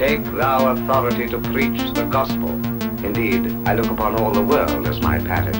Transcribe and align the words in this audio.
Take 0.00 0.24
thou 0.24 0.72
authority 0.72 1.28
to 1.28 1.38
preach 1.38 1.78
the 1.92 2.08
gospel. 2.10 2.48
Indeed, 3.04 3.68
I 3.68 3.74
look 3.74 3.90
upon 3.90 4.18
all 4.18 4.30
the 4.30 4.40
world 4.40 4.88
as 4.88 4.98
my 5.02 5.18
parish. 5.18 5.58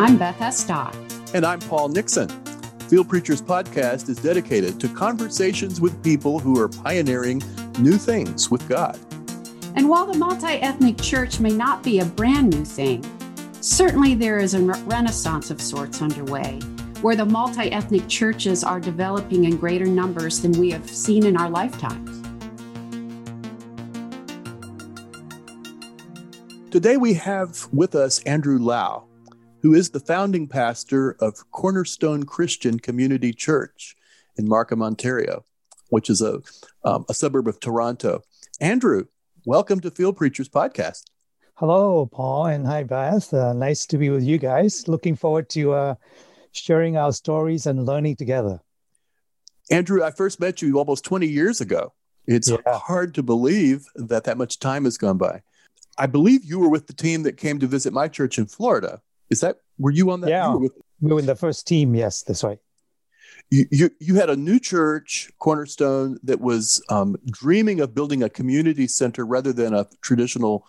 I'm 0.00 0.16
Beth 0.16 0.38
Estock. 0.38 0.94
And 1.34 1.44
I'm 1.44 1.60
Paul 1.60 1.90
Nixon. 1.90 2.30
Field 2.88 3.10
Preachers 3.10 3.42
Podcast 3.42 4.08
is 4.08 4.16
dedicated 4.16 4.80
to 4.80 4.88
conversations 4.88 5.78
with 5.78 6.02
people 6.02 6.38
who 6.38 6.58
are 6.58 6.70
pioneering 6.70 7.42
new 7.80 7.98
things 7.98 8.50
with 8.50 8.66
God. 8.66 8.98
And 9.76 9.90
while 9.90 10.06
the 10.06 10.16
multi 10.16 10.54
ethnic 10.62 10.96
church 10.96 11.38
may 11.38 11.52
not 11.52 11.82
be 11.82 11.98
a 11.98 12.06
brand 12.06 12.56
new 12.56 12.64
thing, 12.64 13.04
certainly 13.60 14.14
there 14.14 14.38
is 14.38 14.54
a 14.54 14.60
renaissance 14.62 15.50
of 15.50 15.60
sorts 15.60 16.00
underway 16.00 16.60
where 17.02 17.16
the 17.16 17.24
multi 17.24 17.72
ethnic 17.72 18.06
churches 18.08 18.62
are 18.62 18.78
developing 18.78 19.44
in 19.44 19.56
greater 19.56 19.86
numbers 19.86 20.40
than 20.40 20.52
we 20.52 20.70
have 20.70 20.88
seen 20.88 21.24
in 21.24 21.34
our 21.34 21.48
lifetimes. 21.48 22.18
Today 26.70 26.98
we 26.98 27.14
have 27.14 27.66
with 27.72 27.94
us 27.94 28.22
Andrew 28.24 28.58
Lau, 28.58 29.06
who 29.62 29.72
is 29.72 29.90
the 29.90 30.00
founding 30.00 30.46
pastor 30.46 31.16
of 31.20 31.50
Cornerstone 31.52 32.24
Christian 32.24 32.78
Community 32.78 33.32
Church 33.32 33.96
in 34.36 34.46
Markham, 34.46 34.82
Ontario, 34.82 35.46
which 35.88 36.10
is 36.10 36.20
a, 36.20 36.40
um, 36.84 37.06
a 37.08 37.14
suburb 37.14 37.48
of 37.48 37.58
Toronto. 37.60 38.22
Andrew, 38.60 39.06
welcome 39.46 39.80
to 39.80 39.90
Field 39.90 40.18
Preachers 40.18 40.50
Podcast. 40.50 41.04
Hello, 41.54 42.06
Paul, 42.06 42.46
and 42.46 42.66
hi, 42.66 42.84
Beth. 42.84 43.32
Uh, 43.32 43.54
nice 43.54 43.86
to 43.86 43.98
be 43.98 44.10
with 44.10 44.22
you 44.22 44.36
guys. 44.38 44.86
Looking 44.86 45.16
forward 45.16 45.48
to 45.50 45.72
uh, 45.72 45.94
sharing 46.52 46.96
our 46.96 47.12
stories 47.12 47.66
and 47.66 47.86
learning 47.86 48.16
together. 48.16 48.60
Andrew, 49.70 50.02
I 50.02 50.10
first 50.10 50.40
met 50.40 50.62
you 50.62 50.78
almost 50.78 51.04
20 51.04 51.26
years 51.26 51.60
ago. 51.60 51.92
It's 52.26 52.50
yeah. 52.50 52.58
hard 52.66 53.14
to 53.14 53.22
believe 53.22 53.86
that 53.94 54.24
that 54.24 54.36
much 54.36 54.58
time 54.58 54.84
has 54.84 54.98
gone 54.98 55.18
by. 55.18 55.42
I 55.98 56.06
believe 56.06 56.44
you 56.44 56.58
were 56.58 56.68
with 56.68 56.86
the 56.86 56.92
team 56.92 57.22
that 57.24 57.36
came 57.36 57.58
to 57.60 57.66
visit 57.66 57.92
my 57.92 58.08
church 58.08 58.38
in 58.38 58.46
Florida. 58.46 59.00
Is 59.28 59.40
that 59.40 59.58
were 59.78 59.90
you 59.90 60.10
on 60.10 60.20
that? 60.22 60.30
Yeah, 60.30 60.52
were 60.52 60.70
we 61.00 61.12
were 61.12 61.18
in 61.18 61.26
the 61.26 61.36
first 61.36 61.66
team. 61.66 61.94
Yes, 61.94 62.22
that's 62.22 62.44
right. 62.44 62.58
You, 63.50 63.66
you, 63.70 63.90
you 63.98 64.14
had 64.14 64.30
a 64.30 64.36
new 64.36 64.60
church, 64.60 65.30
Cornerstone, 65.38 66.18
that 66.22 66.40
was 66.40 66.82
um, 66.88 67.16
dreaming 67.26 67.80
of 67.80 67.94
building 67.94 68.22
a 68.22 68.28
community 68.28 68.86
center 68.86 69.26
rather 69.26 69.52
than 69.52 69.74
a 69.74 69.88
traditional 70.02 70.66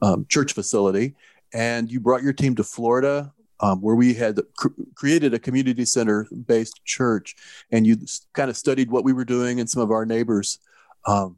um, 0.00 0.24
church 0.28 0.52
facility. 0.52 1.14
And 1.52 1.90
you 1.90 2.00
brought 2.00 2.22
your 2.22 2.32
team 2.32 2.54
to 2.56 2.64
Florida 2.64 3.32
um, 3.62 3.80
where 3.80 3.94
we 3.94 4.12
had 4.12 4.40
cr- 4.58 4.68
created 4.94 5.32
a 5.32 5.38
community 5.38 5.84
center 5.84 6.26
based 6.46 6.84
church 6.84 7.34
and 7.70 7.86
you 7.86 7.96
kind 8.34 8.50
of 8.50 8.56
studied 8.56 8.90
what 8.90 9.04
we 9.04 9.12
were 9.12 9.24
doing 9.24 9.60
and 9.60 9.70
some 9.70 9.80
of 9.80 9.90
our 9.90 10.04
neighbors 10.04 10.58
um, 11.06 11.36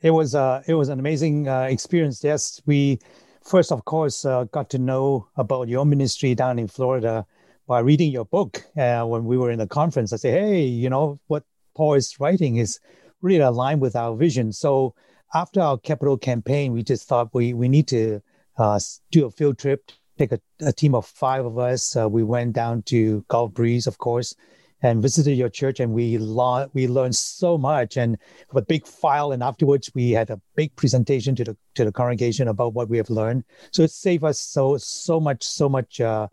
it 0.00 0.10
was 0.10 0.34
uh, 0.34 0.62
it 0.66 0.74
was 0.74 0.88
an 0.88 0.98
amazing 0.98 1.48
uh, 1.48 1.62
experience. 1.62 2.24
Yes 2.24 2.62
we 2.66 2.98
first 3.44 3.70
of 3.72 3.84
course 3.84 4.24
uh, 4.24 4.44
got 4.44 4.70
to 4.70 4.78
know 4.78 5.28
about 5.36 5.68
your 5.68 5.84
ministry 5.84 6.34
down 6.34 6.58
in 6.58 6.66
florida 6.66 7.26
by 7.68 7.80
reading 7.80 8.10
your 8.10 8.24
book 8.24 8.62
uh, 8.76 9.04
when 9.04 9.24
we 9.24 9.36
were 9.36 9.50
in 9.50 9.58
the 9.58 9.66
conference. 9.66 10.12
I 10.12 10.16
say 10.16 10.30
hey 10.30 10.64
you 10.64 10.88
know 10.88 11.18
what 11.26 11.44
paul 11.74 11.94
is 11.94 12.18
writing 12.20 12.56
is 12.56 12.80
really 13.22 13.40
aligned 13.40 13.80
with 13.80 13.96
our 13.96 14.16
vision. 14.16 14.52
So 14.52 14.94
after 15.34 15.60
our 15.60 15.78
capital 15.78 16.16
campaign 16.16 16.72
we 16.72 16.82
just 16.82 17.08
thought 17.08 17.34
we 17.34 17.54
we 17.54 17.68
need 17.68 17.88
to 17.88 18.20
uh, 18.58 18.80
do 19.10 19.26
a 19.26 19.30
field 19.30 19.58
trip 19.58 19.90
take 20.18 20.32
a, 20.32 20.40
a 20.60 20.72
team 20.72 20.94
of 20.94 21.06
five 21.06 21.44
of 21.44 21.58
us. 21.58 21.96
Uh, 21.96 22.08
we 22.08 22.22
went 22.22 22.54
down 22.54 22.82
to 22.82 23.24
Gulf 23.28 23.52
Breeze, 23.52 23.86
of 23.86 23.98
course, 23.98 24.34
and 24.82 25.02
visited 25.02 25.36
your 25.36 25.48
church, 25.48 25.80
and 25.80 25.92
we 25.92 26.18
lo- 26.18 26.68
we 26.74 26.86
learned 26.86 27.16
so 27.16 27.56
much, 27.56 27.96
and 27.96 28.18
a 28.54 28.62
big 28.62 28.86
file. 28.86 29.32
And 29.32 29.42
afterwards, 29.42 29.90
we 29.94 30.10
had 30.10 30.30
a 30.30 30.40
big 30.54 30.74
presentation 30.76 31.34
to 31.36 31.44
the 31.44 31.56
to 31.74 31.84
the 31.84 31.92
congregation 31.92 32.48
about 32.48 32.74
what 32.74 32.88
we 32.88 32.96
have 32.96 33.10
learned. 33.10 33.44
So 33.72 33.82
it 33.82 33.90
saved 33.90 34.24
us 34.24 34.40
so 34.40 34.76
so 34.78 35.20
much 35.20 35.42
so 35.42 35.68
much 35.68 36.00
uh, 36.00 36.28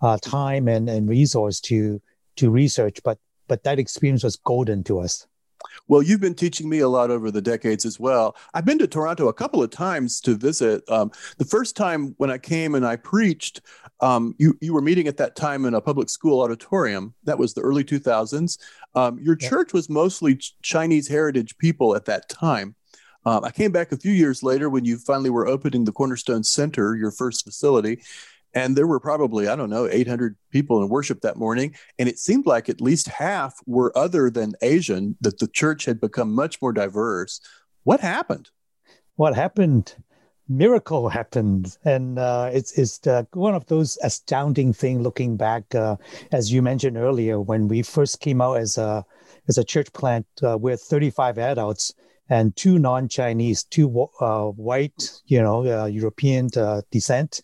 uh, 0.00 0.18
time 0.18 0.68
and 0.68 0.88
and 0.88 1.08
resource 1.08 1.60
to 1.62 2.00
to 2.36 2.50
research. 2.50 3.00
But 3.04 3.18
but 3.48 3.64
that 3.64 3.78
experience 3.78 4.24
was 4.24 4.36
golden 4.36 4.84
to 4.84 5.00
us. 5.00 5.26
Well, 5.86 6.02
you've 6.02 6.20
been 6.20 6.34
teaching 6.34 6.68
me 6.68 6.78
a 6.78 6.88
lot 6.88 7.10
over 7.10 7.30
the 7.30 7.42
decades 7.42 7.84
as 7.84 8.00
well. 8.00 8.36
I've 8.54 8.64
been 8.64 8.78
to 8.78 8.86
Toronto 8.86 9.28
a 9.28 9.34
couple 9.34 9.62
of 9.62 9.70
times 9.70 10.20
to 10.22 10.34
visit. 10.34 10.82
Um, 10.90 11.10
the 11.36 11.44
first 11.44 11.76
time 11.76 12.14
when 12.16 12.30
I 12.30 12.38
came 12.38 12.74
and 12.74 12.86
I 12.86 12.96
preached, 12.96 13.60
um, 14.00 14.34
you 14.38 14.56
you 14.60 14.72
were 14.72 14.80
meeting 14.80 15.08
at 15.08 15.18
that 15.18 15.36
time 15.36 15.64
in 15.66 15.74
a 15.74 15.80
public 15.80 16.08
school 16.08 16.40
auditorium. 16.40 17.14
That 17.24 17.38
was 17.38 17.54
the 17.54 17.60
early 17.60 17.84
2000s. 17.84 18.58
Um, 18.94 19.18
your 19.20 19.36
yeah. 19.38 19.48
church 19.48 19.72
was 19.72 19.90
mostly 19.90 20.40
Chinese 20.62 21.08
heritage 21.08 21.56
people 21.58 21.94
at 21.94 22.06
that 22.06 22.28
time. 22.28 22.74
Um, 23.26 23.44
I 23.44 23.50
came 23.50 23.72
back 23.72 23.92
a 23.92 23.96
few 23.96 24.12
years 24.12 24.42
later 24.42 24.68
when 24.68 24.84
you 24.84 24.98
finally 24.98 25.30
were 25.30 25.46
opening 25.46 25.84
the 25.84 25.92
Cornerstone 25.92 26.44
Center, 26.44 26.94
your 26.94 27.10
first 27.10 27.44
facility, 27.44 28.02
and 28.54 28.76
there 28.76 28.86
were 28.86 29.00
probably 29.00 29.48
i 29.48 29.56
don't 29.56 29.70
know 29.70 29.88
800 29.90 30.36
people 30.50 30.82
in 30.82 30.88
worship 30.88 31.20
that 31.22 31.36
morning. 31.36 31.74
And 31.98 32.08
it 32.08 32.18
seemed 32.18 32.46
like 32.46 32.68
at 32.68 32.80
least 32.80 33.08
half 33.08 33.58
were 33.66 33.96
other 33.96 34.30
than 34.30 34.54
asian 34.62 35.16
that 35.20 35.38
the 35.38 35.48
church 35.48 35.84
had 35.84 36.00
become 36.00 36.32
much 36.32 36.62
more 36.62 36.72
diverse. 36.72 37.40
What 37.82 38.00
happened? 38.00 38.50
What 39.16 39.34
happened? 39.34 39.94
Miracle 40.48 41.08
happened. 41.08 41.76
And 41.84 42.18
uh, 42.18 42.50
it's, 42.52 42.78
it's 42.78 43.06
uh, 43.06 43.24
one 43.32 43.54
of 43.54 43.66
those 43.66 43.98
astounding 44.02 44.72
thing 44.72 45.02
looking 45.02 45.36
back 45.36 45.74
uh, 45.74 45.96
as 46.32 46.52
you 46.52 46.62
mentioned 46.62 46.96
earlier 46.96 47.40
when 47.40 47.68
we 47.68 47.82
first 47.82 48.20
came 48.20 48.40
out 48.40 48.58
as 48.58 48.78
a 48.78 49.04
as 49.48 49.58
a 49.58 49.64
church 49.64 49.92
plant 49.92 50.26
uh, 50.42 50.56
with 50.56 50.80
35 50.80 51.38
adults 51.38 51.92
and 52.30 52.56
two 52.56 52.78
non-chinese 52.78 53.64
two 53.64 54.08
uh, 54.20 54.46
white 54.46 55.20
you 55.26 55.42
know 55.42 55.66
uh, 55.66 55.84
european 55.84 56.48
descent 56.90 57.42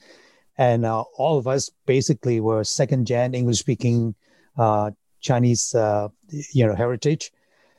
and 0.59 0.85
uh, 0.85 1.01
all 1.17 1.39
of 1.39 1.47
us 1.47 1.71
basically 1.87 2.41
were 2.41 2.65
second 2.65 3.07
gen 3.07 3.35
English 3.35 3.59
speaking 3.59 4.15
uh, 4.59 4.91
Chinese, 5.21 5.75
uh, 5.75 6.09
you 6.53 6.67
know, 6.67 6.75
heritage. 6.75 7.33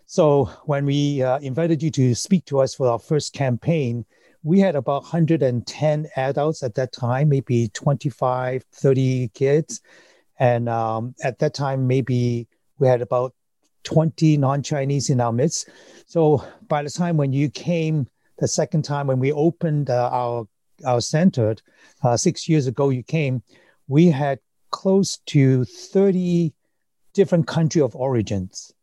So 0.05 0.45
when 0.65 0.85
we 0.85 1.23
uh, 1.23 1.39
invited 1.39 1.81
you 1.81 1.91
to 1.91 2.15
speak 2.15 2.45
to 2.45 2.59
us 2.59 2.75
for 2.75 2.89
our 2.89 2.99
first 2.99 3.33
campaign, 3.33 4.05
we 4.43 4.59
had 4.59 4.75
about 4.75 5.03
110 5.03 6.07
adults 6.15 6.63
at 6.63 6.75
that 6.75 6.91
time, 6.91 7.29
maybe 7.29 7.69
25, 7.69 8.63
30 8.71 9.29
kids. 9.33 9.81
And 10.39 10.67
um, 10.67 11.15
at 11.23 11.39
that 11.39 11.53
time, 11.53 11.87
maybe 11.87 12.47
we 12.79 12.87
had 12.87 13.01
about 13.01 13.33
20 13.83 14.37
non-Chinese 14.37 15.09
in 15.09 15.21
our 15.21 15.31
midst. 15.31 15.69
So 16.07 16.43
by 16.67 16.83
the 16.83 16.89
time 16.89 17.17
when 17.17 17.31
you 17.33 17.49
came 17.49 18.07
the 18.41 18.47
second 18.47 18.83
time 18.83 19.07
when 19.07 19.19
we 19.19 19.31
opened 19.31 19.89
uh, 19.89 20.09
our 20.11 20.47
our 20.85 21.01
center 21.01 21.55
uh, 22.03 22.17
six 22.17 22.47
years 22.47 22.67
ago 22.67 22.89
you 22.89 23.03
came, 23.03 23.43
we 23.87 24.07
had 24.07 24.39
close 24.71 25.17
to 25.27 25.65
30 25.65 26.53
different 27.13 27.47
country 27.47 27.81
of 27.81 27.95
origins. 27.95 28.73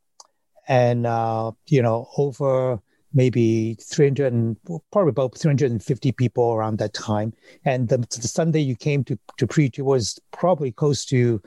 And 0.68 1.06
uh, 1.06 1.52
you 1.66 1.82
know 1.82 2.08
over 2.16 2.80
maybe 3.14 3.74
300 3.80 4.32
and 4.32 4.56
probably 4.92 5.10
about 5.10 5.36
350 5.36 6.12
people 6.12 6.52
around 6.52 6.78
that 6.78 6.92
time. 6.92 7.32
And 7.64 7.88
the, 7.88 7.98
the 7.98 8.28
sunday 8.28 8.60
you 8.60 8.76
came 8.76 9.02
to, 9.04 9.18
to 9.38 9.46
preach 9.46 9.78
it 9.78 9.82
was 9.82 10.18
probably 10.30 10.72
close 10.72 11.04
to 11.06 11.42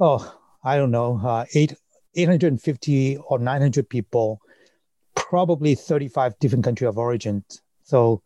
oh 0.00 0.38
i 0.64 0.76
don't 0.76 0.90
know 0.90 1.20
uh, 1.22 1.44
8 1.54 1.74
850 2.14 3.16
or 3.28 3.38
900 3.38 3.88
people 3.88 4.40
probably 5.14 5.74
35 5.74 6.38
different 6.38 6.64
country 6.64 6.86
of 6.86 6.98
origin 6.98 7.44
so 7.82 8.22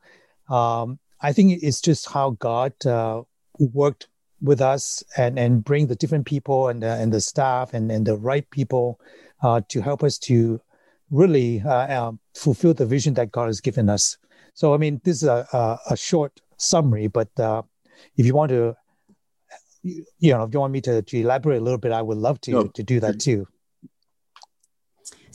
um, 0.48 0.98
I 1.26 1.32
think 1.32 1.60
it's 1.60 1.80
just 1.80 2.08
how 2.08 2.36
God 2.38 2.72
uh, 2.86 3.22
worked 3.58 4.06
with 4.40 4.60
us 4.60 5.02
and, 5.16 5.40
and 5.40 5.64
bring 5.64 5.88
the 5.88 5.96
different 5.96 6.24
people 6.24 6.68
and 6.68 6.80
the, 6.80 6.92
and 6.92 7.12
the 7.12 7.20
staff 7.20 7.74
and, 7.74 7.90
and 7.90 8.06
the 8.06 8.16
right 8.16 8.48
people 8.50 9.00
uh, 9.42 9.60
to 9.70 9.80
help 9.80 10.04
us 10.04 10.18
to 10.18 10.60
really 11.10 11.62
uh, 11.62 12.00
um, 12.00 12.20
fulfill 12.36 12.74
the 12.74 12.86
vision 12.86 13.14
that 13.14 13.32
God 13.32 13.46
has 13.46 13.60
given 13.60 13.90
us. 13.90 14.16
So, 14.54 14.72
I 14.72 14.76
mean, 14.76 15.00
this 15.02 15.24
is 15.24 15.28
a, 15.28 15.44
a, 15.52 15.78
a 15.90 15.96
short 15.96 16.40
summary, 16.58 17.08
but 17.08 17.28
uh, 17.40 17.62
if 18.16 18.24
you 18.24 18.32
want 18.32 18.50
to, 18.50 18.76
you 19.82 20.32
know, 20.32 20.44
if 20.44 20.54
you 20.54 20.60
want 20.60 20.72
me 20.72 20.80
to, 20.82 21.02
to 21.02 21.18
elaborate 21.18 21.58
a 21.58 21.64
little 21.64 21.78
bit, 21.78 21.90
I 21.90 22.02
would 22.02 22.18
love 22.18 22.40
to, 22.42 22.50
no. 22.52 22.64
to 22.68 22.82
do 22.84 23.00
that 23.00 23.18
too. 23.18 23.48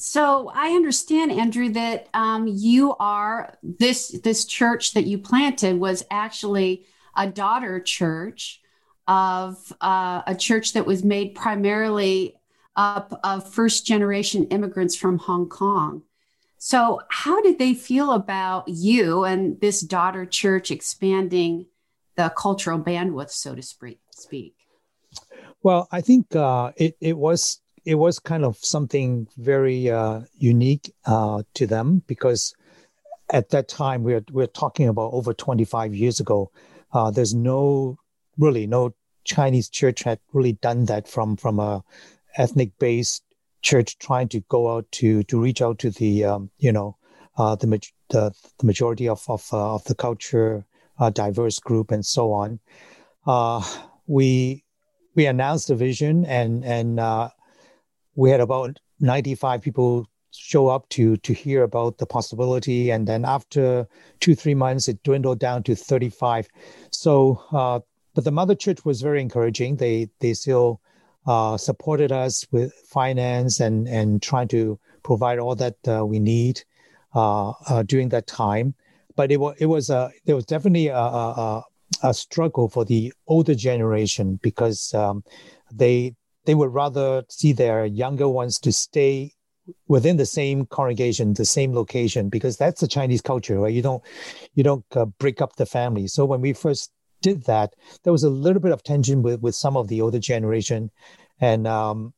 So 0.01 0.51
I 0.55 0.69
understand, 0.69 1.31
Andrew, 1.31 1.69
that 1.73 2.09
um, 2.15 2.47
you 2.47 2.95
are 2.95 3.55
this 3.61 4.07
this 4.23 4.45
church 4.45 4.95
that 4.95 5.05
you 5.05 5.19
planted 5.19 5.79
was 5.79 6.03
actually 6.09 6.87
a 7.15 7.27
daughter 7.27 7.79
church 7.79 8.61
of 9.07 9.71
uh, 9.79 10.23
a 10.25 10.33
church 10.33 10.73
that 10.73 10.87
was 10.87 11.03
made 11.03 11.35
primarily 11.35 12.35
up 12.75 13.19
of 13.23 13.53
first 13.53 13.85
generation 13.85 14.45
immigrants 14.45 14.95
from 14.95 15.19
Hong 15.19 15.47
Kong. 15.47 16.01
So, 16.57 17.01
how 17.09 17.39
did 17.43 17.59
they 17.59 17.75
feel 17.75 18.11
about 18.11 18.67
you 18.67 19.23
and 19.23 19.61
this 19.61 19.81
daughter 19.81 20.25
church 20.25 20.71
expanding 20.71 21.67
the 22.15 22.33
cultural 22.35 22.79
bandwidth, 22.79 23.29
so 23.29 23.53
to 23.53 23.61
speak? 23.61 24.55
Well, 25.61 25.87
I 25.91 26.01
think 26.01 26.35
uh, 26.35 26.71
it, 26.75 26.97
it 26.99 27.15
was 27.15 27.61
it 27.85 27.95
was 27.95 28.19
kind 28.19 28.45
of 28.45 28.57
something 28.57 29.27
very 29.37 29.89
uh, 29.89 30.21
unique 30.37 30.93
uh, 31.05 31.43
to 31.55 31.65
them 31.65 32.03
because 32.07 32.53
at 33.31 33.49
that 33.49 33.67
time 33.67 34.03
we're 34.03 34.23
we're 34.31 34.47
talking 34.47 34.87
about 34.87 35.13
over 35.13 35.33
25 35.33 35.95
years 35.95 36.19
ago. 36.19 36.51
Uh, 36.93 37.09
there's 37.09 37.33
no 37.33 37.97
really 38.37 38.67
no 38.67 38.93
Chinese 39.23 39.69
church 39.69 40.03
had 40.03 40.19
really 40.33 40.53
done 40.53 40.85
that 40.85 41.07
from 41.07 41.37
from 41.37 41.59
a 41.59 41.83
ethnic 42.37 42.71
based 42.79 43.23
church 43.61 43.97
trying 43.99 44.27
to 44.27 44.41
go 44.41 44.75
out 44.75 44.91
to 44.91 45.23
to 45.23 45.39
reach 45.39 45.61
out 45.61 45.79
to 45.79 45.89
the 45.91 46.23
um, 46.25 46.49
you 46.57 46.71
know 46.71 46.97
uh, 47.37 47.55
the, 47.55 47.67
the, 48.09 48.31
the 48.59 48.65
majority 48.65 49.07
of 49.07 49.23
of, 49.27 49.47
uh, 49.53 49.75
of 49.75 49.83
the 49.85 49.95
culture 49.95 50.65
uh, 50.99 51.09
diverse 51.09 51.59
group 51.59 51.89
and 51.91 52.05
so 52.05 52.31
on. 52.31 52.59
We 54.07 54.65
we 55.15 55.25
announced 55.25 55.67
the 55.69 55.75
vision 55.75 56.25
and 56.25 56.63
and 56.65 56.99
uh, 56.99 57.29
we 58.15 58.29
had 58.29 58.41
about 58.41 58.79
95 58.99 59.61
people 59.61 60.07
show 60.33 60.67
up 60.67 60.87
to 60.89 61.17
to 61.17 61.33
hear 61.33 61.63
about 61.63 61.97
the 61.97 62.05
possibility. 62.05 62.89
And 62.89 63.07
then 63.07 63.25
after 63.25 63.87
two 64.19 64.35
three 64.35 64.55
months 64.55 64.87
it 64.87 65.03
dwindled 65.03 65.39
down 65.39 65.63
to 65.63 65.75
35 65.75 66.47
so 66.89 67.43
uh, 67.51 67.79
but 68.13 68.23
the 68.23 68.31
mother 68.31 68.55
church 68.55 68.83
was 68.83 69.01
very 69.01 69.21
encouraging. 69.21 69.77
They 69.77 70.09
they 70.19 70.33
still 70.33 70.81
uh, 71.25 71.57
supported 71.57 72.11
us 72.11 72.45
with 72.51 72.73
finance 72.73 73.59
and 73.59 73.87
and 73.87 74.21
trying 74.21 74.47
to 74.49 74.79
provide 75.03 75.39
all 75.39 75.55
that 75.55 75.75
uh, 75.87 76.05
we 76.05 76.19
need 76.19 76.63
uh, 77.15 77.49
uh, 77.67 77.83
during 77.83 78.09
that 78.09 78.27
time. 78.27 78.75
But 79.15 79.31
it 79.31 79.39
was 79.39 79.55
it 79.59 79.67
was 79.67 79.89
a 79.89 80.11
there 80.25 80.35
was 80.35 80.45
definitely 80.45 80.87
a, 80.87 80.97
a, 80.97 81.63
a 82.03 82.13
struggle 82.13 82.69
for 82.69 82.85
the 82.85 83.13
older 83.27 83.55
generation 83.55 84.39
because 84.41 84.93
um, 84.93 85.23
they 85.71 86.15
they 86.45 86.55
would 86.55 86.73
rather 86.73 87.23
see 87.29 87.53
their 87.53 87.85
younger 87.85 88.27
ones 88.27 88.59
to 88.59 88.71
stay 88.71 89.33
within 89.87 90.17
the 90.17 90.25
same 90.25 90.65
congregation, 90.65 91.33
the 91.33 91.45
same 91.45 91.73
location, 91.73 92.29
because 92.29 92.57
that's 92.57 92.81
the 92.81 92.87
Chinese 92.87 93.21
culture, 93.21 93.59
right? 93.59 93.73
You 93.73 93.81
don't 93.81 94.03
you 94.55 94.63
don't 94.63 94.85
uh, 94.95 95.05
break 95.05 95.41
up 95.41 95.55
the 95.55 95.65
family. 95.65 96.07
So 96.07 96.25
when 96.25 96.41
we 96.41 96.53
first 96.53 96.91
did 97.21 97.43
that, 97.43 97.75
there 98.03 98.13
was 98.13 98.23
a 98.23 98.29
little 98.29 98.61
bit 98.61 98.71
of 98.71 98.83
tension 98.83 99.21
with 99.21 99.41
with 99.41 99.55
some 99.55 99.77
of 99.77 99.87
the 99.87 100.01
older 100.01 100.19
generation, 100.19 100.91
and 101.39 101.67
um, 101.67 102.13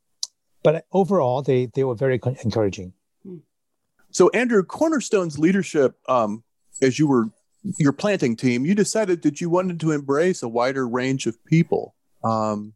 but 0.64 0.86
overall 0.92 1.42
they 1.42 1.68
they 1.68 1.84
were 1.84 1.96
very 1.96 2.20
encouraging. 2.44 2.94
So 4.12 4.30
Andrew, 4.30 4.64
Cornerstone's 4.64 5.40
leadership, 5.40 5.96
um, 6.08 6.44
as 6.82 7.00
you 7.00 7.08
were 7.08 7.30
your 7.78 7.94
planting 7.94 8.36
team, 8.36 8.66
you 8.66 8.76
decided 8.76 9.22
that 9.24 9.42
you 9.42 9.50
wanted 9.50 9.80
to 9.80 9.92
embrace 9.92 10.44
a 10.44 10.48
wider 10.48 10.88
range 10.88 11.26
of 11.26 11.44
people. 11.46 11.96
Um, 12.24 12.74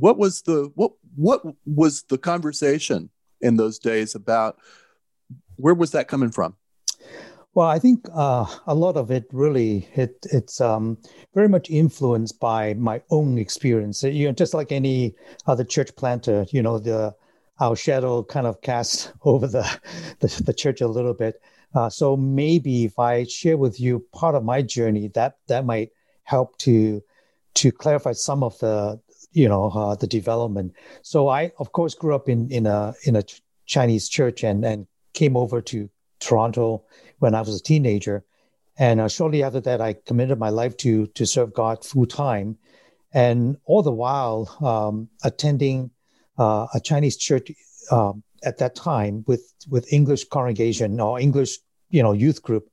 what 0.00 0.18
was 0.18 0.42
the 0.42 0.70
what 0.74 0.92
what 1.14 1.42
was 1.66 2.02
the 2.04 2.18
conversation 2.18 3.10
in 3.40 3.56
those 3.56 3.78
days 3.78 4.14
about? 4.14 4.58
Where 5.56 5.74
was 5.74 5.92
that 5.92 6.08
coming 6.08 6.30
from? 6.30 6.56
Well, 7.52 7.66
I 7.66 7.78
think 7.80 8.06
uh, 8.14 8.46
a 8.66 8.74
lot 8.74 8.96
of 8.96 9.10
it 9.10 9.26
really 9.32 9.88
it 9.94 10.24
it's 10.32 10.60
um, 10.60 10.98
very 11.34 11.48
much 11.48 11.68
influenced 11.68 12.38
by 12.40 12.74
my 12.74 13.02
own 13.10 13.38
experience. 13.38 14.02
You 14.02 14.28
know, 14.28 14.32
just 14.32 14.54
like 14.54 14.72
any 14.72 15.14
other 15.46 15.64
church 15.64 15.94
planter, 15.96 16.46
you 16.50 16.62
know, 16.62 16.78
the 16.78 17.14
our 17.58 17.76
shadow 17.76 18.22
kind 18.22 18.46
of 18.46 18.60
casts 18.62 19.12
over 19.24 19.46
the 19.46 19.80
the, 20.20 20.42
the 20.46 20.54
church 20.54 20.80
a 20.80 20.88
little 20.88 21.14
bit. 21.14 21.40
Uh, 21.74 21.90
so 21.90 22.16
maybe 22.16 22.84
if 22.84 22.98
I 22.98 23.24
share 23.24 23.56
with 23.56 23.80
you 23.80 24.04
part 24.12 24.34
of 24.34 24.44
my 24.44 24.62
journey, 24.62 25.08
that 25.08 25.36
that 25.48 25.66
might 25.66 25.90
help 26.22 26.56
to 26.58 27.02
to 27.54 27.72
clarify 27.72 28.12
some 28.12 28.42
of 28.44 28.58
the 28.60 29.00
you 29.32 29.48
know 29.48 29.70
uh, 29.70 29.94
the 29.94 30.06
development. 30.06 30.74
So 31.02 31.28
I, 31.28 31.52
of 31.58 31.72
course, 31.72 31.94
grew 31.94 32.14
up 32.14 32.28
in 32.28 32.50
in 32.50 32.66
a 32.66 32.94
in 33.04 33.16
a 33.16 33.22
Chinese 33.66 34.08
church 34.08 34.42
and 34.42 34.64
and 34.64 34.86
came 35.12 35.36
over 35.36 35.60
to 35.60 35.88
Toronto 36.20 36.84
when 37.18 37.34
I 37.34 37.40
was 37.40 37.60
a 37.60 37.62
teenager, 37.62 38.24
and 38.78 39.00
uh, 39.00 39.08
shortly 39.08 39.42
after 39.42 39.60
that, 39.60 39.80
I 39.80 39.94
committed 39.94 40.38
my 40.38 40.50
life 40.50 40.76
to 40.78 41.06
to 41.08 41.26
serve 41.26 41.54
God 41.54 41.84
full 41.84 42.06
time, 42.06 42.58
and 43.12 43.56
all 43.64 43.82
the 43.82 43.92
while 43.92 44.56
um, 44.60 45.08
attending 45.22 45.90
uh, 46.38 46.66
a 46.74 46.80
Chinese 46.80 47.16
church 47.16 47.52
um, 47.90 48.22
at 48.44 48.58
that 48.58 48.74
time 48.74 49.24
with 49.26 49.54
with 49.68 49.92
English 49.92 50.24
congregation 50.28 51.00
or 51.00 51.20
English 51.20 51.58
you 51.90 52.02
know 52.02 52.12
youth 52.12 52.42
group, 52.42 52.68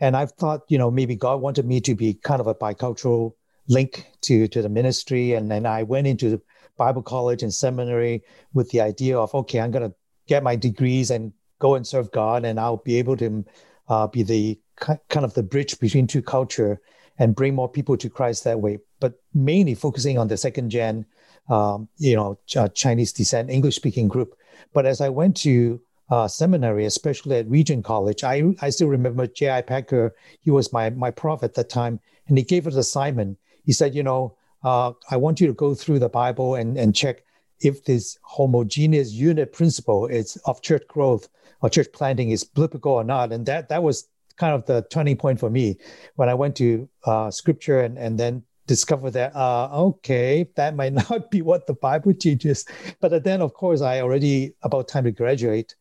and 0.00 0.16
I 0.16 0.26
thought 0.26 0.62
you 0.68 0.78
know 0.78 0.90
maybe 0.90 1.16
God 1.16 1.40
wanted 1.40 1.66
me 1.66 1.80
to 1.82 1.94
be 1.94 2.14
kind 2.14 2.40
of 2.40 2.46
a 2.46 2.54
bicultural 2.54 3.34
link 3.72 4.06
to 4.20 4.46
to 4.48 4.62
the 4.62 4.68
ministry 4.68 5.32
and 5.34 5.50
then 5.50 5.66
i 5.66 5.82
went 5.82 6.06
into 6.06 6.40
bible 6.76 7.02
college 7.02 7.42
and 7.42 7.52
seminary 7.54 8.22
with 8.52 8.70
the 8.70 8.80
idea 8.80 9.18
of 9.18 9.34
okay 9.34 9.60
i'm 9.60 9.70
going 9.70 9.88
to 9.88 9.94
get 10.26 10.42
my 10.42 10.56
degrees 10.56 11.10
and 11.10 11.32
go 11.58 11.74
and 11.74 11.86
serve 11.86 12.10
god 12.12 12.44
and 12.44 12.58
i'll 12.60 12.78
be 12.78 12.96
able 12.96 13.16
to 13.16 13.44
uh, 13.88 14.06
be 14.06 14.22
the 14.22 14.58
kind 14.76 15.24
of 15.24 15.34
the 15.34 15.42
bridge 15.42 15.78
between 15.78 16.06
two 16.06 16.22
culture 16.22 16.80
and 17.18 17.36
bring 17.36 17.54
more 17.54 17.68
people 17.68 17.96
to 17.96 18.08
christ 18.08 18.44
that 18.44 18.60
way 18.60 18.78
but 19.00 19.14
mainly 19.34 19.74
focusing 19.74 20.18
on 20.18 20.28
the 20.28 20.36
second 20.36 20.70
gen 20.70 21.04
um, 21.48 21.88
you 21.98 22.16
know 22.16 22.38
uh, 22.56 22.68
chinese 22.68 23.12
descent 23.12 23.50
english 23.50 23.76
speaking 23.76 24.08
group 24.08 24.36
but 24.72 24.86
as 24.86 25.00
i 25.00 25.08
went 25.08 25.36
to 25.36 25.80
uh, 26.10 26.28
seminary, 26.28 26.84
especially 26.84 27.36
at 27.36 27.48
Regent 27.48 27.86
College. 27.86 28.22
I, 28.22 28.54
I 28.60 28.68
still 28.68 28.88
remember 28.88 29.26
J.I. 29.26 29.62
Packer. 29.62 30.14
He 30.42 30.50
was 30.50 30.70
my, 30.70 30.90
my 30.90 31.10
prof 31.10 31.42
at 31.42 31.54
that 31.54 31.70
time, 31.70 32.00
and 32.28 32.36
he 32.36 32.44
gave 32.44 32.66
us 32.66 32.76
assignment 32.76 33.38
he 33.64 33.72
said, 33.72 33.94
you 33.94 34.02
know, 34.02 34.36
uh, 34.64 34.92
I 35.10 35.16
want 35.16 35.40
you 35.40 35.46
to 35.46 35.52
go 35.52 35.74
through 35.74 35.98
the 35.98 36.08
Bible 36.08 36.54
and, 36.54 36.76
and 36.76 36.94
check 36.94 37.24
if 37.60 37.84
this 37.84 38.18
homogeneous 38.22 39.12
unit 39.12 39.52
principle 39.52 40.06
is 40.06 40.36
of 40.46 40.62
church 40.62 40.86
growth 40.88 41.28
or 41.60 41.70
church 41.70 41.88
planting 41.92 42.30
is 42.30 42.44
biblical 42.44 42.92
or 42.92 43.04
not. 43.04 43.32
And 43.32 43.46
that 43.46 43.68
that 43.68 43.82
was 43.82 44.08
kind 44.36 44.54
of 44.54 44.66
the 44.66 44.84
turning 44.90 45.16
point 45.16 45.38
for 45.38 45.50
me 45.50 45.76
when 46.16 46.28
I 46.28 46.34
went 46.34 46.56
to 46.56 46.88
uh, 47.04 47.30
scripture 47.30 47.80
and, 47.80 47.98
and 47.98 48.18
then 48.18 48.42
discovered 48.66 49.12
that 49.12 49.34
uh, 49.34 49.68
okay, 49.72 50.48
that 50.56 50.74
might 50.74 50.92
not 51.10 51.30
be 51.30 51.42
what 51.42 51.66
the 51.66 51.74
Bible 51.74 52.14
teaches. 52.14 52.64
But 53.00 53.24
then, 53.24 53.40
of 53.40 53.54
course, 53.54 53.80
I 53.80 54.00
already 54.00 54.54
about 54.62 54.88
time 54.88 55.04
to 55.04 55.12
graduate, 55.12 55.74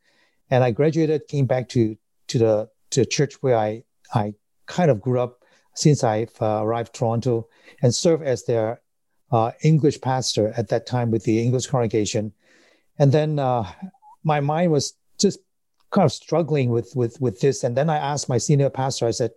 and 0.50 0.64
I 0.64 0.72
graduated, 0.72 1.28
came 1.28 1.46
back 1.46 1.70
to 1.70 1.98
to 2.28 2.38
the 2.38 2.70
to 2.92 3.06
church 3.06 3.36
where 3.42 3.58
I 3.58 3.84
I 4.14 4.34
kind 4.66 4.92
of 4.92 5.02
grew 5.02 5.20
up 5.20 5.41
since 5.74 6.04
I've 6.04 6.36
uh, 6.42 6.62
arrived 6.64 6.94
Toronto 6.94 7.48
and 7.82 7.94
served 7.94 8.24
as 8.24 8.46
their 8.46 8.82
uh, 9.32 9.52
English 9.64 10.02
pastor 10.02 10.54
at 10.58 10.70
that 10.70 10.86
time 10.86 11.12
with 11.12 11.24
the 11.24 11.42
English 11.42 11.68
congregation. 11.68 12.34
And 13.00 13.12
then 13.12 13.40
uh, 13.40 13.72
my 14.24 14.40
mind 14.40 14.72
was 14.72 14.94
just 15.20 15.40
kind 15.92 16.06
of 16.06 16.12
struggling 16.12 16.70
with, 16.70 16.94
with, 16.96 17.20
with 17.22 17.40
this. 17.40 17.64
And 17.64 17.76
then 17.76 17.90
I 17.90 17.98
asked 17.98 18.30
my 18.30 18.38
senior 18.38 18.70
pastor, 18.70 19.08
I 19.08 19.12
said, 19.12 19.32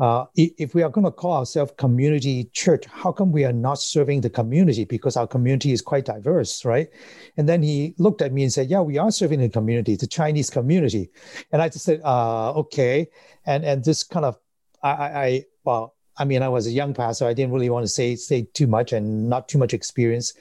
uh, 0.00 0.24
if 0.34 0.74
we 0.74 0.82
are 0.82 0.88
going 0.88 1.04
to 1.04 1.10
call 1.10 1.34
ourselves 1.34 1.72
community 1.76 2.44
church, 2.54 2.86
how 2.86 3.12
come 3.12 3.30
we 3.30 3.44
are 3.44 3.52
not 3.52 3.78
serving 3.78 4.22
the 4.22 4.30
community? 4.30 4.84
Because 4.84 5.14
our 5.14 5.26
community 5.26 5.72
is 5.72 5.82
quite 5.82 6.06
diverse, 6.06 6.64
right? 6.64 6.88
And 7.36 7.46
then 7.46 7.62
he 7.62 7.94
looked 7.98 8.22
at 8.22 8.32
me 8.32 8.42
and 8.42 8.50
said, 8.50 8.70
"Yeah, 8.70 8.80
we 8.80 8.96
are 8.96 9.10
serving 9.10 9.40
the 9.40 9.50
community, 9.50 9.96
the 9.96 10.06
Chinese 10.06 10.48
community." 10.48 11.10
And 11.52 11.60
I 11.60 11.68
just 11.68 11.84
said, 11.84 12.00
uh, 12.02 12.52
"Okay," 12.54 13.10
and 13.44 13.62
and 13.62 13.84
this 13.84 14.02
kind 14.02 14.24
of 14.24 14.38
I, 14.82 14.90
I 14.90 15.44
well, 15.64 15.94
I 16.16 16.24
mean, 16.24 16.42
I 16.42 16.48
was 16.48 16.66
a 16.66 16.70
young 16.70 16.94
pastor. 16.94 17.26
I 17.26 17.34
didn't 17.34 17.52
really 17.52 17.70
want 17.70 17.84
to 17.84 17.88
say 17.88 18.16
say 18.16 18.42
too 18.54 18.66
much 18.66 18.92
and 18.92 19.28
not 19.28 19.48
too 19.48 19.58
much 19.58 19.74
experience. 19.74 20.34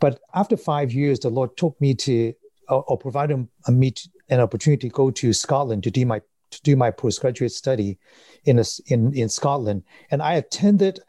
But 0.00 0.20
after 0.34 0.56
five 0.56 0.92
years, 0.92 1.20
the 1.20 1.30
Lord 1.30 1.56
took 1.56 1.80
me 1.80 1.94
to 1.94 2.34
or, 2.68 2.84
or 2.88 2.98
provided 2.98 3.48
meet 3.68 4.08
an 4.28 4.40
opportunity 4.40 4.88
to 4.88 4.94
go 4.94 5.10
to 5.10 5.32
Scotland 5.32 5.84
to 5.84 5.90
do 5.90 6.04
my 6.04 6.20
to 6.50 6.62
do 6.62 6.76
my 6.76 6.90
postgraduate 6.90 7.52
study 7.52 7.98
in 8.44 8.58
a, 8.58 8.64
in 8.86 9.14
in 9.14 9.28
Scotland, 9.28 9.84
and 10.10 10.22
I 10.22 10.34
attended. 10.34 11.00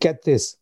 Get 0.00 0.24
this, 0.24 0.56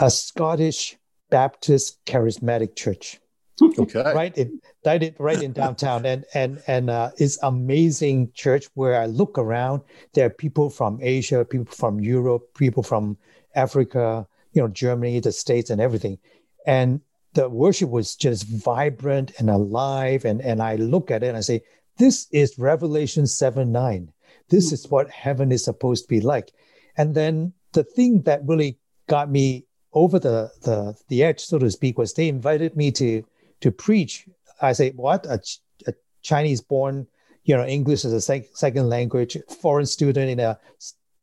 a 0.00 0.10
Scottish 0.10 0.96
Baptist 1.28 2.02
charismatic 2.06 2.76
church. 2.76 3.20
Okay. 3.62 4.12
right 4.14 4.36
in 4.36 4.60
right 4.84 5.14
right 5.18 5.42
in 5.42 5.52
downtown, 5.52 6.04
and 6.04 6.24
and 6.34 6.62
and 6.66 6.90
uh, 6.90 7.10
it's 7.16 7.38
amazing 7.42 8.30
church 8.34 8.66
where 8.74 9.00
I 9.00 9.06
look 9.06 9.38
around. 9.38 9.82
There 10.12 10.26
are 10.26 10.30
people 10.30 10.68
from 10.68 10.98
Asia, 11.00 11.44
people 11.44 11.74
from 11.74 12.00
Europe, 12.00 12.42
people 12.54 12.82
from 12.82 13.16
Africa, 13.54 14.26
you 14.52 14.60
know, 14.60 14.68
Germany, 14.68 15.20
the 15.20 15.32
States, 15.32 15.70
and 15.70 15.80
everything. 15.80 16.18
And 16.66 17.00
the 17.32 17.48
worship 17.48 17.90
was 17.90 18.14
just 18.16 18.44
vibrant 18.46 19.32
and 19.38 19.48
alive. 19.48 20.24
And 20.24 20.42
and 20.42 20.62
I 20.62 20.76
look 20.76 21.10
at 21.10 21.22
it 21.22 21.28
and 21.28 21.36
I 21.36 21.40
say, 21.40 21.62
this 21.96 22.26
is 22.32 22.58
Revelation 22.58 23.26
seven 23.26 23.72
nine. 23.72 24.12
This 24.48 24.72
is 24.72 24.90
what 24.90 25.10
heaven 25.10 25.50
is 25.50 25.64
supposed 25.64 26.04
to 26.04 26.08
be 26.08 26.20
like. 26.20 26.52
And 26.96 27.14
then 27.14 27.52
the 27.72 27.84
thing 27.84 28.22
that 28.22 28.46
really 28.46 28.78
got 29.08 29.30
me 29.30 29.64
over 29.92 30.18
the 30.18 30.50
the 30.62 30.94
the 31.08 31.22
edge, 31.22 31.40
so 31.40 31.58
to 31.58 31.70
speak, 31.70 31.96
was 31.96 32.12
they 32.12 32.28
invited 32.28 32.76
me 32.76 32.90
to 32.92 33.24
to 33.60 33.70
preach. 33.70 34.28
I 34.60 34.72
say, 34.72 34.90
what 34.92 35.26
a, 35.26 35.40
a 35.86 35.92
Chinese 36.22 36.60
born, 36.60 37.06
you 37.44 37.56
know, 37.56 37.64
English 37.64 38.04
as 38.04 38.12
a 38.12 38.20
sec- 38.20 38.54
second 38.54 38.88
language, 38.88 39.36
foreign 39.60 39.86
student 39.86 40.30
in 40.30 40.40
a 40.40 40.58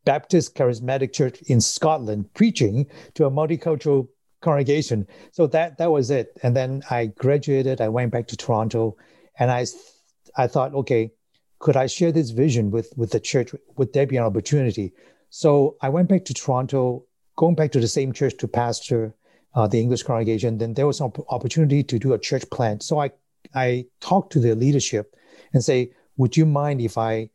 Baptist 0.05 0.55
charismatic 0.55 1.13
church 1.13 1.41
in 1.43 1.61
Scotland 1.61 2.33
preaching 2.33 2.87
to 3.13 3.25
a 3.25 3.31
multicultural 3.31 4.07
congregation. 4.41 5.07
So 5.31 5.47
that 5.47 5.77
that 5.77 5.91
was 5.91 6.11
it. 6.11 6.37
And 6.43 6.55
then 6.55 6.83
I 6.89 7.07
graduated. 7.07 7.79
I 7.79 7.89
went 7.89 8.11
back 8.11 8.27
to 8.27 8.37
Toronto, 8.37 8.97
and 9.39 9.49
I 9.49 9.65
I 10.35 10.47
thought, 10.47 10.73
okay, 10.73 11.11
could 11.59 11.77
I 11.77 11.87
share 11.87 12.11
this 12.11 12.31
vision 12.31 12.69
with 12.69 12.93
with 12.97 13.11
the 13.11 13.19
church? 13.19 13.55
Would 13.77 13.93
there 13.93 14.05
be 14.05 14.17
an 14.17 14.23
opportunity? 14.23 14.93
So 15.29 15.77
I 15.81 15.89
went 15.89 16.09
back 16.09 16.25
to 16.25 16.33
Toronto, 16.33 17.05
going 17.37 17.55
back 17.55 17.71
to 17.71 17.79
the 17.79 17.87
same 17.87 18.11
church 18.11 18.37
to 18.37 18.47
pastor 18.47 19.15
uh, 19.55 19.67
the 19.67 19.79
English 19.79 20.03
congregation. 20.03 20.57
Then 20.57 20.73
there 20.73 20.87
was 20.87 20.99
an 20.99 21.11
opportunity 21.29 21.83
to 21.83 21.99
do 21.99 22.13
a 22.13 22.19
church 22.19 22.49
plant. 22.49 22.83
So 22.83 22.99
I 22.99 23.11
I 23.53 23.85
talked 23.99 24.31
to 24.33 24.39
the 24.39 24.55
leadership 24.55 25.15
and 25.53 25.63
say, 25.63 25.91
would 26.17 26.37
you 26.37 26.45
mind 26.45 26.81
if 26.81 26.97
I 26.97 27.29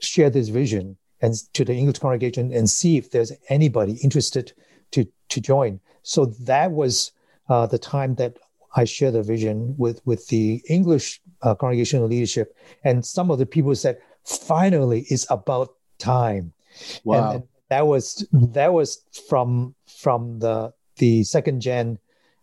share 0.00 0.30
this 0.30 0.48
vision 0.48 0.96
and 1.20 1.34
to 1.54 1.64
the 1.64 1.74
English 1.74 1.98
congregation 1.98 2.52
and 2.52 2.68
see 2.68 2.96
if 2.96 3.10
there's 3.10 3.32
anybody 3.48 3.94
interested 4.02 4.52
to 4.92 5.06
to 5.28 5.40
join? 5.40 5.80
So 6.02 6.26
that 6.26 6.72
was 6.72 7.12
uh, 7.48 7.66
the 7.66 7.78
time 7.78 8.14
that 8.16 8.38
I 8.76 8.84
shared 8.84 9.14
the 9.14 9.22
vision 9.22 9.74
with 9.78 10.00
with 10.04 10.26
the 10.28 10.62
English 10.68 11.20
uh, 11.42 11.54
congregational 11.54 12.06
leadership, 12.06 12.56
and 12.84 13.04
some 13.04 13.30
of 13.30 13.38
the 13.38 13.46
people 13.46 13.74
said, 13.74 13.98
"Finally, 14.24 15.06
it's 15.08 15.26
about 15.30 15.74
time." 15.98 16.52
Wow. 17.04 17.32
And 17.32 17.42
that 17.68 17.86
was 17.86 18.26
that 18.32 18.72
was 18.72 19.02
from 19.28 19.74
from 19.86 20.38
the 20.38 20.72
the 20.98 21.24
second 21.24 21.60
gen 21.60 21.98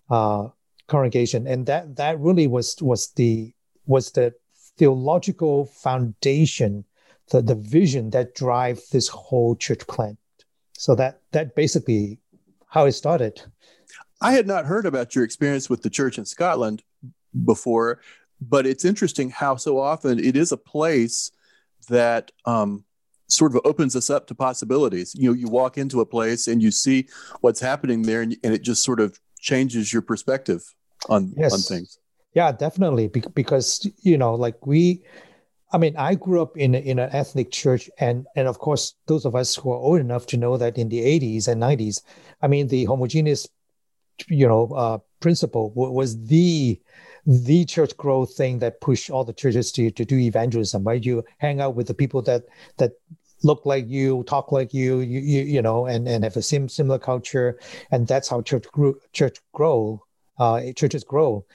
uh, 0.09 0.47
congregation, 0.87 1.47
and 1.47 1.65
that 1.67 1.95
that 1.95 2.19
really 2.19 2.47
was 2.47 2.75
was 2.81 3.11
the 3.11 3.53
was 3.85 4.11
the 4.11 4.33
theological 4.77 5.65
foundation, 5.65 6.85
the 7.31 7.41
the 7.41 7.55
vision 7.55 8.09
that 8.11 8.35
drive 8.35 8.81
this 8.91 9.07
whole 9.07 9.55
church 9.55 9.85
plant. 9.87 10.17
So 10.73 10.95
that 10.95 11.21
that 11.31 11.55
basically 11.55 12.19
how 12.67 12.85
it 12.85 12.93
started. 12.93 13.41
I 14.21 14.33
had 14.33 14.47
not 14.47 14.65
heard 14.65 14.85
about 14.85 15.15
your 15.15 15.23
experience 15.23 15.69
with 15.69 15.81
the 15.81 15.89
church 15.89 16.17
in 16.17 16.25
Scotland 16.25 16.83
before, 17.45 17.99
but 18.41 18.65
it's 18.65 18.85
interesting 18.85 19.29
how 19.29 19.55
so 19.55 19.79
often 19.79 20.19
it 20.19 20.35
is 20.35 20.51
a 20.51 20.57
place 20.57 21.31
that 21.89 22.31
um, 22.45 22.83
sort 23.27 23.55
of 23.55 23.61
opens 23.65 23.95
us 23.95 24.09
up 24.09 24.27
to 24.27 24.35
possibilities. 24.35 25.13
You 25.15 25.29
know, 25.29 25.33
you 25.33 25.47
walk 25.47 25.77
into 25.77 26.01
a 26.01 26.05
place 26.05 26.47
and 26.47 26.61
you 26.61 26.71
see 26.71 27.07
what's 27.41 27.59
happening 27.59 28.03
there, 28.03 28.21
and, 28.21 28.35
and 28.43 28.53
it 28.53 28.61
just 28.61 28.83
sort 28.83 28.99
of 28.99 29.19
changes 29.39 29.91
your 29.91 30.01
perspective 30.01 30.63
on 31.09 31.33
yes. 31.37 31.53
on 31.53 31.59
things. 31.59 31.99
Yeah, 32.33 32.51
definitely. 32.51 33.07
Be- 33.07 33.23
because 33.33 33.89
you 34.01 34.17
know, 34.17 34.35
like 34.35 34.65
we, 34.65 35.03
I 35.71 35.77
mean, 35.77 35.95
I 35.97 36.15
grew 36.15 36.41
up 36.41 36.57
in 36.57 36.75
in 36.75 36.99
an 36.99 37.09
ethnic 37.11 37.51
church, 37.51 37.89
and 37.99 38.25
and 38.35 38.47
of 38.47 38.59
course, 38.59 38.93
those 39.07 39.25
of 39.25 39.35
us 39.35 39.55
who 39.55 39.71
are 39.71 39.77
old 39.77 39.99
enough 39.99 40.25
to 40.27 40.37
know 40.37 40.57
that 40.57 40.77
in 40.77 40.89
the 40.89 40.99
'80s 40.99 41.47
and 41.47 41.61
'90s, 41.61 42.01
I 42.41 42.47
mean, 42.47 42.67
the 42.67 42.85
homogeneous, 42.85 43.47
you 44.27 44.47
know, 44.47 44.67
uh, 44.75 44.97
principle 45.19 45.71
was 45.75 46.25
the 46.25 46.79
the 47.25 47.65
church 47.65 47.95
growth 47.97 48.35
thing 48.35 48.59
that 48.59 48.81
push 48.81 49.09
all 49.09 49.23
the 49.23 49.33
churches 49.33 49.71
to, 49.73 49.89
to 49.91 50.05
do 50.05 50.17
evangelism, 50.17 50.83
right? 50.83 51.03
You 51.03 51.23
hang 51.39 51.59
out 51.59 51.75
with 51.75 51.87
the 51.87 51.93
people 51.93 52.21
that 52.23 52.43
that 52.77 52.93
look 53.43 53.65
like 53.65 53.87
you, 53.87 54.23
talk 54.23 54.51
like 54.51 54.73
you, 54.73 54.99
you, 54.99 55.19
you, 55.19 55.41
you 55.43 55.61
know, 55.61 55.85
and, 55.85 56.07
and 56.07 56.23
have 56.23 56.37
a 56.37 56.41
sim, 56.41 56.69
similar 56.69 56.97
culture. 56.97 57.59
And 57.91 58.07
that's 58.07 58.27
how 58.29 58.41
church 58.41 58.65
grew, 58.71 58.99
church 59.13 59.37
grow, 59.53 60.03
uh, 60.39 60.61
churches 60.75 61.03
grow. 61.03 61.45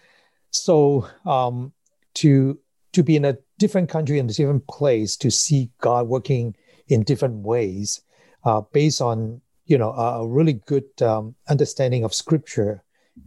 So 0.51 1.09
um, 1.27 1.73
to 2.15 2.59
to 2.93 3.03
be 3.05 3.15
in 3.15 3.25
a 3.25 3.39
different 3.59 3.89
country 3.89 4.19
in 4.19 4.29
a 4.29 4.33
different 4.33 4.67
place 4.67 5.17
to 5.19 5.31
see 5.31 5.71
God 5.81 6.09
working 6.09 6.57
in 6.89 7.05
different 7.05 7.37
ways, 7.37 8.01
uh, 8.45 8.63
based 8.73 9.01
on 9.01 9.41
you 9.67 9.79
know 9.79 9.93
a, 9.93 10.27
really 10.27 10.55
good 10.55 10.85
um, 11.03 11.37
understanding 11.49 12.03
of 12.03 12.13
Scripture 12.13 12.83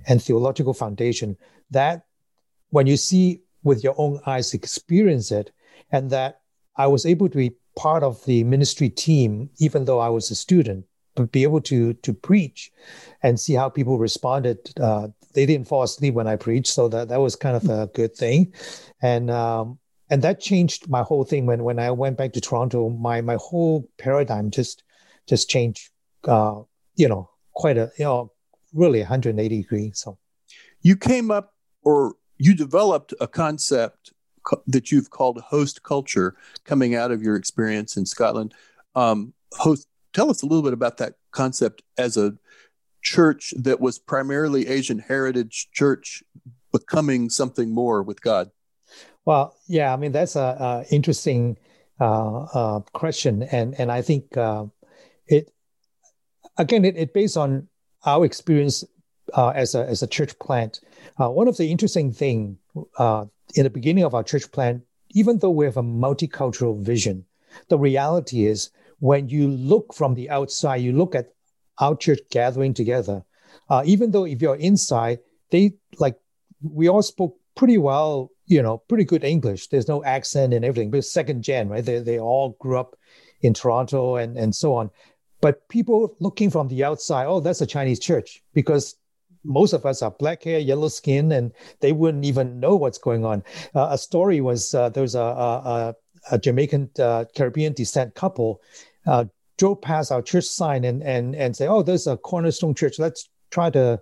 and 0.07 0.21
theological 0.21 0.73
foundation. 0.73 1.37
That 1.71 2.05
when 2.73 2.87
you 2.87 2.97
see 2.97 3.39
with 3.61 3.83
your 3.83 3.93
own 3.99 4.19
eyes, 4.25 4.55
experience 4.55 5.31
it, 5.31 5.51
and 5.91 6.09
that 6.09 6.41
I 6.75 6.87
was 6.87 7.05
able 7.05 7.29
to 7.29 7.37
be 7.37 7.55
part 7.77 8.01
of 8.01 8.25
the 8.25 8.43
ministry 8.43 8.89
team, 8.89 9.51
even 9.59 9.85
though 9.85 9.99
I 9.99 10.09
was 10.09 10.31
a 10.31 10.35
student, 10.35 10.85
but 11.13 11.31
be 11.31 11.43
able 11.43 11.61
to 11.61 11.93
to 11.93 12.13
preach 12.13 12.71
and 13.21 13.39
see 13.39 13.53
how 13.53 13.69
people 13.69 13.99
responded. 13.99 14.57
Uh, 14.79 15.09
they 15.35 15.45
didn't 15.45 15.67
fall 15.67 15.83
asleep 15.83 16.15
when 16.15 16.27
I 16.27 16.35
preached, 16.35 16.73
so 16.73 16.87
that 16.89 17.09
that 17.09 17.21
was 17.21 17.35
kind 17.35 17.55
of 17.55 17.69
a 17.69 17.91
good 17.93 18.15
thing, 18.15 18.51
and 19.03 19.29
um, 19.29 19.77
and 20.09 20.23
that 20.23 20.41
changed 20.41 20.89
my 20.89 21.03
whole 21.03 21.25
thing. 21.25 21.45
When 21.45 21.63
when 21.63 21.77
I 21.77 21.91
went 21.91 22.17
back 22.17 22.33
to 22.33 22.41
Toronto, 22.41 22.89
my 22.89 23.21
my 23.21 23.37
whole 23.39 23.87
paradigm 23.99 24.49
just 24.49 24.83
just 25.27 25.47
changed. 25.47 25.91
Uh, 26.23 26.61
you 26.95 27.07
know, 27.07 27.29
quite 27.53 27.77
a 27.77 27.91
you 27.99 28.05
know 28.05 28.31
really 28.73 29.01
180 29.01 29.61
degrees. 29.61 29.99
So 29.99 30.17
you 30.81 30.95
came 30.95 31.29
up 31.29 31.53
or 31.83 32.15
you 32.43 32.53
developed 32.53 33.13
a 33.21 33.27
concept 33.27 34.11
that 34.67 34.91
you've 34.91 35.09
called 35.09 35.39
host 35.39 35.81
culture 35.83 36.35
coming 36.65 36.93
out 36.93 37.09
of 37.09 37.21
your 37.21 37.37
experience 37.37 37.95
in 37.95 38.05
Scotland. 38.05 38.53
Um, 38.95 39.33
host, 39.53 39.87
tell 40.11 40.29
us 40.29 40.41
a 40.41 40.45
little 40.45 40.61
bit 40.61 40.73
about 40.73 40.97
that 40.97 41.13
concept 41.31 41.83
as 41.97 42.17
a 42.17 42.33
church 43.01 43.53
that 43.55 43.79
was 43.79 43.97
primarily 43.97 44.67
Asian 44.67 44.99
heritage 44.99 45.69
church 45.71 46.21
becoming 46.73 47.29
something 47.29 47.73
more 47.73 48.03
with 48.03 48.21
God. 48.21 48.51
Well, 49.23 49.55
yeah, 49.67 49.93
I 49.93 49.95
mean 49.95 50.11
that's 50.11 50.35
a, 50.35 50.83
a 50.89 50.93
interesting 50.93 51.57
uh, 52.01 52.43
uh, 52.43 52.79
question, 52.91 53.43
and 53.43 53.73
and 53.79 53.89
I 53.89 54.01
think 54.01 54.35
uh, 54.35 54.65
it 55.27 55.49
again 56.57 56.83
it, 56.83 56.97
it 56.97 57.13
based 57.13 57.37
on 57.37 57.69
our 58.05 58.25
experience 58.25 58.83
uh, 59.33 59.49
as 59.49 59.75
a 59.75 59.85
as 59.87 60.01
a 60.03 60.07
church 60.07 60.37
plant. 60.39 60.79
Uh, 61.19 61.29
one 61.29 61.47
of 61.47 61.57
the 61.57 61.71
interesting 61.71 62.11
thing 62.11 62.57
uh, 62.97 63.25
in 63.55 63.63
the 63.63 63.69
beginning 63.69 64.03
of 64.03 64.13
our 64.13 64.23
church 64.23 64.51
plant, 64.51 64.83
even 65.11 65.39
though 65.39 65.49
we 65.49 65.65
have 65.65 65.77
a 65.77 65.83
multicultural 65.83 66.79
vision, 66.79 67.25
the 67.69 67.77
reality 67.77 68.45
is 68.45 68.69
when 68.99 69.29
you 69.29 69.47
look 69.47 69.93
from 69.93 70.15
the 70.15 70.29
outside, 70.29 70.77
you 70.77 70.93
look 70.93 71.15
at 71.15 71.33
our 71.79 71.95
church 71.95 72.19
gathering 72.31 72.73
together. 72.73 73.23
Uh, 73.69 73.83
even 73.85 74.11
though 74.11 74.25
if 74.25 74.41
you're 74.41 74.55
inside, 74.55 75.19
they 75.49 75.73
like 75.99 76.17
we 76.61 76.87
all 76.87 77.01
spoke 77.01 77.37
pretty 77.55 77.77
well, 77.77 78.31
you 78.45 78.61
know, 78.61 78.77
pretty 78.77 79.03
good 79.03 79.23
English. 79.23 79.67
There's 79.67 79.87
no 79.87 80.03
accent 80.03 80.53
and 80.53 80.65
everything. 80.65 80.91
But 80.91 81.05
second 81.05 81.43
gen, 81.43 81.69
right? 81.69 81.83
They 81.83 81.99
they 81.99 82.19
all 82.19 82.55
grew 82.59 82.79
up 82.79 82.95
in 83.41 83.53
Toronto 83.53 84.15
and 84.15 84.37
and 84.37 84.55
so 84.55 84.75
on. 84.75 84.89
But 85.41 85.67
people 85.67 86.15
looking 86.19 86.49
from 86.49 86.69
the 86.69 86.85
outside, 86.85 87.25
oh, 87.25 87.41
that's 87.41 87.59
a 87.59 87.65
Chinese 87.65 87.99
church 87.99 88.41
because 88.53 88.95
most 89.43 89.73
of 89.73 89.85
us 89.85 90.01
are 90.01 90.11
black 90.11 90.43
hair, 90.43 90.59
yellow 90.59 90.87
skin, 90.87 91.31
and 91.31 91.51
they 91.79 91.91
wouldn't 91.91 92.25
even 92.25 92.59
know 92.59 92.75
what's 92.75 92.97
going 92.97 93.25
on. 93.25 93.43
Uh, 93.75 93.87
a 93.91 93.97
story 93.97 94.41
was 94.41 94.73
uh, 94.73 94.89
there 94.89 95.03
was 95.03 95.15
a, 95.15 95.21
a, 95.21 95.95
a 96.31 96.37
Jamaican 96.37 96.89
uh, 96.99 97.25
Caribbean 97.35 97.73
descent 97.73 98.15
couple 98.15 98.61
uh, 99.05 99.25
drove 99.57 99.81
past 99.81 100.11
our 100.11 100.21
church 100.21 100.45
sign 100.45 100.83
and 100.83 101.03
and 101.03 101.35
and 101.35 101.55
say, 101.55 101.67
"Oh, 101.67 101.83
there's 101.83 102.07
a 102.07 102.17
Cornerstone 102.17 102.75
Church. 102.75 102.99
Let's 102.99 103.29
try 103.49 103.69
to 103.71 104.01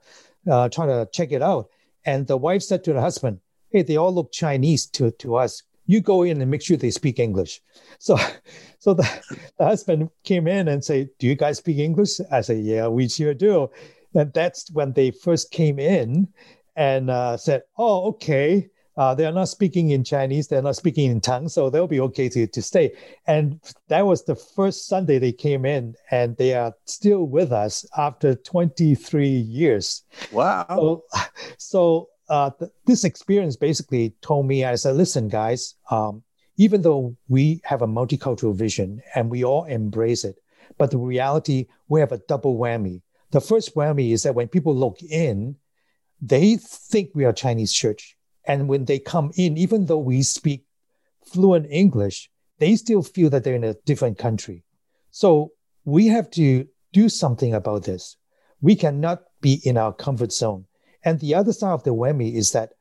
uh, 0.49 0.69
try 0.69 0.85
to 0.85 1.09
check 1.11 1.31
it 1.31 1.41
out." 1.41 1.69
And 2.05 2.27
the 2.27 2.37
wife 2.37 2.63
said 2.63 2.83
to 2.85 2.93
the 2.93 3.01
husband, 3.01 3.39
"Hey, 3.69 3.83
they 3.83 3.97
all 3.97 4.13
look 4.13 4.31
Chinese 4.31 4.85
to 4.87 5.11
to 5.11 5.35
us. 5.35 5.63
You 5.87 5.99
go 5.99 6.23
in 6.23 6.41
and 6.41 6.49
make 6.49 6.61
sure 6.61 6.77
they 6.77 6.91
speak 6.91 7.19
English." 7.19 7.61
So, 7.99 8.17
so 8.79 8.95
the, 8.95 9.07
the 9.59 9.65
husband 9.65 10.09
came 10.23 10.47
in 10.47 10.67
and 10.67 10.83
say, 10.83 11.09
"Do 11.19 11.27
you 11.27 11.35
guys 11.35 11.59
speak 11.59 11.77
English?" 11.77 12.19
I 12.31 12.41
said, 12.41 12.63
"Yeah, 12.63 12.87
we 12.87 13.07
sure 13.07 13.33
do." 13.33 13.69
And 14.13 14.31
that's 14.33 14.69
when 14.71 14.93
they 14.93 15.11
first 15.11 15.51
came 15.51 15.79
in 15.79 16.27
and 16.75 17.09
uh, 17.09 17.37
said, 17.37 17.63
"Oh, 17.77 18.07
okay." 18.09 18.69
Uh, 18.97 19.15
they're 19.15 19.31
not 19.31 19.47
speaking 19.47 19.91
in 19.91 20.03
Chinese. 20.03 20.47
They're 20.49 20.61
not 20.61 20.75
speaking 20.75 21.09
in 21.09 21.21
tongues, 21.21 21.53
so 21.53 21.69
they'll 21.69 21.87
be 21.87 22.01
okay 22.01 22.27
to, 22.27 22.45
to 22.45 22.61
stay. 22.61 22.91
And 23.25 23.59
that 23.87 24.05
was 24.05 24.25
the 24.25 24.35
first 24.35 24.87
Sunday 24.87 25.17
they 25.17 25.31
came 25.31 25.65
in, 25.65 25.95
and 26.11 26.35
they 26.35 26.53
are 26.55 26.73
still 26.85 27.23
with 27.23 27.53
us 27.53 27.85
after 27.97 28.35
23 28.35 29.27
years. 29.27 30.03
Wow. 30.31 30.65
So, 30.69 31.03
so 31.57 32.09
uh, 32.29 32.49
th- 32.59 32.71
this 32.85 33.03
experience 33.05 33.55
basically 33.55 34.13
told 34.21 34.45
me, 34.45 34.65
I 34.65 34.75
said, 34.75 34.95
listen, 34.95 35.29
guys, 35.29 35.75
um, 35.89 36.21
even 36.57 36.81
though 36.81 37.15
we 37.27 37.61
have 37.63 37.81
a 37.81 37.87
multicultural 37.87 38.55
vision 38.55 39.01
and 39.15 39.29
we 39.29 39.43
all 39.43 39.65
embrace 39.65 40.23
it, 40.23 40.35
but 40.77 40.91
the 40.91 40.97
reality, 40.97 41.67
we 41.89 41.99
have 41.99 42.11
a 42.11 42.19
double 42.27 42.57
whammy. 42.57 43.01
The 43.31 43.41
first 43.41 43.75
whammy 43.75 44.11
is 44.11 44.23
that 44.23 44.35
when 44.35 44.47
people 44.47 44.75
look 44.75 45.01
in, 45.01 45.55
they 46.21 46.57
think 46.57 47.11
we 47.13 47.25
are 47.25 47.33
Chinese 47.33 47.73
church 47.73 48.15
and 48.45 48.67
when 48.67 48.85
they 48.85 48.99
come 48.99 49.31
in, 49.35 49.57
even 49.57 49.85
though 49.85 49.99
we 49.99 50.23
speak 50.23 50.65
fluent 51.25 51.67
English, 51.69 52.29
they 52.59 52.75
still 52.75 53.03
feel 53.03 53.29
that 53.29 53.43
they're 53.43 53.55
in 53.55 53.63
a 53.63 53.75
different 53.85 54.17
country. 54.17 54.63
So 55.11 55.51
we 55.85 56.07
have 56.07 56.29
to 56.31 56.67
do 56.93 57.09
something 57.09 57.53
about 57.53 57.83
this. 57.83 58.17
We 58.61 58.75
cannot 58.75 59.23
be 59.41 59.61
in 59.63 59.77
our 59.77 59.93
comfort 59.93 60.31
zone. 60.31 60.65
And 61.03 61.19
the 61.19 61.35
other 61.35 61.53
side 61.53 61.73
of 61.73 61.83
the 61.83 61.93
whammy 61.93 62.35
is 62.35 62.51
that 62.51 62.73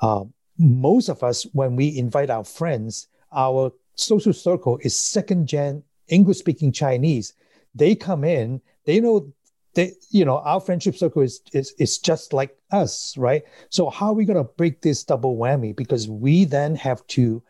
uh, 0.00 0.24
most 0.58 1.08
of 1.08 1.22
us, 1.22 1.44
when 1.52 1.74
we 1.76 1.96
invite 1.96 2.30
our 2.30 2.44
friends, 2.44 3.08
our 3.32 3.72
social 3.96 4.32
circle 4.32 4.78
is 4.82 4.96
second 4.96 5.46
gen 5.48 5.82
English 6.08 6.38
speaking 6.38 6.70
Chinese. 6.70 7.34
They 7.74 7.94
come 7.94 8.22
in, 8.22 8.60
they 8.84 9.00
know 9.00 9.32
they, 9.74 9.92
you 10.10 10.24
know, 10.24 10.38
our 10.38 10.60
friendship 10.60 10.96
circle 10.96 11.22
is, 11.22 11.40
is 11.52 11.74
is 11.78 11.98
just 11.98 12.32
like 12.32 12.56
us, 12.70 13.16
right? 13.16 13.42
So 13.70 13.90
how 13.90 14.08
are 14.08 14.14
we 14.14 14.24
going 14.24 14.36
to 14.36 14.50
break 14.56 14.80
this 14.80 15.04
double 15.04 15.36
whammy? 15.36 15.74
Because 15.74 16.08
we 16.08 16.44
then 16.44 16.76
have 16.76 17.06
to 17.08 17.42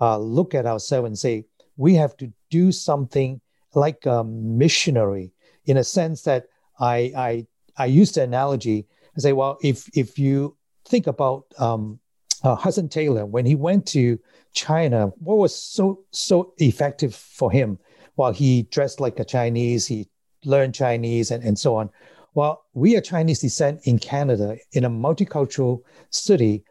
uh, 0.00 0.18
look 0.18 0.54
at 0.54 0.66
ourselves 0.66 1.06
and 1.06 1.18
say 1.18 1.44
we 1.76 1.94
have 1.94 2.16
to 2.18 2.32
do 2.50 2.72
something 2.72 3.40
like 3.74 4.04
a 4.06 4.24
missionary 4.24 5.32
in 5.66 5.76
a 5.76 5.84
sense 5.84 6.22
that 6.22 6.46
I 6.78 7.12
I 7.16 7.46
I 7.76 7.86
use 7.86 8.12
the 8.12 8.22
analogy 8.22 8.86
and 9.14 9.22
say, 9.22 9.32
well, 9.32 9.58
if 9.62 9.88
if 9.96 10.18
you 10.18 10.56
think 10.84 11.06
about 11.06 11.44
um, 11.58 12.00
uh, 12.42 12.54
Hudson 12.54 12.88
Taylor 12.88 13.26
when 13.26 13.46
he 13.46 13.54
went 13.54 13.86
to 13.88 14.18
China, 14.52 15.08
what 15.18 15.38
was 15.38 15.54
so 15.54 16.04
so 16.10 16.52
effective 16.58 17.14
for 17.14 17.50
him? 17.50 17.78
While 18.16 18.32
he 18.32 18.62
dressed 18.64 19.00
like 19.00 19.18
a 19.20 19.24
Chinese, 19.24 19.86
he 19.86 20.08
learn 20.44 20.72
Chinese 20.72 21.30
and, 21.30 21.42
and 21.42 21.58
so 21.58 21.76
on. 21.76 21.90
Well, 22.34 22.64
we 22.74 22.96
are 22.96 23.00
Chinese 23.00 23.40
descent 23.40 23.80
in 23.84 23.98
Canada 23.98 24.56
in 24.72 24.84
a 24.84 24.90
multicultural 24.90 25.82
city. 26.10 26.64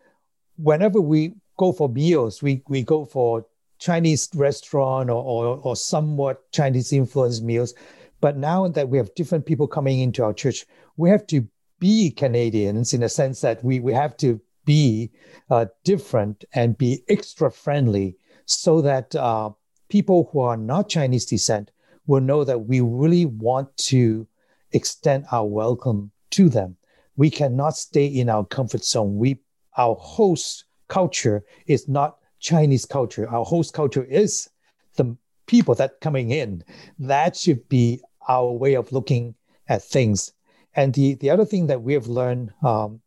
Whenever 0.57 1.01
we 1.01 1.33
go 1.57 1.73
for 1.73 1.89
meals, 1.89 2.41
we, 2.41 2.63
we 2.67 2.83
go 2.83 3.05
for 3.05 3.45
Chinese 3.79 4.29
restaurant 4.35 5.09
or, 5.09 5.23
or, 5.23 5.57
or 5.57 5.75
somewhat 5.75 6.49
Chinese 6.51 6.93
influenced 6.93 7.43
meals. 7.43 7.73
But 8.21 8.37
now 8.37 8.67
that 8.69 8.89
we 8.89 8.97
have 8.97 9.13
different 9.15 9.45
people 9.45 9.67
coming 9.67 9.99
into 9.99 10.23
our 10.23 10.33
church, 10.33 10.65
we 10.97 11.09
have 11.09 11.25
to 11.27 11.47
be 11.79 12.11
Canadians 12.11 12.93
in 12.93 13.03
a 13.03 13.09
sense 13.09 13.41
that 13.41 13.63
we, 13.63 13.79
we 13.79 13.93
have 13.93 14.17
to 14.17 14.39
be 14.65 15.11
uh, 15.49 15.65
different 15.83 16.43
and 16.53 16.77
be 16.77 17.03
extra 17.07 17.51
friendly 17.51 18.17
so 18.45 18.81
that 18.81 19.15
uh, 19.15 19.49
people 19.89 20.29
who 20.31 20.39
are 20.39 20.57
not 20.57 20.89
Chinese 20.89 21.25
descent 21.25 21.71
will 22.09 22.19
know 22.19 22.43
that 22.43 22.65
we 22.65 22.81
really 22.81 23.27
want 23.27 23.77
to 23.77 24.27
extend 24.71 25.25
our 25.31 25.45
welcome 25.45 26.09
to 26.31 26.49
them. 26.49 26.75
We 27.17 27.29
cannot 27.29 27.77
stay 27.77 28.07
in 28.07 28.29
our 28.29 28.43
comfort 28.43 28.83
zone. 28.83 29.17
We, 29.17 29.39
our 29.77 29.93
host 29.93 30.65
culture 30.87 31.43
is 31.67 31.87
not 31.87 32.17
Chinese 32.39 32.83
culture. 32.83 33.29
Our 33.29 33.45
host 33.45 33.75
culture 33.75 34.03
is 34.03 34.49
the 34.95 35.15
people 35.45 35.75
that 35.75 36.01
coming 36.01 36.31
in. 36.31 36.63
That 36.97 37.35
should 37.35 37.69
be 37.69 38.01
our 38.27 38.51
way 38.51 38.73
of 38.73 38.91
looking 38.91 39.35
at 39.67 39.83
things. 39.83 40.33
And 40.75 40.95
the, 40.95 41.13
the 41.13 41.29
other 41.29 41.45
thing 41.45 41.67
that 41.67 41.83
we 41.83 41.93
have 41.93 42.07
learned 42.07 42.51
um, 42.63 43.01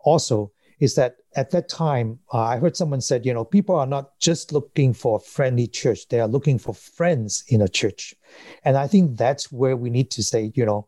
also 0.00 0.52
is 0.84 0.94
that 0.94 1.16
at 1.34 1.50
that 1.50 1.68
time, 1.68 2.18
uh, 2.32 2.38
I 2.38 2.58
heard 2.58 2.76
someone 2.76 3.00
said, 3.00 3.24
you 3.26 3.32
know, 3.34 3.44
people 3.44 3.74
are 3.74 3.86
not 3.86 4.18
just 4.20 4.52
looking 4.52 4.92
for 4.92 5.16
a 5.16 5.20
friendly 5.20 5.66
church; 5.66 6.06
they 6.08 6.20
are 6.20 6.28
looking 6.28 6.58
for 6.58 6.74
friends 6.74 7.42
in 7.48 7.62
a 7.62 7.68
church, 7.68 8.14
and 8.64 8.76
I 8.76 8.86
think 8.86 9.16
that's 9.16 9.50
where 9.50 9.76
we 9.76 9.90
need 9.90 10.10
to 10.12 10.22
say, 10.22 10.52
you 10.54 10.66
know, 10.66 10.86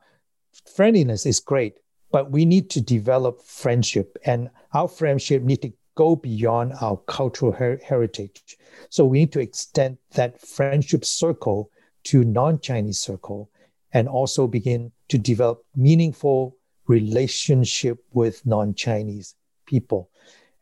friendliness 0.77 1.25
is 1.25 1.41
great, 1.41 1.79
but 2.13 2.31
we 2.31 2.45
need 2.45 2.69
to 2.71 2.81
develop 2.81 3.43
friendship, 3.43 4.19
and 4.25 4.51
our 4.75 4.87
friendship 4.87 5.43
need 5.43 5.63
to 5.63 5.73
go 5.95 6.15
beyond 6.15 6.75
our 6.83 6.99
cultural 7.07 7.53
her- 7.53 7.81
heritage. 7.83 8.59
So 8.91 9.07
we 9.07 9.21
need 9.21 9.33
to 9.33 9.41
extend 9.41 9.97
that 10.13 10.41
friendship 10.41 11.07
circle 11.07 11.71
to 12.05 12.23
non-Chinese 12.23 12.99
circle, 12.99 13.51
and 13.93 14.09
also 14.09 14.47
begin 14.47 14.93
to 15.09 15.17
develop 15.17 15.65
meaningful 15.75 16.59
relationship 16.87 18.05
with 18.13 18.45
non-Chinese 18.45 19.35
people. 19.67 20.11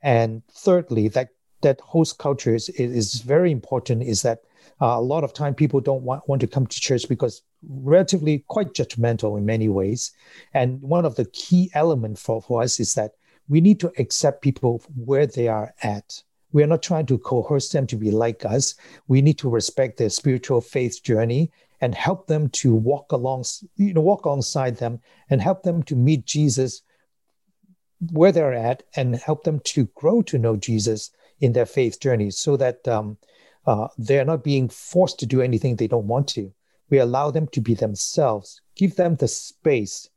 And 0.02 0.42
thirdly, 0.50 1.08
that 1.08 1.30
that 1.62 1.80
host 1.80 2.18
culture 2.18 2.54
is, 2.54 2.68
is 2.68 3.22
very 3.22 3.50
important. 3.50 4.02
Is 4.02 4.22
that 4.22 4.40
uh, 4.80 4.86
a 4.86 5.00
lot 5.00 5.24
of 5.24 5.32
time 5.32 5.54
people 5.54 5.80
don't 5.80 6.02
want, 6.02 6.28
want 6.28 6.40
to 6.40 6.46
come 6.46 6.66
to 6.66 6.80
church 6.80 7.08
because 7.08 7.42
relatively 7.66 8.44
quite 8.48 8.74
judgmental 8.74 9.38
in 9.38 9.46
many 9.46 9.68
ways. 9.68 10.12
And 10.52 10.80
one 10.82 11.04
of 11.04 11.16
the 11.16 11.24
key 11.26 11.70
elements 11.74 12.22
for, 12.22 12.42
for 12.42 12.62
us 12.62 12.80
is 12.80 12.94
that 12.94 13.12
we 13.48 13.60
need 13.60 13.80
to 13.80 13.92
accept 13.98 14.42
people 14.42 14.82
where 14.96 15.26
they 15.26 15.48
are 15.48 15.74
at. 15.82 16.22
We 16.52 16.62
are 16.62 16.68
not 16.68 16.82
trying 16.82 17.06
to 17.06 17.18
coerce 17.18 17.70
them 17.70 17.86
to 17.88 17.96
be 17.96 18.10
like 18.10 18.44
us. 18.44 18.74
We 19.08 19.22
need 19.22 19.38
to 19.38 19.48
respect 19.48 19.98
their 19.98 20.10
spiritual 20.10 20.60
faith 20.60 21.02
journey 21.02 21.50
and 21.80 21.94
help 21.94 22.26
them 22.26 22.48
to 22.50 22.74
walk 22.74 23.12
along, 23.12 23.44
you 23.76 23.92
know, 23.92 24.00
walk 24.00 24.24
alongside 24.24 24.76
them 24.76 25.00
and 25.30 25.42
help 25.42 25.62
them 25.62 25.82
to 25.84 25.96
meet 25.96 26.24
Jesus 26.24 26.82
where 28.10 28.32
they're 28.32 28.52
at 28.52 28.82
and 28.96 29.16
help 29.16 29.44
them 29.44 29.60
to 29.60 29.86
grow 29.94 30.22
to 30.22 30.38
know 30.38 30.56
Jesus 30.56 31.10
in 31.40 31.52
their 31.52 31.66
faith 31.66 32.00
journey 32.00 32.30
so 32.30 32.56
that 32.56 32.86
um, 32.88 33.16
uh, 33.66 33.88
they're 33.98 34.24
not 34.24 34.44
being 34.44 34.68
forced 34.68 35.18
to 35.20 35.26
do 35.26 35.40
anything 35.40 35.76
they 35.76 35.86
don't 35.86 36.06
want 36.06 36.28
to. 36.28 36.52
We 36.90 36.98
allow 36.98 37.30
them 37.30 37.48
to 37.48 37.60
be 37.60 37.74
themselves, 37.74 38.60
give 38.76 38.96
them 38.96 39.16
the 39.16 39.28
space 39.28 40.08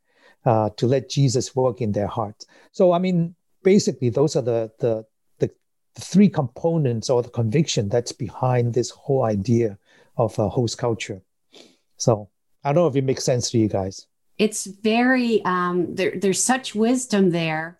uh, 0.45 0.69
to 0.77 0.87
let 0.87 1.09
Jesus 1.09 1.55
work 1.55 1.81
in 1.81 1.91
their 1.91 2.07
hearts. 2.07 2.45
So, 2.71 2.91
I 2.91 2.99
mean, 2.99 3.35
basically, 3.63 4.09
those 4.09 4.35
are 4.35 4.41
the, 4.41 4.71
the, 4.79 5.05
the, 5.39 5.49
the 5.95 6.01
three 6.01 6.29
components 6.29 7.09
or 7.09 7.23
the 7.23 7.29
conviction 7.29 7.89
that's 7.89 8.11
behind 8.11 8.73
this 8.73 8.89
whole 8.89 9.23
idea 9.23 9.77
of 10.17 10.37
a 10.39 10.49
host 10.49 10.77
culture. 10.77 11.21
So, 11.97 12.29
I 12.63 12.73
don't 12.73 12.83
know 12.83 12.87
if 12.87 12.95
it 12.95 13.03
makes 13.03 13.23
sense 13.23 13.49
to 13.51 13.57
you 13.57 13.69
guys 13.69 14.06
it's 14.37 14.65
very 14.65 15.43
um, 15.45 15.95
there, 15.95 16.13
there's 16.15 16.43
such 16.43 16.75
wisdom 16.75 17.31
there 17.31 17.79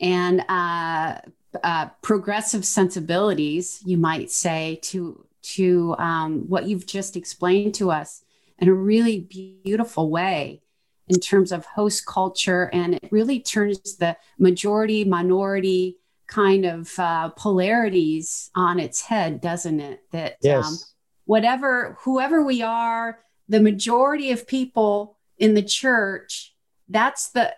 and 0.00 0.44
uh, 0.48 1.18
uh, 1.62 1.88
progressive 2.02 2.64
sensibilities 2.64 3.80
you 3.84 3.96
might 3.96 4.30
say 4.30 4.78
to 4.82 5.24
to 5.42 5.94
um, 5.98 6.48
what 6.48 6.66
you've 6.66 6.86
just 6.86 7.16
explained 7.16 7.74
to 7.74 7.90
us 7.90 8.22
in 8.58 8.68
a 8.68 8.74
really 8.74 9.20
beautiful 9.20 10.10
way 10.10 10.60
in 11.08 11.20
terms 11.20 11.52
of 11.52 11.64
host 11.66 12.04
culture 12.06 12.68
and 12.72 12.94
it 12.94 13.08
really 13.10 13.40
turns 13.40 13.96
the 13.96 14.16
majority 14.38 15.04
minority 15.04 15.96
kind 16.26 16.64
of 16.64 16.92
uh, 16.98 17.28
polarities 17.30 18.50
on 18.56 18.80
its 18.80 19.00
head 19.00 19.40
doesn't 19.40 19.80
it 19.80 20.02
that 20.10 20.32
um, 20.32 20.38
yes. 20.42 20.66
um, 20.66 20.76
whatever 21.24 21.96
whoever 22.00 22.42
we 22.42 22.62
are 22.62 23.20
the 23.48 23.60
majority 23.60 24.32
of 24.32 24.46
people 24.46 25.15
in 25.38 25.54
the 25.54 25.62
church 25.62 26.54
that's 26.88 27.30
the 27.30 27.54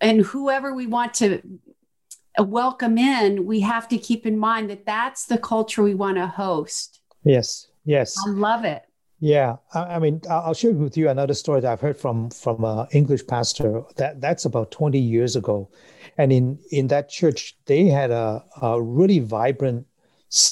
and 0.00 0.20
whoever 0.22 0.74
we 0.74 0.86
want 0.86 1.14
to 1.14 1.40
welcome 2.38 2.98
in 2.98 3.46
we 3.46 3.60
have 3.60 3.88
to 3.88 3.98
keep 3.98 4.26
in 4.26 4.38
mind 4.38 4.70
that 4.70 4.86
that's 4.86 5.26
the 5.26 5.38
culture 5.38 5.82
we 5.82 5.94
want 5.94 6.16
to 6.16 6.26
host. 6.26 7.00
Yes 7.24 7.68
yes. 7.84 8.16
I 8.26 8.30
love 8.30 8.64
it. 8.64 8.82
Yeah 9.20 9.56
i, 9.74 9.96
I 9.96 9.98
mean 9.98 10.20
i'll 10.30 10.54
share 10.54 10.72
with 10.72 10.96
you 10.96 11.08
another 11.08 11.34
story 11.34 11.60
that 11.60 11.72
i've 11.72 11.80
heard 11.80 11.98
from 11.98 12.30
from 12.30 12.64
an 12.64 12.86
english 12.92 13.26
pastor 13.26 13.82
that 13.96 14.20
that's 14.20 14.44
about 14.44 14.70
20 14.70 14.98
years 14.98 15.36
ago. 15.36 15.70
And 16.18 16.32
in 16.32 16.58
in 16.70 16.88
that 16.88 17.08
church 17.08 17.56
they 17.66 17.86
had 17.86 18.10
a, 18.10 18.44
a 18.60 18.80
really 18.80 19.20
vibrant 19.20 19.86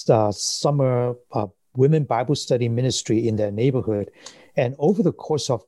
uh, 0.08 0.32
summer 0.32 1.14
uh, 1.32 1.46
women 1.74 2.04
bible 2.04 2.34
study 2.34 2.68
ministry 2.68 3.26
in 3.28 3.36
their 3.36 3.50
neighborhood. 3.52 4.10
And 4.56 4.74
over 4.78 5.02
the 5.02 5.12
course 5.12 5.50
of 5.50 5.62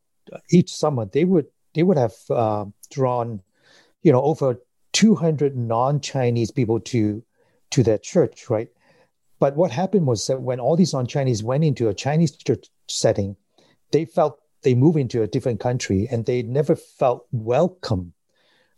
each 0.51 0.73
summer 0.73 1.07
they 1.07 1.25
would 1.25 1.47
they 1.75 1.83
would 1.83 1.99
have 1.99 2.14
uh, 2.31 2.64
drawn, 2.90 3.43
you 4.03 4.12
know, 4.12 4.23
over 4.23 4.61
200 4.93 5.57
non-Chinese 5.57 6.51
people 6.51 6.81
to 6.81 7.23
to 7.71 7.83
their 7.83 7.99
church, 7.99 8.51
right? 8.51 8.69
But 9.38 9.57
what 9.57 9.71
happened 9.71 10.07
was 10.07 10.27
that 10.27 10.43
when 10.43 10.61
all 10.61 10.77
these 10.77 10.93
non-Chinese 10.93 11.43
went 11.43 11.64
into 11.64 11.88
a 11.88 11.95
Chinese 11.95 12.37
church 12.37 12.66
setting, 12.88 13.37
they 13.93 14.05
felt 14.05 14.40
they 14.62 14.75
moved 14.75 14.99
into 14.99 15.23
a 15.23 15.27
different 15.27 15.61
country 15.61 16.09
and 16.11 16.27
they 16.27 16.43
never 16.43 16.77
felt 16.77 17.27
welcome 17.33 18.12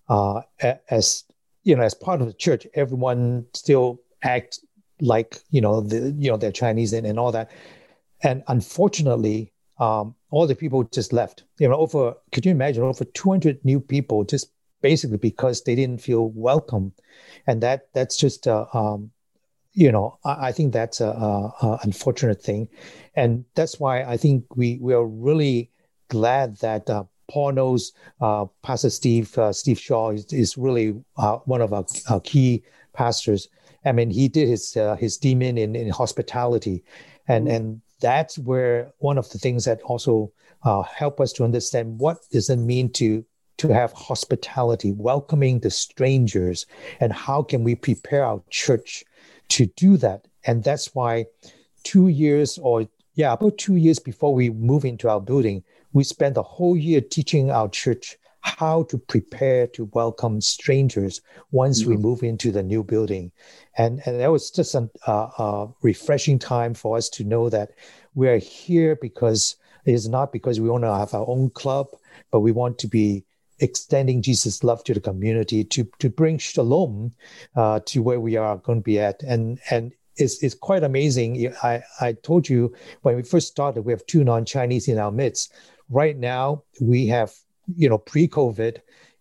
uh, 0.09 0.43
as 0.91 1.25
you 1.65 1.75
know 1.75 1.83
as 1.83 1.95
part 1.95 2.21
of 2.21 2.27
the 2.27 2.33
church. 2.35 2.67
Everyone 2.75 3.47
still 3.55 4.01
act 4.23 4.61
like 5.01 5.41
you 5.51 5.61
know 5.61 5.81
the 5.81 6.15
you 6.19 6.31
know 6.31 6.37
they're 6.37 6.53
Chinese 6.53 6.93
and, 6.93 7.07
and 7.07 7.19
all 7.19 7.33
that. 7.33 7.51
And 8.23 8.45
unfortunately, 8.47 9.53
um, 9.83 10.15
all 10.31 10.47
the 10.47 10.55
people 10.55 10.85
just 10.85 11.13
left. 11.13 11.43
You 11.59 11.69
know, 11.69 11.75
over 11.75 12.15
could 12.31 12.47
you 12.47 12.53
imagine 12.53 12.85
over 12.85 13.05
200 13.05 13.65
new 13.65 13.81
people 13.81 14.23
just 14.23 14.53
basically 14.81 15.19
because 15.19 15.63
they 15.63 15.75
didn't 15.75 16.01
feel 16.01 16.29
welcome, 16.31 16.93
and 17.49 17.61
that 17.63 17.89
that's 17.93 18.17
just 18.17 18.47
uh, 18.47 18.67
um, 18.73 19.11
you 19.73 19.91
know 19.91 20.19
I, 20.25 20.49
I, 20.49 20.53
think 20.53 20.73
that's 20.73 21.01
a, 21.01 21.09
a, 21.09 21.67
a, 21.67 21.79
unfortunate 21.83 22.41
thing, 22.41 22.69
and 23.17 23.45
that's 23.57 23.81
why 23.81 24.05
I 24.05 24.17
think 24.17 24.45
we 24.55 24.79
we 24.81 24.95
are 24.95 25.07
really 25.07 25.71
glad 26.09 26.59
that. 26.59 26.89
Uh, 26.89 27.05
Paul 27.31 27.53
knows 27.53 27.93
uh, 28.21 28.45
Pastor 28.63 28.91
Steve 28.91 29.39
uh, 29.39 29.55
Steve 29.55 29.79
Shaw 29.79 30.11
is, 30.11 30.31
is 30.33 30.59
really 30.59 30.95
uh, 31.17 31.39
one 31.47 31.63
of 31.63 31.73
our, 31.73 31.87
our, 32.11 32.21
key 32.21 32.63
pastors. 32.93 33.49
I 33.87 33.93
mean, 33.93 34.11
he 34.11 34.29
did 34.29 34.49
his 34.49 34.77
uh, 34.77 34.97
his 34.97 35.19
DMin 35.19 35.57
in, 35.57 35.75
in 35.75 35.89
hospitality, 35.89 36.85
and 37.29 37.49
and 37.49 37.81
that's 38.03 38.39
where 38.39 38.93
one 38.99 39.17
of 39.17 39.31
the 39.31 39.39
things 39.39 39.65
that 39.65 39.81
also 39.83 40.31
uh, 40.65 40.83
help 40.83 41.21
us 41.21 41.33
to 41.35 41.45
understand 41.45 41.99
what 41.99 42.19
does 42.31 42.51
it 42.51 42.57
mean 42.57 42.93
to 42.93 43.25
to 43.59 43.69
have 43.69 43.93
hospitality, 43.93 44.91
welcoming 44.91 45.61
the 45.61 45.71
strangers, 45.71 46.67
and 46.99 47.13
how 47.13 47.43
can 47.43 47.63
we 47.63 47.77
prepare 47.77 48.25
our 48.25 48.43
church 48.51 49.05
to 49.51 49.67
do 49.77 49.97
that? 49.97 50.27
And 50.45 50.65
that's 50.65 50.95
why 50.95 51.27
two 51.85 52.09
years 52.09 52.59
or 52.59 52.89
yeah, 53.15 53.33
about 53.33 53.59
two 53.59 53.77
years 53.77 53.99
before 53.99 54.35
we 54.35 54.51
move 54.51 54.85
into 54.85 55.09
our 55.09 55.21
building, 55.21 55.63
we 55.93 56.03
spent 56.03 56.35
the 56.35 56.43
whole 56.43 56.77
year 56.77 57.01
teaching 57.01 57.51
our 57.51 57.69
church 57.69 58.17
how 58.43 58.83
to 58.85 58.99
prepare 58.99 59.67
to 59.69 59.89
welcome 59.93 60.41
strangers 60.41 61.21
once 61.51 61.83
mm-hmm. 61.83 61.91
we 61.91 61.97
move 61.97 62.23
into 62.23 62.53
the 62.53 62.63
new 62.63 62.83
building. 62.83 63.33
And, 63.79 64.03
and 64.05 64.21
that 64.21 64.31
was 64.31 64.51
just 64.51 64.75
a, 64.75 64.89
a 65.07 65.69
refreshing 65.83 66.39
time 66.39 66.75
for 66.75 66.97
us 66.97 67.09
to 67.11 67.25
know 67.25 67.49
that 67.49 67.71
we're 68.15 68.39
here 68.39 68.97
because 69.01 69.57
it 69.85 69.93
is 69.93 70.09
not 70.09 70.33
because 70.33 70.61
we 70.61 70.69
want 70.69 70.85
to 70.85 70.95
have 70.95 71.15
our 71.15 71.29
own 71.29 71.51
club, 71.51 71.89
but 72.31 72.41
we 72.41 72.53
want 72.53 72.79
to 72.79 72.87
be 72.87 73.25
extending 73.59 74.23
Jesus' 74.23 74.65
love 74.65 74.83
to 74.85 74.95
the 74.95 75.01
community 75.01 75.63
to 75.63 75.89
to 76.01 76.11
bring 76.11 76.37
shalom 76.37 77.13
uh, 77.55 77.79
to 77.87 78.03
where 78.03 78.19
we 78.19 78.37
are 78.37 78.57
going 78.57 78.79
to 78.79 78.85
be 78.85 78.99
at. 78.99 79.23
And 79.23 79.61
and 79.71 79.93
it's, 80.17 80.43
it's 80.43 80.55
quite 80.55 80.83
amazing. 80.83 81.55
I, 81.63 81.83
I 82.01 82.13
told 82.13 82.49
you 82.49 82.75
when 83.03 83.17
we 83.17 83.23
first 83.23 83.49
started, 83.49 83.83
we 83.83 83.93
have 83.93 84.07
two 84.07 84.25
non-Chinese 84.25 84.89
in 84.89 84.99
our 84.99 85.11
midst. 85.11 85.53
Right 85.89 86.17
now, 86.17 86.65
we 86.81 87.07
have 87.07 87.33
you 87.77 87.89
know 87.89 87.99
pre-COVID, 87.99 88.79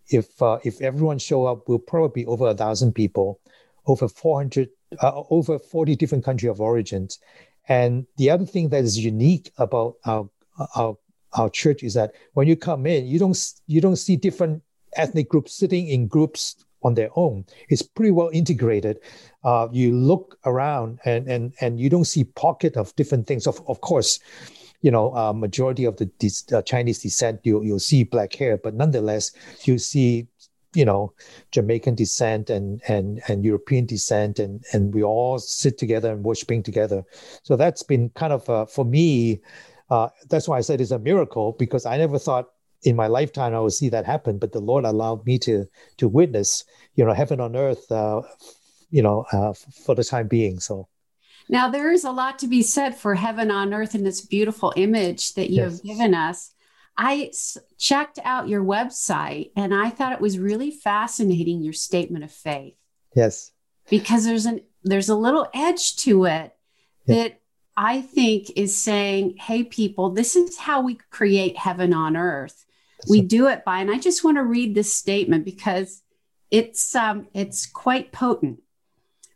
if 0.09 0.41
uh, 0.41 0.59
if 0.63 0.81
everyone 0.81 1.19
show 1.19 1.45
up, 1.45 1.67
we'll 1.67 1.79
probably 1.79 2.23
be 2.23 2.27
over 2.27 2.47
a 2.47 2.55
thousand 2.55 2.93
people, 2.93 3.39
over 3.87 4.07
400, 4.07 4.69
uh, 5.01 5.23
over 5.29 5.57
40 5.59 5.95
different 5.95 6.23
country 6.23 6.49
of 6.49 6.59
origins. 6.61 7.19
And 7.67 8.05
the 8.17 8.29
other 8.29 8.45
thing 8.45 8.69
that 8.69 8.83
is 8.83 8.97
unique 8.97 9.51
about 9.57 9.95
our 10.05 10.29
our 10.75 10.97
our 11.33 11.49
church 11.49 11.83
is 11.83 11.93
that 11.93 12.13
when 12.33 12.47
you 12.47 12.55
come 12.55 12.85
in, 12.85 13.05
you 13.05 13.19
don't 13.19 13.37
you 13.67 13.81
don't 13.81 13.95
see 13.95 14.15
different 14.15 14.63
ethnic 14.95 15.29
groups 15.29 15.53
sitting 15.53 15.87
in 15.87 16.07
groups 16.07 16.65
on 16.83 16.95
their 16.95 17.09
own. 17.15 17.45
It's 17.69 17.81
pretty 17.81 18.11
well 18.11 18.29
integrated. 18.33 18.99
Uh, 19.43 19.67
you 19.71 19.95
look 19.95 20.37
around 20.45 20.99
and 21.05 21.27
and 21.27 21.53
and 21.61 21.79
you 21.79 21.89
don't 21.89 22.05
see 22.05 22.23
pocket 22.23 22.75
of 22.75 22.95
different 22.95 23.27
things. 23.27 23.47
Of 23.47 23.61
of 23.67 23.81
course, 23.81 24.19
you 24.81 24.91
know, 24.91 25.15
uh, 25.15 25.33
majority 25.33 25.85
of 25.85 25.97
the 25.97 26.09
uh, 26.53 26.61
Chinese 26.63 26.99
descent, 26.99 27.41
you 27.43 27.63
you'll 27.63 27.79
see 27.79 28.03
black 28.03 28.33
hair, 28.33 28.57
but 28.57 28.73
nonetheless, 28.73 29.31
you 29.63 29.77
see 29.77 30.27
you 30.73 30.85
know 30.85 31.13
Jamaican 31.51 31.95
descent 31.95 32.49
and 32.49 32.81
and 32.87 33.21
and 33.27 33.43
European 33.43 33.85
descent 33.85 34.39
and 34.39 34.63
and 34.73 34.93
we 34.93 35.03
all 35.03 35.37
sit 35.39 35.77
together 35.77 36.11
and 36.11 36.23
worshiping 36.23 36.63
together. 36.63 37.03
So 37.43 37.55
that's 37.55 37.83
been 37.83 38.09
kind 38.09 38.33
of 38.33 38.49
uh, 38.49 38.65
for 38.65 38.85
me. 38.85 39.41
Uh, 39.89 40.07
that's 40.29 40.47
why 40.47 40.57
I 40.57 40.61
said 40.61 40.79
it's 40.79 40.91
a 40.91 40.99
miracle 40.99 41.53
because 41.59 41.85
I 41.85 41.97
never 41.97 42.17
thought 42.17 42.47
in 42.83 42.95
my 42.95 43.07
lifetime 43.07 43.53
I 43.53 43.59
would 43.59 43.73
see 43.73 43.89
that 43.89 44.05
happen, 44.05 44.37
but 44.37 44.53
the 44.53 44.61
Lord 44.61 44.85
allowed 44.85 45.25
me 45.25 45.37
to 45.39 45.65
to 45.97 46.07
witness, 46.07 46.63
you 46.95 47.05
know, 47.05 47.13
heaven 47.13 47.39
on 47.39 47.55
earth, 47.55 47.91
uh, 47.91 48.21
you 48.89 49.01
know, 49.03 49.25
uh, 49.31 49.53
for 49.53 49.95
the 49.95 50.03
time 50.03 50.27
being. 50.27 50.59
So. 50.59 50.87
Now 51.51 51.69
there 51.69 51.91
is 51.91 52.05
a 52.05 52.11
lot 52.11 52.39
to 52.39 52.47
be 52.47 52.63
said 52.63 52.95
for 52.95 53.13
heaven 53.13 53.51
on 53.51 53.73
earth 53.73 53.93
in 53.93 54.05
this 54.05 54.21
beautiful 54.21 54.73
image 54.77 55.33
that 55.33 55.49
you 55.49 55.57
yes. 55.57 55.73
have 55.73 55.83
given 55.83 56.15
us. 56.15 56.53
I 56.97 57.31
checked 57.77 58.19
out 58.23 58.47
your 58.47 58.63
website 58.63 59.51
and 59.55 59.73
I 59.73 59.89
thought 59.89 60.13
it 60.13 60.21
was 60.21 60.39
really 60.39 60.71
fascinating 60.71 61.61
your 61.61 61.73
statement 61.73 62.23
of 62.23 62.31
faith. 62.31 62.75
Yes. 63.13 63.51
Because 63.89 64.23
there's 64.23 64.45
an 64.45 64.61
there's 64.83 65.09
a 65.09 65.15
little 65.15 65.47
edge 65.53 65.97
to 65.97 66.23
it 66.25 66.55
yeah. 67.05 67.15
that 67.15 67.41
I 67.75 68.01
think 68.01 68.51
is 68.55 68.75
saying, 68.75 69.35
"Hey 69.37 69.63
people, 69.63 70.11
this 70.11 70.35
is 70.37 70.57
how 70.57 70.81
we 70.81 70.99
create 71.09 71.57
heaven 71.57 71.93
on 71.93 72.15
earth. 72.15 72.65
That's 72.99 73.09
we 73.09 73.19
a- 73.19 73.23
do 73.23 73.47
it 73.47 73.65
by." 73.65 73.79
And 73.79 73.91
I 73.91 73.99
just 73.99 74.23
want 74.23 74.37
to 74.37 74.43
read 74.43 74.73
this 74.73 74.93
statement 74.93 75.43
because 75.43 76.01
it's 76.49 76.95
um 76.95 77.27
it's 77.33 77.65
quite 77.65 78.13
potent. 78.13 78.61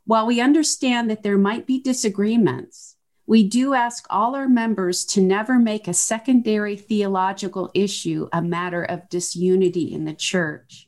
While 0.05 0.27
we 0.27 0.39
understand 0.39 1.09
that 1.09 1.23
there 1.23 1.37
might 1.37 1.65
be 1.65 1.81
disagreements, 1.81 2.95
we 3.25 3.43
do 3.43 3.73
ask 3.73 4.05
all 4.09 4.35
our 4.35 4.47
members 4.47 5.03
to 5.05 5.21
never 5.21 5.57
make 5.57 5.87
a 5.87 5.93
secondary 5.95 6.77
theological 6.77 7.71
issue 7.73 8.29
a 8.31 8.41
matter 8.41 8.83
of 8.83 9.09
disunity 9.09 9.91
in 9.91 10.05
the 10.05 10.13
church. 10.13 10.87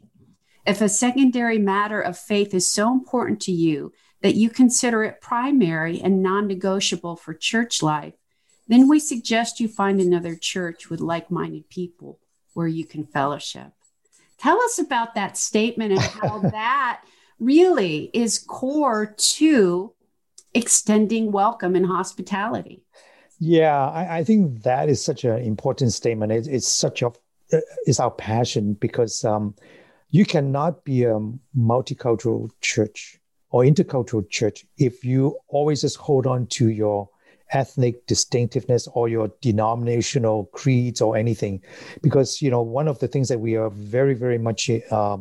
If 0.68 0.82
a 0.82 0.90
secondary 0.90 1.58
matter 1.58 2.00
of 2.00 2.18
faith 2.18 2.54
is 2.54 2.70
so 2.70 2.92
important 2.92 3.42
to 3.42 3.52
you 3.52 3.92
that 4.22 4.36
you 4.36 4.52
consider 4.52 5.04
it 5.04 5.22
primary 5.22 6.00
and 6.00 6.22
non 6.22 6.46
negotiable 6.46 7.16
for 7.16 7.34
church 7.34 7.82
life, 7.82 8.14
then 8.68 8.88
we 8.88 9.00
suggest 9.00 9.60
you 9.60 9.68
find 9.68 10.00
another 10.00 10.36
church 10.36 10.90
with 10.90 11.00
like 11.00 11.32
minded 11.32 11.70
people 11.70 12.20
where 12.54 12.68
you 12.68 12.86
can 12.86 13.06
fellowship. 13.06 13.72
Tell 14.38 14.62
us 14.62 14.78
about 14.78 15.16
that 15.16 15.38
statement 15.38 15.94
and 15.94 16.02
how 16.02 16.40
that 16.52 17.02
really 17.40 18.10
is 18.14 18.40
core 18.40 19.16
to 19.18 19.94
extending 20.54 21.32
welcome 21.32 21.76
and 21.76 21.86
hospitality. 21.86 22.84
Yeah, 23.40 23.90
I, 23.90 24.20
I 24.20 24.24
think 24.24 24.64
that 24.64 24.90
is 24.90 25.04
such 25.04 25.24
an 25.24 25.38
important 25.40 25.94
statement. 25.94 26.32
It, 26.32 26.48
it's 26.48 26.68
such 26.68 27.02
a 27.02 27.12
it's 27.86 28.00
our 28.00 28.12
passion 28.12 28.74
because 28.74 29.24
um, 29.24 29.56
you 30.10 30.26
cannot 30.26 30.84
be 30.84 31.04
a 31.04 31.20
multicultural 31.58 32.50
church 32.62 33.20
or 33.52 33.64
intercultural 33.64 34.30
church 34.30 34.66
if 34.78 35.06
you 35.06 35.38
always 35.48 35.82
just 35.82 35.98
hold 35.98 36.28
on 36.28 36.46
to 36.48 36.70
your 36.70 37.10
ethnic 37.52 38.06
distinctiveness 38.08 38.90
or 38.94 39.08
your 39.08 39.32
denominational 39.40 40.46
creeds 40.48 41.00
or 41.00 41.16
anything 41.16 41.62
because 42.02 42.42
you 42.42 42.52
know 42.52 42.62
one 42.62 42.90
of 42.90 43.00
the 43.00 43.08
things 43.08 43.30
that 43.30 43.40
we 43.40 43.56
are 43.56 43.70
very 43.70 44.14
very 44.14 44.38
much 44.38 44.70
uh, 44.92 45.18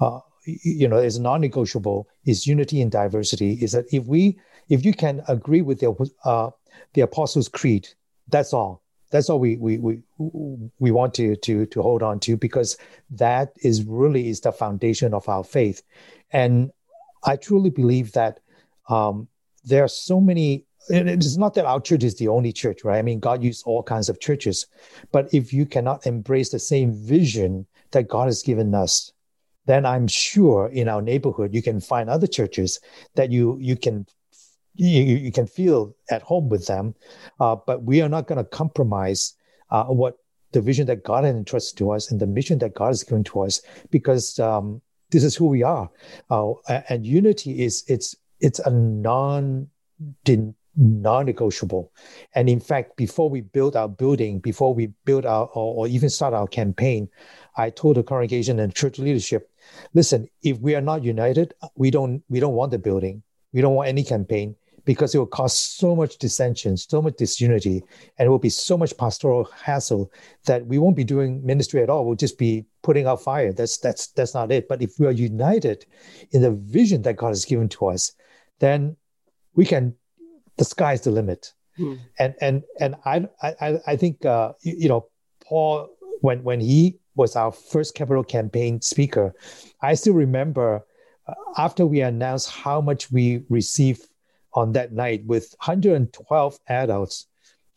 uh, 0.00 0.20
you 0.46 0.88
know 0.88 0.98
is 0.98 1.18
non-negotiable 1.18 2.08
is 2.24 2.46
unity 2.46 2.80
and 2.80 2.92
diversity 2.92 3.54
is 3.54 3.72
that 3.72 3.86
if 3.92 4.04
we 4.06 4.38
if 4.68 4.84
you 4.84 4.92
can 4.92 5.22
agree 5.28 5.62
with 5.62 5.80
the 5.80 6.12
uh, 6.24 6.50
the 6.94 7.02
Apostles' 7.02 7.48
Creed, 7.48 7.88
that's 8.28 8.52
all. 8.52 8.82
That's 9.10 9.30
all 9.30 9.38
we 9.38 9.56
we 9.56 9.78
we 9.78 10.02
we 10.78 10.90
want 10.90 11.14
to 11.14 11.36
to 11.36 11.66
to 11.66 11.82
hold 11.82 12.02
on 12.02 12.18
to 12.20 12.36
because 12.36 12.76
that 13.10 13.52
is 13.62 13.84
really 13.84 14.28
is 14.28 14.40
the 14.40 14.52
foundation 14.52 15.14
of 15.14 15.28
our 15.28 15.44
faith, 15.44 15.82
and 16.32 16.72
I 17.24 17.36
truly 17.36 17.70
believe 17.70 18.12
that 18.12 18.40
um, 18.88 19.28
there 19.64 19.84
are 19.84 19.88
so 19.88 20.20
many. 20.20 20.64
It's 20.88 21.36
not 21.36 21.54
that 21.54 21.64
our 21.64 21.80
church 21.80 22.04
is 22.04 22.16
the 22.16 22.28
only 22.28 22.52
church, 22.52 22.84
right? 22.84 22.98
I 22.98 23.02
mean, 23.02 23.18
God 23.18 23.42
used 23.42 23.64
all 23.66 23.82
kinds 23.82 24.08
of 24.08 24.20
churches, 24.20 24.66
but 25.10 25.32
if 25.34 25.52
you 25.52 25.66
cannot 25.66 26.06
embrace 26.06 26.50
the 26.50 26.60
same 26.60 26.92
vision 26.92 27.66
that 27.90 28.06
God 28.06 28.26
has 28.26 28.42
given 28.42 28.72
us, 28.72 29.12
then 29.66 29.84
I'm 29.84 30.06
sure 30.06 30.68
in 30.68 30.88
our 30.88 31.02
neighborhood 31.02 31.54
you 31.54 31.62
can 31.62 31.80
find 31.80 32.08
other 32.08 32.26
churches 32.26 32.80
that 33.14 33.30
you 33.30 33.58
you 33.60 33.76
can 33.76 34.06
you, 34.74 35.02
you 35.02 35.32
can 35.32 35.46
feel 35.46 35.94
at 36.10 36.22
home 36.22 36.48
with 36.48 36.66
them, 36.66 36.94
uh, 37.40 37.56
but 37.66 37.82
we 37.82 38.02
are 38.02 38.08
not 38.08 38.26
going 38.26 38.38
to 38.38 38.44
compromise 38.44 39.34
uh, 39.70 39.84
what 39.84 40.18
the 40.52 40.60
vision 40.60 40.86
that 40.86 41.02
God 41.04 41.24
has 41.24 41.34
entrusted 41.34 41.78
to 41.78 41.90
us 41.90 42.10
and 42.10 42.20
the 42.20 42.26
mission 42.26 42.58
that 42.58 42.74
God 42.74 42.88
has 42.88 43.02
given 43.02 43.24
to 43.24 43.42
us 43.42 43.62
because 43.90 44.38
um, 44.38 44.80
this 45.10 45.24
is 45.24 45.34
who 45.34 45.46
we 45.46 45.62
are. 45.62 45.90
Uh, 46.30 46.52
and 46.88 47.06
unity 47.06 47.62
is 47.62 47.84
it's 47.88 48.14
it's 48.40 48.58
a 48.60 48.70
non 48.70 49.68
non-negotiable. 50.76 51.90
And 52.34 52.48
in 52.48 52.60
fact, 52.60 52.96
before 52.96 53.30
we 53.30 53.40
build 53.40 53.76
our 53.76 53.88
building, 53.88 54.40
before 54.40 54.74
we 54.74 54.88
build 55.04 55.24
our 55.24 55.46
or, 55.54 55.74
or 55.74 55.88
even 55.88 56.10
start 56.10 56.34
our 56.34 56.46
campaign, 56.46 57.08
I 57.56 57.70
told 57.70 57.96
the 57.96 58.02
congregation 58.02 58.60
and 58.60 58.74
church 58.74 58.98
leadership, 58.98 59.50
listen, 59.94 60.28
if 60.42 60.58
we 60.58 60.74
are 60.74 60.80
not 60.80 61.04
united, 61.04 61.54
we 61.76 61.90
don't 61.90 62.22
we 62.28 62.40
don't 62.40 62.54
want 62.54 62.70
the 62.70 62.78
building. 62.78 63.22
We 63.52 63.60
don't 63.60 63.74
want 63.74 63.88
any 63.88 64.04
campaign 64.04 64.56
because 64.86 65.14
it 65.14 65.18
will 65.18 65.26
cause 65.26 65.58
so 65.58 65.94
much 65.94 66.16
dissension, 66.16 66.76
so 66.76 67.02
much 67.02 67.16
disunity, 67.16 67.82
and 68.18 68.26
it 68.26 68.30
will 68.30 68.38
be 68.38 68.48
so 68.48 68.78
much 68.78 68.96
pastoral 68.96 69.44
hassle 69.44 70.10
that 70.46 70.64
we 70.64 70.78
won't 70.78 70.96
be 70.96 71.04
doing 71.04 71.44
ministry 71.44 71.82
at 71.82 71.90
all. 71.90 72.06
We'll 72.06 72.16
just 72.16 72.38
be 72.38 72.64
putting 72.82 73.06
out 73.06 73.22
fire. 73.22 73.52
That's 73.52 73.78
that's 73.78 74.08
that's 74.08 74.32
not 74.32 74.52
it. 74.52 74.68
But 74.68 74.80
if 74.80 74.98
we 74.98 75.06
are 75.06 75.12
united 75.12 75.84
in 76.30 76.40
the 76.40 76.52
vision 76.52 77.02
that 77.02 77.16
God 77.16 77.28
has 77.28 77.44
given 77.44 77.68
to 77.70 77.86
us, 77.86 78.12
then 78.60 78.96
we 79.54 79.66
can. 79.66 79.94
The 80.56 80.64
sky's 80.64 81.02
the 81.02 81.10
limit. 81.10 81.52
Hmm. 81.76 81.94
And 82.18 82.34
and 82.40 82.62
and 82.80 82.96
I 83.04 83.28
I 83.42 83.80
I 83.86 83.96
think 83.96 84.24
uh, 84.24 84.52
you, 84.62 84.74
you 84.78 84.88
know 84.88 85.08
Paul 85.44 85.90
when 86.20 86.42
when 86.42 86.60
he 86.60 86.98
was 87.16 87.34
our 87.34 87.50
first 87.50 87.94
capital 87.94 88.22
campaign 88.22 88.80
speaker, 88.80 89.34
I 89.82 89.94
still 89.94 90.14
remember 90.14 90.86
uh, 91.26 91.34
after 91.56 91.86
we 91.86 92.02
announced 92.02 92.50
how 92.50 92.80
much 92.80 93.10
we 93.10 93.42
received 93.48 94.06
on 94.52 94.72
that 94.72 94.92
night 94.92 95.24
with 95.26 95.54
112 95.58 96.58
adults. 96.68 97.26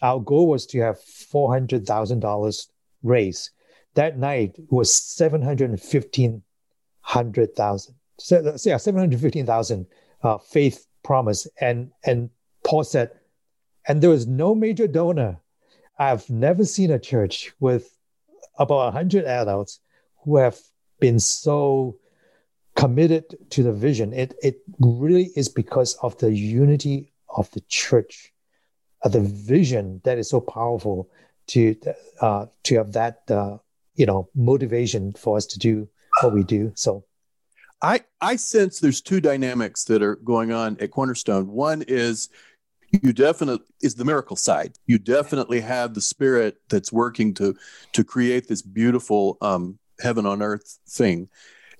Our 0.01 0.19
goal 0.19 0.47
was 0.47 0.65
to 0.67 0.79
have 0.79 0.97
$400,000 0.99 2.67
raised. 3.03 3.49
That 3.95 4.17
night 4.17 4.55
was 4.69 4.95
715,000. 4.95 7.95
So, 8.17 8.57
yeah, 8.65 8.77
715,000 8.77 9.85
uh, 10.23 10.37
faith 10.37 10.87
promise. 11.03 11.47
And, 11.59 11.91
and 12.05 12.29
Paul 12.63 12.83
said, 12.83 13.11
and 13.87 14.01
there 14.01 14.09
was 14.09 14.27
no 14.27 14.55
major 14.55 14.87
donor. 14.87 15.39
I've 15.97 16.29
never 16.29 16.63
seen 16.63 16.91
a 16.91 16.99
church 16.99 17.51
with 17.59 17.98
about 18.59 18.93
100 18.93 19.25
adults 19.25 19.79
who 20.23 20.37
have 20.37 20.57
been 20.99 21.19
so 21.19 21.97
committed 22.75 23.23
to 23.49 23.63
the 23.63 23.73
vision. 23.73 24.13
It 24.13 24.35
it 24.43 24.61
really 24.79 25.31
is 25.35 25.49
because 25.49 25.95
of 25.95 26.17
the 26.19 26.31
unity 26.33 27.11
of 27.35 27.49
the 27.51 27.61
church, 27.67 28.33
of 29.01 29.11
the 29.11 29.21
vision 29.21 30.01
that 30.03 30.17
is 30.17 30.29
so 30.29 30.41
powerful 30.41 31.09
to 31.47 31.75
uh, 32.21 32.45
to 32.63 32.75
have 32.75 32.93
that 32.93 33.21
uh, 33.29 33.57
you 33.95 34.05
know 34.05 34.29
motivation 34.35 35.13
for 35.13 35.37
us 35.37 35.45
to 35.47 35.59
do 35.59 35.87
what 36.21 36.33
we 36.33 36.43
do. 36.43 36.71
So. 36.75 37.05
I, 37.81 38.01
I 38.19 38.35
sense 38.35 38.81
there's 38.81 38.99
two 38.99 39.21
dynamics 39.21 39.85
that 39.85 40.03
are 40.03 40.17
going 40.17 40.51
on 40.51 40.75
at 40.81 40.91
Cornerstone. 40.91 41.47
One 41.47 41.81
is 41.87 42.27
you 42.91 43.13
definitely 43.13 43.65
is 43.81 43.95
the 43.95 44.05
miracle 44.05 44.35
side. 44.35 44.75
You 44.85 44.97
definitely 44.97 45.61
have 45.61 45.93
the 45.93 46.01
spirit 46.01 46.57
that's 46.69 46.91
working 46.91 47.33
to 47.35 47.55
to 47.93 48.03
create 48.03 48.47
this 48.47 48.61
beautiful 48.61 49.37
um, 49.41 49.79
heaven 49.99 50.25
on 50.25 50.41
earth 50.41 50.79
thing. 50.87 51.29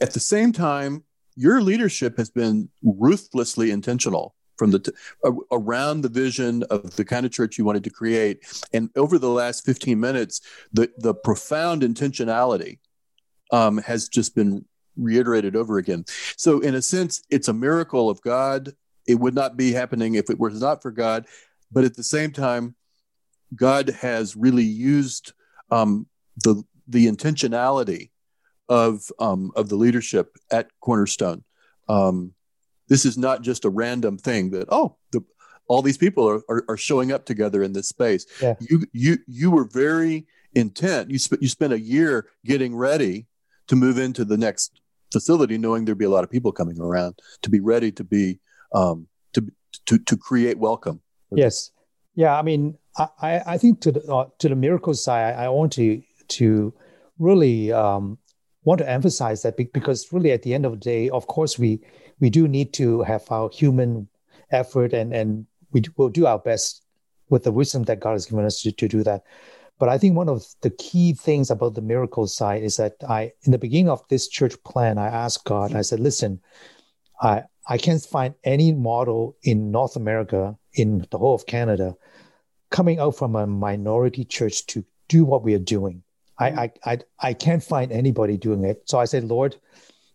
At 0.01 0.13
the 0.13 0.19
same 0.19 0.51
time, 0.51 1.03
your 1.35 1.61
leadership 1.61 2.17
has 2.17 2.29
been 2.29 2.69
ruthlessly 2.83 3.71
intentional 3.71 4.35
from 4.57 4.71
the 4.71 4.79
t- 4.79 4.91
around 5.51 6.01
the 6.01 6.09
vision 6.09 6.63
of 6.63 6.95
the 6.97 7.05
kind 7.05 7.25
of 7.25 7.31
church 7.31 7.57
you 7.57 7.63
wanted 7.63 7.83
to 7.85 7.89
create. 7.89 8.39
And 8.73 8.89
over 8.95 9.17
the 9.17 9.29
last 9.29 9.65
15 9.65 9.99
minutes, 9.99 10.41
the 10.73 10.89
the 10.97 11.13
profound 11.13 11.81
intentionality 11.81 12.79
um, 13.51 13.77
has 13.79 14.09
just 14.09 14.35
been 14.35 14.65
reiterated 14.95 15.55
over 15.55 15.77
again. 15.77 16.05
So, 16.35 16.59
in 16.59 16.75
a 16.75 16.81
sense, 16.81 17.23
it's 17.29 17.47
a 17.47 17.53
miracle 17.53 18.09
of 18.09 18.21
God 18.21 18.75
it 19.09 19.19
would 19.19 19.33
not 19.33 19.57
be 19.57 19.73
happening 19.73 20.13
if 20.15 20.29
it 20.29 20.39
was 20.39 20.61
not 20.61 20.83
for 20.83 20.91
God. 20.91 21.25
But 21.71 21.83
at 21.83 21.95
the 21.95 22.03
same 22.03 22.31
time, 22.31 22.75
God 23.55 23.89
has 23.89 24.35
really 24.35 24.63
used 24.63 25.33
um, 25.71 26.05
the 26.43 26.63
the 26.87 27.07
intentionality 27.07 28.11
of 28.69 29.11
um, 29.19 29.51
of 29.55 29.67
the 29.67 29.75
leadership 29.75 30.37
at 30.51 30.69
Cornerstone. 30.79 31.43
Um, 31.87 32.33
this 32.87 33.03
is 33.03 33.17
not 33.17 33.41
just 33.41 33.65
a 33.65 33.69
random 33.69 34.17
thing 34.17 34.51
that 34.51 34.67
oh 34.69 34.97
the, 35.11 35.21
all 35.67 35.81
these 35.81 35.97
people 35.97 36.29
are, 36.29 36.41
are, 36.49 36.63
are 36.69 36.77
showing 36.77 37.11
up 37.11 37.25
together 37.25 37.63
in 37.63 37.73
this 37.73 37.89
space. 37.89 38.27
Yeah. 38.41 38.53
You 38.59 38.85
you 38.93 39.17
you 39.27 39.51
were 39.51 39.65
very 39.65 40.27
intent. 40.53 41.09
You 41.09 41.17
spent 41.17 41.41
you 41.41 41.47
spent 41.47 41.73
a 41.73 41.79
year 41.79 42.27
getting 42.45 42.75
ready 42.75 43.25
to 43.67 43.75
move 43.75 43.97
into 43.97 44.23
the 44.23 44.37
next 44.37 44.81
facility, 45.11 45.57
knowing 45.57 45.85
there'd 45.85 45.97
be 45.97 46.05
a 46.05 46.09
lot 46.09 46.23
of 46.23 46.29
people 46.29 46.51
coming 46.51 46.79
around 46.79 47.19
to 47.41 47.49
be 47.49 47.59
ready 47.59 47.91
to 47.91 48.03
be 48.03 48.39
um, 48.73 49.07
to 49.33 49.45
to 49.85 49.97
to 49.99 50.17
create 50.17 50.57
welcome. 50.57 51.01
Yes, 51.31 51.71
yeah. 52.15 52.37
I 52.37 52.41
mean, 52.41 52.77
I 52.97 53.41
I 53.45 53.57
think 53.57 53.81
to 53.81 53.91
the 53.91 54.13
uh, 54.13 54.27
to 54.39 54.49
the 54.49 54.55
miracle 54.55 54.93
side, 54.93 55.35
I, 55.35 55.45
I 55.45 55.49
want 55.49 55.73
to 55.73 56.01
to 56.29 56.73
really 57.17 57.71
um, 57.71 58.17
want 58.63 58.79
to 58.79 58.89
emphasize 58.89 59.41
that 59.43 59.57
because 59.57 60.11
really 60.11 60.31
at 60.31 60.43
the 60.43 60.53
end 60.53 60.65
of 60.65 60.73
the 60.73 60.77
day, 60.77 61.09
of 61.09 61.27
course, 61.27 61.59
we 61.59 61.81
we 62.19 62.29
do 62.29 62.47
need 62.47 62.73
to 62.73 63.01
have 63.03 63.29
our 63.31 63.49
human 63.49 64.07
effort 64.51 64.93
and 64.93 65.13
and 65.13 65.45
we 65.71 65.83
will 65.97 66.09
do 66.09 66.25
our 66.25 66.39
best 66.39 66.83
with 67.29 67.43
the 67.43 67.51
wisdom 67.51 67.83
that 67.83 67.99
God 67.99 68.13
has 68.13 68.25
given 68.25 68.45
us 68.45 68.61
to, 68.61 68.71
to 68.71 68.87
do 68.87 69.03
that. 69.03 69.23
But 69.79 69.87
I 69.87 69.97
think 69.97 70.15
one 70.15 70.27
of 70.27 70.45
the 70.61 70.71
key 70.71 71.13
things 71.13 71.49
about 71.49 71.75
the 71.75 71.81
miracle 71.81 72.27
side 72.27 72.63
is 72.63 72.77
that 72.77 72.95
I, 73.07 73.31
in 73.43 73.51
the 73.51 73.57
beginning 73.57 73.89
of 73.89 74.05
this 74.09 74.27
church 74.27 74.61
plan, 74.63 74.97
I 74.97 75.07
asked 75.07 75.45
God, 75.45 75.73
I 75.73 75.81
said, 75.81 76.01
listen, 76.01 76.41
I, 77.21 77.43
I 77.69 77.77
can't 77.77 78.03
find 78.03 78.33
any 78.43 78.73
model 78.73 79.37
in 79.43 79.69
North 79.69 79.95
America, 79.95 80.57
in 80.73 81.05
the 81.11 81.19
whole 81.19 81.35
of 81.35 81.45
Canada, 81.45 81.95
coming 82.71 82.99
out 82.99 83.15
from 83.15 83.35
a 83.35 83.45
minority 83.45 84.25
church 84.25 84.65
to 84.67 84.83
do 85.07 85.23
what 85.23 85.43
we 85.43 85.53
are 85.53 85.59
doing. 85.59 86.01
I, 86.39 86.49
mm-hmm. 86.49 86.59
I, 86.59 86.71
I, 86.91 86.99
I 87.19 87.33
can't 87.33 87.63
find 87.63 87.91
anybody 87.91 88.37
doing 88.37 88.63
it. 88.63 88.81
So 88.89 88.99
I 88.99 89.05
said, 89.05 89.25
Lord, 89.25 89.55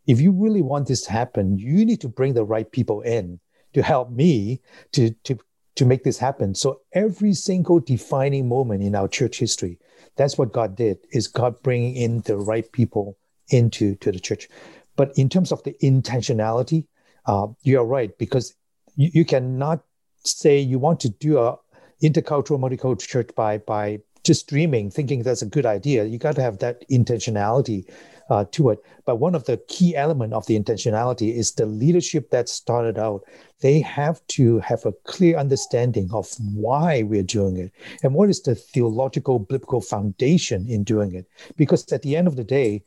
if 0.06 0.20
you 0.20 0.32
really 0.32 0.62
want 0.62 0.88
this 0.88 1.02
to 1.02 1.12
happen, 1.12 1.56
you 1.56 1.84
need 1.84 2.00
to 2.00 2.08
bring 2.08 2.34
the 2.34 2.44
right 2.44 2.70
people 2.70 3.02
in 3.02 3.38
to 3.72 3.82
help 3.82 4.10
me 4.10 4.60
to, 4.92 5.10
to, 5.24 5.38
to 5.76 5.84
make 5.84 6.02
this 6.02 6.18
happen. 6.18 6.56
So 6.56 6.80
every 6.92 7.34
single 7.34 7.78
defining 7.78 8.48
moment 8.48 8.82
in 8.82 8.96
our 8.96 9.08
church 9.08 9.38
history, 9.38 9.78
that's 10.16 10.36
what 10.36 10.52
God 10.52 10.76
did, 10.76 10.98
is 11.12 11.28
God 11.28 11.62
bringing 11.62 11.94
in 11.94 12.20
the 12.22 12.36
right 12.36 12.70
people 12.72 13.16
into 13.50 13.94
to 13.96 14.10
the 14.10 14.20
church. 14.20 14.48
But 14.96 15.12
in 15.16 15.28
terms 15.28 15.52
of 15.52 15.62
the 15.62 15.76
intentionality, 15.82 16.86
uh, 17.26 17.46
you're 17.62 17.84
right 17.84 18.16
because 18.18 18.54
you, 18.96 19.10
you, 19.12 19.24
cannot 19.24 19.82
say 20.24 20.58
you 20.58 20.78
want 20.78 21.00
to 21.00 21.08
do 21.08 21.38
a 21.38 21.56
intercultural 22.02 22.58
multicultural 22.58 23.00
church 23.00 23.30
by 23.34 23.58
by 23.58 24.00
just 24.24 24.48
dreaming, 24.48 24.90
thinking 24.90 25.22
that's 25.22 25.42
a 25.42 25.46
good 25.46 25.66
idea. 25.66 26.04
You 26.04 26.18
got 26.18 26.34
to 26.36 26.42
have 26.42 26.58
that 26.58 26.88
intentionality 26.88 27.84
uh, 28.30 28.44
to 28.52 28.70
it. 28.70 28.78
But 29.04 29.16
one 29.16 29.34
of 29.34 29.44
the 29.44 29.58
key 29.68 29.94
element 29.94 30.32
of 30.32 30.46
the 30.46 30.58
intentionality 30.58 31.34
is 31.34 31.52
the 31.52 31.66
leadership 31.66 32.30
that 32.30 32.48
started 32.48 32.98
out. 32.98 33.22
They 33.60 33.80
have 33.80 34.26
to 34.28 34.60
have 34.60 34.86
a 34.86 34.92
clear 35.04 35.36
understanding 35.36 36.08
of 36.12 36.28
why 36.54 37.02
we're 37.02 37.22
doing 37.22 37.58
it 37.58 37.72
and 38.02 38.14
what 38.14 38.30
is 38.30 38.42
the 38.42 38.54
theological 38.54 39.38
biblical 39.38 39.82
foundation 39.82 40.66
in 40.68 40.84
doing 40.84 41.14
it. 41.14 41.26
Because 41.56 41.90
at 41.92 42.02
the 42.02 42.16
end 42.16 42.26
of 42.26 42.36
the 42.36 42.44
day, 42.44 42.82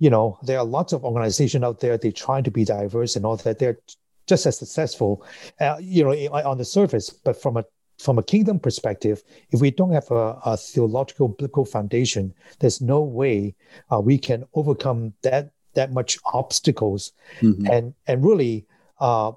you 0.00 0.08
know, 0.10 0.38
there 0.42 0.58
are 0.58 0.64
lots 0.64 0.92
of 0.92 1.04
organizations 1.04 1.62
out 1.62 1.78
there. 1.78 1.96
They're 1.96 2.10
trying 2.10 2.42
to 2.44 2.50
be 2.50 2.64
diverse 2.64 3.14
and 3.14 3.24
all 3.24 3.36
that. 3.36 3.58
They're 3.58 3.78
just 4.26 4.46
as 4.46 4.58
successful, 4.58 5.24
uh, 5.60 5.76
you 5.78 6.02
know, 6.02 6.12
on 6.32 6.58
the 6.58 6.64
surface. 6.64 7.10
But 7.10 7.40
from 7.40 7.58
a 7.58 7.64
from 7.98 8.18
a 8.18 8.22
kingdom 8.22 8.58
perspective, 8.58 9.22
if 9.50 9.60
we 9.60 9.70
don't 9.70 9.92
have 9.92 10.10
a, 10.10 10.40
a 10.46 10.56
theological 10.56 11.28
biblical 11.28 11.66
foundation, 11.66 12.32
there's 12.58 12.80
no 12.80 13.02
way 13.02 13.54
uh, 13.92 14.00
we 14.00 14.16
can 14.16 14.44
overcome 14.54 15.12
that 15.22 15.52
that 15.74 15.92
much 15.92 16.18
obstacles. 16.32 17.12
Mm-hmm. 17.40 17.66
And 17.70 17.94
and 18.06 18.24
really, 18.24 18.66
uh, 19.00 19.32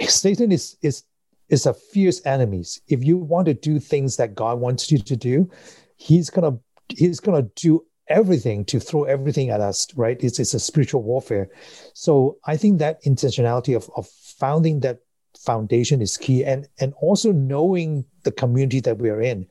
Satan 0.00 0.52
is 0.52 0.76
is 0.82 1.02
is 1.48 1.66
a 1.66 1.74
fierce 1.74 2.24
enemy. 2.24 2.64
If 2.86 3.02
you 3.02 3.16
want 3.16 3.46
to 3.46 3.54
do 3.54 3.80
things 3.80 4.16
that 4.16 4.36
God 4.36 4.60
wants 4.60 4.92
you 4.92 4.98
to 4.98 5.16
do, 5.16 5.50
he's 5.96 6.30
gonna 6.30 6.56
he's 6.88 7.18
gonna 7.18 7.48
do 7.56 7.84
everything 8.12 8.64
to 8.66 8.78
throw 8.78 9.04
everything 9.04 9.50
at 9.50 9.60
us, 9.60 9.88
right? 9.96 10.22
It's, 10.22 10.38
it's 10.38 10.54
a 10.54 10.60
spiritual 10.60 11.02
warfare. 11.02 11.48
So 11.94 12.38
I 12.44 12.56
think 12.56 12.78
that 12.78 13.02
intentionality 13.04 13.74
of, 13.74 13.90
of 13.96 14.06
founding 14.08 14.80
that 14.80 15.00
foundation 15.38 16.00
is 16.00 16.16
key 16.16 16.44
and, 16.44 16.68
and 16.78 16.94
also 17.00 17.32
knowing 17.32 18.04
the 18.22 18.32
community 18.32 18.80
that 18.80 18.98
we 18.98 19.10
are 19.10 19.20
in. 19.20 19.46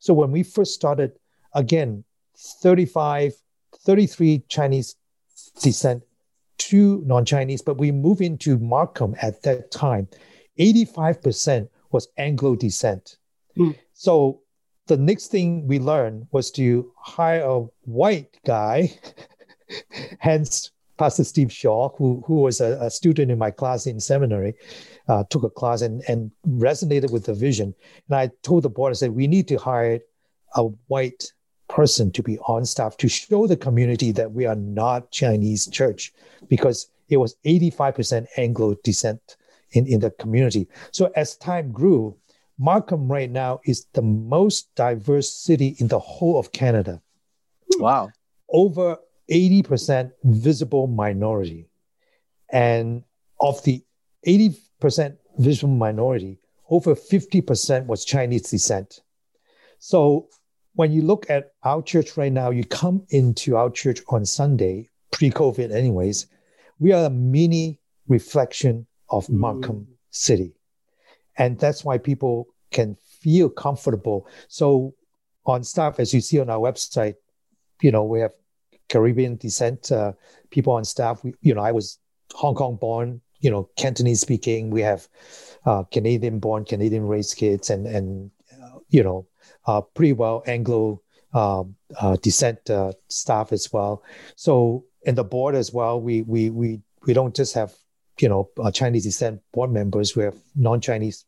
So 0.00 0.14
when 0.14 0.32
we 0.32 0.42
first 0.42 0.74
started, 0.74 1.12
again, 1.54 2.04
35, 2.36 3.34
33 3.84 4.42
Chinese 4.48 4.96
descent, 5.60 6.02
two 6.58 7.02
non-Chinese, 7.06 7.62
but 7.62 7.78
we 7.78 7.92
moved 7.92 8.20
into 8.20 8.58
Markham 8.58 9.14
at 9.22 9.42
that 9.42 9.70
time. 9.70 10.08
85% 10.58 11.68
was 11.90 12.08
Anglo 12.16 12.56
descent. 12.56 13.16
Mm. 13.56 13.76
So 13.92 14.40
the 14.86 14.96
next 14.96 15.28
thing 15.28 15.66
we 15.66 15.78
learned 15.78 16.26
was 16.32 16.50
to 16.52 16.92
hire 16.96 17.42
a 17.42 17.60
white 17.84 18.36
guy, 18.44 18.92
hence 20.18 20.70
Pastor 20.98 21.24
Steve 21.24 21.52
Shaw, 21.52 21.90
who, 21.96 22.22
who 22.26 22.36
was 22.36 22.60
a, 22.60 22.78
a 22.80 22.90
student 22.90 23.30
in 23.30 23.38
my 23.38 23.50
class 23.50 23.86
in 23.86 24.00
seminary, 24.00 24.54
uh, 25.08 25.24
took 25.28 25.42
a 25.42 25.50
class 25.50 25.82
and, 25.82 26.02
and 26.08 26.30
resonated 26.48 27.10
with 27.10 27.24
the 27.24 27.34
vision. 27.34 27.74
And 28.08 28.16
I 28.16 28.30
told 28.42 28.62
the 28.62 28.70
board, 28.70 28.92
I 28.92 28.94
said, 28.94 29.10
we 29.10 29.26
need 29.26 29.48
to 29.48 29.56
hire 29.56 30.00
a 30.54 30.64
white 30.86 31.32
person 31.68 32.12
to 32.12 32.22
be 32.22 32.38
on 32.40 32.64
staff 32.64 32.96
to 32.98 33.08
show 33.08 33.46
the 33.46 33.56
community 33.56 34.12
that 34.12 34.32
we 34.32 34.46
are 34.46 34.54
not 34.54 35.10
Chinese 35.10 35.66
church 35.66 36.12
because 36.48 36.88
it 37.08 37.16
was 37.16 37.36
85% 37.44 38.26
Anglo 38.36 38.76
descent 38.84 39.36
in, 39.72 39.86
in 39.86 40.00
the 40.00 40.10
community. 40.12 40.68
So 40.92 41.10
as 41.16 41.36
time 41.36 41.72
grew, 41.72 42.16
Markham 42.58 43.10
right 43.10 43.30
now 43.30 43.60
is 43.64 43.86
the 43.92 44.02
most 44.02 44.74
diverse 44.74 45.30
city 45.30 45.76
in 45.78 45.88
the 45.88 45.98
whole 45.98 46.38
of 46.38 46.52
Canada. 46.52 47.02
Wow. 47.78 48.10
Over 48.48 48.98
80% 49.30 50.12
visible 50.24 50.86
minority. 50.86 51.68
And 52.52 53.04
of 53.40 53.62
the 53.64 53.84
80% 54.26 55.16
visible 55.38 55.74
minority, 55.74 56.38
over 56.70 56.94
50% 56.94 57.86
was 57.86 58.04
Chinese 58.04 58.50
descent. 58.50 59.00
So 59.78 60.28
when 60.74 60.92
you 60.92 61.02
look 61.02 61.28
at 61.28 61.52
our 61.62 61.82
church 61.82 62.16
right 62.16 62.32
now, 62.32 62.50
you 62.50 62.64
come 62.64 63.04
into 63.10 63.56
our 63.56 63.70
church 63.70 64.00
on 64.08 64.24
Sunday, 64.24 64.88
pre 65.10 65.30
COVID, 65.30 65.72
anyways, 65.72 66.26
we 66.78 66.92
are 66.92 67.06
a 67.06 67.10
mini 67.10 67.80
reflection 68.08 68.86
of 69.10 69.28
Markham 69.30 69.76
mm. 69.76 69.86
City. 70.10 70.52
And 71.38 71.58
that's 71.58 71.84
why 71.84 71.98
people 71.98 72.48
can 72.70 72.96
feel 73.20 73.48
comfortable. 73.48 74.26
So 74.48 74.94
on 75.44 75.64
staff, 75.64 76.00
as 76.00 76.12
you 76.12 76.20
see 76.20 76.40
on 76.40 76.50
our 76.50 76.58
website, 76.58 77.14
you 77.82 77.90
know, 77.90 78.04
we 78.04 78.20
have 78.20 78.32
Caribbean 78.88 79.36
descent 79.36 79.92
uh, 79.92 80.12
people 80.50 80.72
on 80.72 80.84
staff. 80.84 81.22
We, 81.24 81.34
you 81.40 81.54
know, 81.54 81.62
I 81.62 81.72
was 81.72 81.98
Hong 82.34 82.54
Kong 82.54 82.76
born, 82.76 83.20
you 83.40 83.50
know, 83.50 83.68
Cantonese 83.76 84.20
speaking. 84.20 84.70
We 84.70 84.82
have 84.82 85.08
uh, 85.64 85.82
Canadian 85.84 86.38
born, 86.38 86.64
Canadian 86.64 87.06
raised 87.06 87.36
kids, 87.36 87.70
and 87.70 87.86
and 87.86 88.30
uh, 88.52 88.78
you 88.88 89.02
know, 89.02 89.26
uh, 89.66 89.80
pretty 89.80 90.12
well 90.12 90.42
Anglo 90.46 91.02
um, 91.34 91.76
uh, 92.00 92.16
descent 92.16 92.70
uh, 92.70 92.92
staff 93.08 93.52
as 93.52 93.72
well. 93.72 94.02
So 94.36 94.84
in 95.02 95.14
the 95.14 95.24
board 95.24 95.54
as 95.54 95.72
well, 95.72 96.00
we 96.00 96.22
we 96.22 96.50
we 96.50 96.80
we 97.06 97.12
don't 97.12 97.34
just 97.34 97.54
have 97.54 97.74
you 98.18 98.28
know 98.28 98.48
Chinese 98.72 99.04
descent 99.04 99.42
board 99.52 99.70
members. 99.70 100.16
We 100.16 100.24
have 100.24 100.36
non-Chinese 100.54 101.25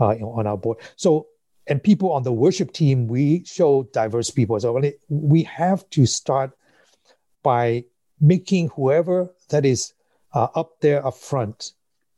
uh, 0.00 0.14
on 0.14 0.46
our 0.46 0.56
board. 0.56 0.78
So 0.96 1.26
and 1.66 1.82
people 1.82 2.12
on 2.12 2.22
the 2.22 2.32
worship 2.32 2.72
team, 2.72 3.08
we 3.08 3.44
show 3.44 3.88
diverse 3.92 4.30
people. 4.30 4.58
So 4.60 4.80
we 5.08 5.42
have 5.42 5.88
to 5.90 6.06
start 6.06 6.52
by 7.42 7.84
making 8.20 8.68
whoever 8.68 9.32
that 9.48 9.64
is 9.64 9.92
uh, 10.32 10.48
up 10.54 10.80
there 10.80 11.04
up 11.04 11.16
front, 11.16 11.72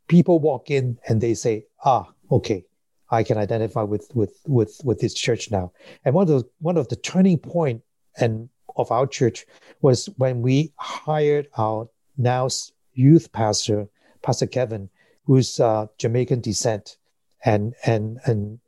people 0.09 0.39
walk 0.39 0.71
in 0.71 0.99
and 1.09 1.21
they 1.21 1.35
say, 1.35 1.67
ah, 1.85 2.09
okay, 2.31 2.65
I 3.11 3.23
can 3.23 3.39
identify 3.39 3.83
with 3.83 4.11
with 4.15 4.39
with 4.47 4.81
with 4.85 5.01
this 5.01 5.15
church 5.15 5.51
now. 5.51 5.73
And 6.05 6.15
one 6.15 6.23
of 6.25 6.29
the 6.29 6.49
one 6.61 6.77
of 6.77 6.89
the 6.89 6.97
turning 6.97 7.39
point 7.39 7.83
and 8.21 8.49
of 8.77 8.91
our 8.91 9.07
church 9.07 9.47
was 9.81 10.07
when 10.17 10.43
we 10.43 10.73
hired 10.77 11.49
our 11.57 11.89
now 12.17 12.49
youth 12.95 13.33
pastor, 13.33 13.89
Pastor 14.23 14.47
Kevin, 14.47 14.91
who's 15.25 15.59
uh, 15.59 15.87
Jamaican 15.97 16.41
descent, 16.41 16.98
and 17.45 17.75
and 17.85 18.19
and 18.27 18.59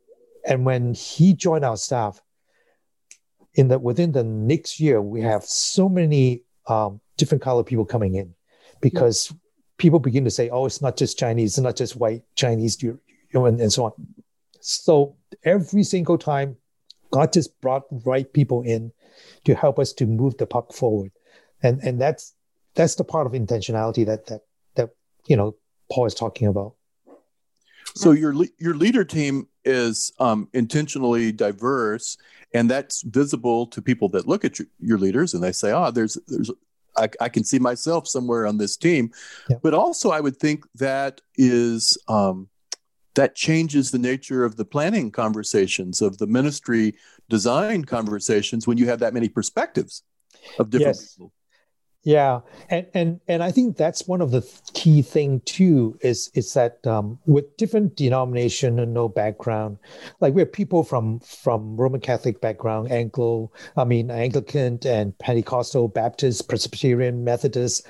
and 0.46 0.64
when 0.64 0.94
he 0.94 1.35
joined 1.35 1.64
our 1.64 1.76
staff, 1.76 2.20
in 3.54 3.68
the 3.68 3.78
within 3.78 4.12
the 4.12 4.24
next 4.24 4.80
year, 4.80 5.02
we 5.02 5.20
have 5.22 5.44
so 5.44 5.88
many 5.88 6.42
um, 6.66 7.00
different 7.16 7.42
color 7.42 7.64
people 7.64 7.85
coming 7.85 8.14
in, 8.14 8.35
because 8.80 9.33
people 9.76 9.98
begin 9.98 10.24
to 10.24 10.30
say, 10.30 10.48
"Oh, 10.50 10.66
it's 10.66 10.83
not 10.83 10.96
just 10.96 11.18
Chinese, 11.18 11.52
it's 11.52 11.62
not 11.62 11.76
just 11.76 11.96
white 11.96 12.22
Chinese, 12.37 12.83
you 12.83 12.98
know, 13.35 13.46
and, 13.46 13.61
and 13.61 13.72
so 13.72 13.85
on." 13.85 13.92
So 14.61 15.16
every 15.44 15.83
single 15.83 16.18
time, 16.18 16.56
God 17.11 17.33
just 17.33 17.61
brought 17.61 17.85
right 18.04 18.30
people 18.33 18.62
in 18.62 18.92
to 19.44 19.54
help 19.54 19.78
us 19.78 19.92
to 19.94 20.06
move 20.06 20.37
the 20.37 20.46
puck 20.46 20.72
forward, 20.72 21.11
and 21.62 21.80
and 21.83 22.00
that's 22.00 22.35
that's 22.74 22.94
the 22.94 23.04
part 23.04 23.26
of 23.26 23.33
intentionality 23.33 24.06
that 24.06 24.26
that 24.26 24.42
that 24.76 24.90
you 25.26 25.37
know 25.37 25.56
Paul 25.90 26.06
is 26.06 26.14
talking 26.14 26.46
about. 26.46 26.74
So 27.94 28.12
your 28.12 28.35
your 28.59 28.74
leader 28.74 29.05
team 29.05 29.48
is 29.64 30.12
um, 30.18 30.48
intentionally 30.53 31.33
diverse, 31.33 32.16
and 32.55 32.70
that's 32.70 33.03
visible 33.03 33.66
to 33.68 33.83
people 33.83 34.09
that 34.11 34.26
look 34.26 34.44
at 34.44 34.59
your, 34.59 34.68
your 34.79 34.98
leaders 34.98 35.35
and 35.35 35.42
they 35.42 35.53
say, 35.53 35.72
"Ah, 35.72 35.88
oh, 35.88 35.90
there's 35.90 36.18
there's 36.26 36.50
I, 36.96 37.09
I, 37.20 37.29
can 37.29 37.44
see 37.44 37.59
myself 37.59 38.07
somewhere 38.07 38.46
on 38.46 38.59
this 38.59 38.76
team." 38.76 39.11
Yeah. 39.48 39.57
But 39.62 39.74
also, 39.74 40.11
I 40.11 40.20
would 40.20 40.37
think 40.37 40.64
that 40.76 41.20
is 41.37 41.98
um, 42.09 42.48
that 43.14 43.35
changes 43.35 43.90
the 43.90 43.98
nature 43.98 44.44
of 44.44 44.57
the 44.57 44.64
planning 44.64 45.11
conversations 45.11 46.00
of 46.00 46.18
the 46.18 46.26
ministry 46.26 46.94
design 47.29 47.85
conversations 47.85 48.66
when 48.66 48.79
you 48.79 48.87
have 48.87 49.00
that 49.00 49.14
many 49.14 49.29
perspectives 49.29 50.03
of 50.59 50.70
different 50.70 50.96
yes. 50.96 51.14
people. 51.14 51.33
Yeah, 52.02 52.40
and 52.70 52.86
and 52.94 53.20
and 53.28 53.42
I 53.42 53.50
think 53.50 53.76
that's 53.76 54.08
one 54.08 54.22
of 54.22 54.30
the 54.30 54.40
key 54.72 55.02
thing 55.02 55.40
too 55.44 55.98
is 56.00 56.30
is 56.32 56.54
that 56.54 56.86
um, 56.86 57.18
with 57.26 57.54
different 57.58 57.94
denomination 57.94 58.78
and 58.78 58.94
no 58.94 59.06
background, 59.06 59.76
like 60.18 60.32
we're 60.32 60.46
people 60.46 60.82
from 60.82 61.20
from 61.20 61.76
Roman 61.76 62.00
Catholic 62.00 62.40
background, 62.40 62.90
Anglo, 62.90 63.52
I 63.76 63.84
mean 63.84 64.10
Anglican 64.10 64.78
and 64.86 65.18
Pentecostal, 65.18 65.88
Baptist, 65.88 66.48
Presbyterian, 66.48 67.22
Methodist. 67.22 67.86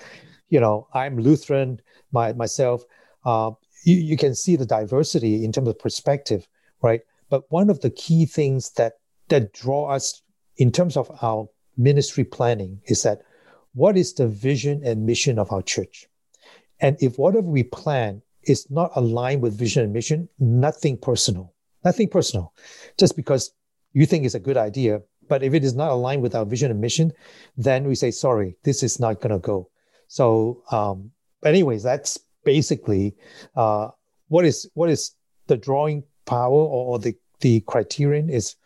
You 0.49 0.59
know, 0.59 0.89
I'm 0.93 1.17
Lutheran 1.17 1.81
my 2.11 2.33
myself. 2.33 2.83
Uh, 3.25 3.53
you, 3.85 3.95
you 3.95 4.17
can 4.17 4.35
see 4.35 4.57
the 4.57 4.67
diversity 4.67 5.45
in 5.45 5.53
terms 5.53 5.69
of 5.69 5.79
perspective, 5.79 6.49
right? 6.83 7.03
But 7.29 7.45
one 7.51 7.71
of 7.71 7.81
the 7.81 7.91
key 7.91 8.27
things 8.27 8.73
that 8.73 8.95
that 9.29 9.53
draw 9.53 9.89
us 9.89 10.21
in 10.57 10.73
terms 10.73 10.97
of 10.97 11.11
our 11.23 11.49
ministry 11.77 12.25
planning 12.25 12.81
is 12.87 13.05
that 13.05 13.23
what 13.75 13.97
is 13.97 14.13
the 14.15 14.29
vision 14.29 14.83
and 14.85 15.07
mission 15.07 15.39
of 15.39 15.53
our 15.53 15.63
church? 15.63 16.09
And 16.81 16.97
if 17.01 17.19
whatever 17.19 17.47
we 17.47 17.63
plan 17.63 18.23
is 18.45 18.71
not 18.71 18.91
aligned 18.97 19.43
with 19.43 19.59
vision 19.59 19.85
and 19.85 19.93
mission, 19.93 20.29
nothing 20.39 20.97
personal, 20.97 21.53
nothing 21.85 22.09
personal, 22.09 22.53
just 22.99 23.17
because 23.17 23.53
you 23.93 24.07
think 24.07 24.25
it's 24.25 24.35
a 24.35 24.41
good 24.41 24.57
idea. 24.57 25.03
But 25.29 25.43
if 25.43 25.55
it 25.55 25.63
is 25.63 25.75
not 25.75 25.91
aligned 25.91 26.23
with 26.23 26.35
our 26.35 26.45
vision 26.45 26.71
and 26.71 26.81
mission, 26.81 27.13
then 27.57 27.85
we 27.85 27.95
say, 27.95 28.11
sorry, 28.11 28.57
this 28.65 28.83
is 28.83 28.99
not 28.99 29.21
going 29.21 29.33
to 29.33 29.39
go. 29.39 29.71
So, 30.09 30.63
um, 30.73 31.13
anyways, 31.45 31.83
that's 31.83 32.19
basically 32.45 33.15
uh, 33.55 33.89
what 34.29 34.45
is 34.45 34.69
what 34.75 34.91
is 34.91 35.13
the 35.47 35.57
drawing 35.57 36.03
power 36.25 36.53
or, 36.53 36.93
or 36.93 36.99
the 36.99 37.15
the 37.41 37.61
criterion 37.61 38.29
is 38.29 38.57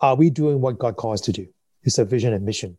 are 0.00 0.14
we 0.14 0.30
doing 0.30 0.60
what 0.60 0.78
God 0.78 0.96
calls 0.96 1.20
us 1.20 1.26
to 1.26 1.32
do? 1.32 1.46
It's 1.82 1.98
a 1.98 2.04
vision 2.04 2.32
and 2.32 2.44
mission. 2.44 2.78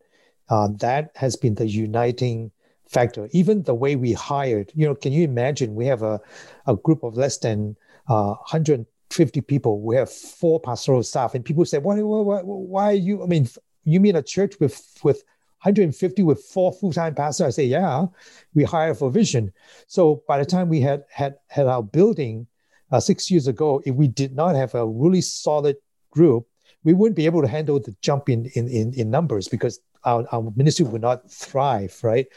Uh, 0.52 0.68
that 0.80 1.12
has 1.16 1.38
been 1.38 1.56
the 1.56 1.66
uniting 1.66 2.52
factor. 2.86 3.30
Even 3.32 3.64
the 3.64 3.74
way 3.74 3.96
we 3.96 4.12
hired, 4.12 4.70
you 4.76 4.86
know, 4.86 4.94
can 4.94 5.14
you 5.14 5.24
imagine? 5.24 5.76
We 5.76 5.86
have 5.86 6.04
a, 6.04 6.20
a 6.68 6.76
group 6.76 7.04
of 7.04 7.16
less 7.16 7.38
than 7.38 7.78
uh, 8.10 8.36
150 8.52 9.40
people. 9.42 9.82
We 9.82 9.96
have 9.96 10.12
four 10.12 10.60
pastoral 10.60 11.04
staff, 11.04 11.36
and 11.36 11.46
people 11.46 11.64
say, 11.64 11.78
"Why, 11.78 12.02
why, 12.02 12.42
why 12.42 12.86
are 12.92 12.94
you?" 12.94 13.24
I 13.24 13.28
mean, 13.28 13.48
you 13.86 14.02
mean 14.02 14.18
a 14.18 14.22
church 14.22 14.60
with 14.60 15.00
with 15.06 15.24
150 15.64 16.24
with 16.24 16.44
four 16.44 16.74
full-time 16.74 17.16
pastors? 17.16 17.46
I 17.48 17.50
say, 17.52 17.66
yeah, 17.66 18.08
we 18.54 18.66
hire 18.66 18.94
for 18.94 19.10
vision. 19.10 19.54
So 19.88 20.24
by 20.28 20.38
the 20.38 20.46
time 20.46 20.68
we 20.68 20.82
had 20.82 21.06
had 21.10 21.36
had 21.48 21.68
our 21.68 21.82
building 21.84 22.46
uh, 22.92 23.00
six 23.00 23.32
years 23.32 23.48
ago, 23.48 23.82
if 23.86 23.96
we 23.96 24.10
did 24.10 24.36
not 24.36 24.56
have 24.56 24.76
a 24.76 24.86
really 24.86 25.22
solid 25.22 25.78
group, 26.10 26.46
we 26.84 26.92
wouldn't 26.92 27.16
be 27.16 27.26
able 27.26 27.42
to 27.42 27.48
handle 27.48 27.80
the 27.80 27.96
jump 28.02 28.28
in 28.28 28.48
in 28.56 28.68
in, 28.68 28.94
in 28.96 29.10
numbers 29.10 29.48
because 29.48 29.80
our, 30.04 30.26
our 30.32 30.52
ministry 30.56 30.86
would 30.86 31.02
not 31.02 31.30
thrive, 31.32 31.98
right? 32.04 32.28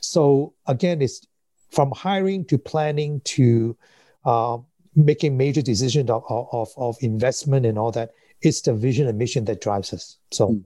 So 0.00 0.54
again, 0.66 1.02
it's 1.02 1.26
from 1.70 1.92
hiring 1.92 2.44
to 2.46 2.58
planning 2.58 3.20
to 3.24 3.76
uh, 4.24 4.58
making 4.94 5.36
major 5.36 5.62
decisions 5.62 6.10
of, 6.10 6.24
of, 6.28 6.70
of 6.76 6.96
investment 7.00 7.66
and 7.66 7.78
all 7.78 7.92
that. 7.92 8.10
It's 8.42 8.60
the 8.60 8.74
vision 8.74 9.06
and 9.06 9.18
mission 9.18 9.44
that 9.46 9.60
drives 9.60 9.92
us. 9.92 10.18
So. 10.30 10.48
Mm. 10.48 10.64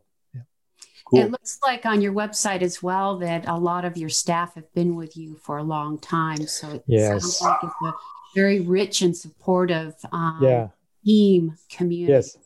Cool. 1.09 1.21
It 1.21 1.31
looks 1.31 1.61
like 1.63 1.87
on 1.87 2.01
your 2.01 2.13
website 2.13 2.63
as 2.63 2.83
well 2.83 3.19
that 3.19 3.47
a 3.47 3.55
lot 3.57 3.85
of 3.85 3.97
your 3.97 4.09
staff 4.09 4.57
have 4.57 4.75
been 4.75 4.97
with 4.97 5.17
you 5.17 5.37
for 5.37 5.59
a 5.59 5.63
long 5.63 6.01
time. 6.01 6.49
So 6.49 6.69
it 6.71 6.83
yes. 6.89 7.09
sounds 7.09 7.41
like 7.43 7.59
it's 7.63 7.75
a 7.85 7.93
very 8.35 8.59
rich 8.59 9.03
and 9.03 9.17
supportive 9.17 9.95
um, 10.11 10.41
yeah. 10.43 10.69
team 11.05 11.57
community. 11.71 12.13
Yes. 12.13 12.37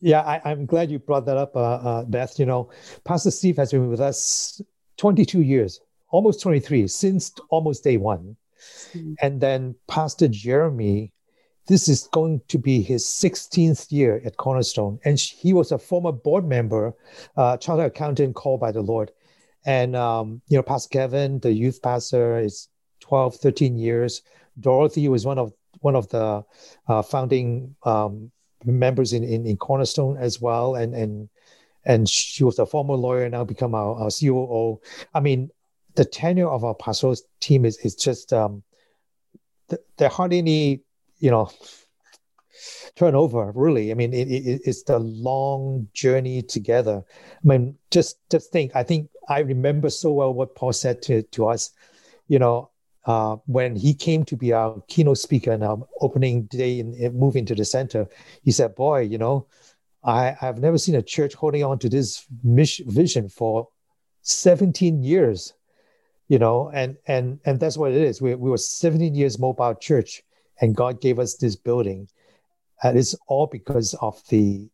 Yeah, 0.00 0.20
I, 0.20 0.52
am 0.52 0.66
glad 0.66 0.90
you 0.90 0.98
brought 0.98 1.26
that 1.26 1.36
up, 1.36 1.56
uh, 1.56 1.60
uh, 1.60 2.04
Beth. 2.04 2.38
You 2.38 2.46
know, 2.46 2.70
Pastor 3.04 3.30
Steve 3.30 3.56
has 3.56 3.72
been 3.72 3.88
with 3.88 4.00
us 4.00 4.60
22 4.96 5.42
years, 5.42 5.80
almost 6.10 6.40
23, 6.42 6.86
since 6.86 7.32
almost 7.50 7.82
day 7.82 7.96
one. 7.96 8.36
Mm-hmm. 8.92 9.14
And 9.22 9.40
then 9.40 9.74
Pastor 9.88 10.28
Jeremy, 10.28 11.12
this 11.66 11.88
is 11.88 12.08
going 12.12 12.40
to 12.48 12.58
be 12.58 12.80
his 12.80 13.04
16th 13.04 13.90
year 13.90 14.22
at 14.24 14.36
Cornerstone. 14.36 15.00
And 15.04 15.18
he 15.18 15.52
was 15.52 15.72
a 15.72 15.78
former 15.78 16.12
board 16.12 16.46
member, 16.46 16.94
uh, 17.36 17.56
chartered 17.56 17.86
accountant 17.86 18.36
called 18.36 18.60
by 18.60 18.72
the 18.72 18.82
Lord. 18.82 19.10
And, 19.66 19.96
um, 19.96 20.40
you 20.48 20.56
know, 20.56 20.62
Pastor 20.62 20.90
Kevin, 20.90 21.40
the 21.40 21.52
youth 21.52 21.82
pastor, 21.82 22.38
is 22.38 22.68
12, 23.00 23.36
13 23.36 23.76
years. 23.76 24.22
Dorothy 24.60 25.08
was 25.08 25.26
one 25.26 25.38
of 25.38 25.52
one 25.80 25.94
of 25.94 26.08
the 26.08 26.44
uh, 26.88 27.02
founding 27.02 27.76
um, 27.84 28.32
members 28.64 29.12
in, 29.12 29.24
in, 29.24 29.46
in 29.46 29.56
Cornerstone 29.56 30.16
as 30.16 30.40
well, 30.40 30.74
and 30.74 30.94
and 30.94 31.28
and 31.84 32.08
she 32.08 32.44
was 32.44 32.58
a 32.58 32.66
former 32.66 32.94
lawyer, 32.94 33.28
now 33.28 33.44
become 33.44 33.74
our, 33.74 33.94
our 33.94 34.10
COO. 34.10 34.80
I 35.14 35.20
mean, 35.20 35.50
the 35.94 36.04
tenure 36.04 36.48
of 36.48 36.64
our 36.64 36.74
pastoral 36.74 37.16
team 37.40 37.64
is 37.64 37.76
is 37.78 37.94
just 37.94 38.32
um, 38.32 38.62
th- 39.68 39.82
there 39.96 40.08
hardly 40.08 40.38
any 40.38 40.82
you 41.18 41.30
know 41.30 41.50
turnover 42.96 43.52
really. 43.54 43.90
I 43.90 43.94
mean 43.94 44.12
it, 44.12 44.28
it, 44.28 44.62
it's 44.64 44.82
the 44.82 44.98
long 44.98 45.88
journey 45.94 46.42
together. 46.42 47.04
I 47.32 47.46
mean 47.46 47.76
just 47.90 48.18
just 48.30 48.52
think 48.52 48.72
i 48.74 48.82
think 48.82 49.08
i 49.28 49.40
remember 49.40 49.90
so 49.90 50.12
well 50.12 50.32
what 50.34 50.54
paul 50.54 50.72
said 50.72 51.00
to, 51.02 51.22
to 51.22 51.46
us 51.48 51.70
you 52.28 52.38
know 52.38 52.70
uh, 53.08 53.36
when 53.46 53.74
he 53.74 53.94
came 53.94 54.22
to 54.22 54.36
be 54.36 54.52
our 54.52 54.82
keynote 54.86 55.16
speaker 55.16 55.50
and 55.50 55.64
our 55.64 55.78
opening 56.02 56.42
day 56.42 56.78
and 56.78 57.14
move 57.14 57.36
into 57.36 57.54
the 57.54 57.64
center, 57.64 58.06
he 58.44 58.52
said, 58.52 58.74
"Boy, 58.74 59.00
you 59.00 59.16
know, 59.16 59.46
I 60.04 60.36
have 60.38 60.58
never 60.58 60.76
seen 60.76 60.94
a 60.94 61.02
church 61.02 61.32
holding 61.34 61.64
on 61.64 61.78
to 61.78 61.88
this 61.88 62.26
mission, 62.44 62.84
vision 62.90 63.30
for 63.30 63.68
17 64.22 65.02
years." 65.02 65.54
You 66.28 66.38
know, 66.38 66.70
and 66.74 66.98
and 67.06 67.40
and 67.46 67.58
that's 67.58 67.78
what 67.78 67.92
it 67.92 68.02
is. 68.02 68.20
We 68.20 68.34
we 68.34 68.50
were 68.50 68.58
17 68.58 69.14
years 69.14 69.38
mobile 69.38 69.74
church, 69.74 70.22
and 70.60 70.76
God 70.76 71.00
gave 71.00 71.18
us 71.18 71.34
this 71.36 71.56
building, 71.56 72.08
and 72.82 72.98
it's 72.98 73.14
all 73.26 73.46
because 73.46 73.94
of 74.02 74.22
the, 74.28 74.68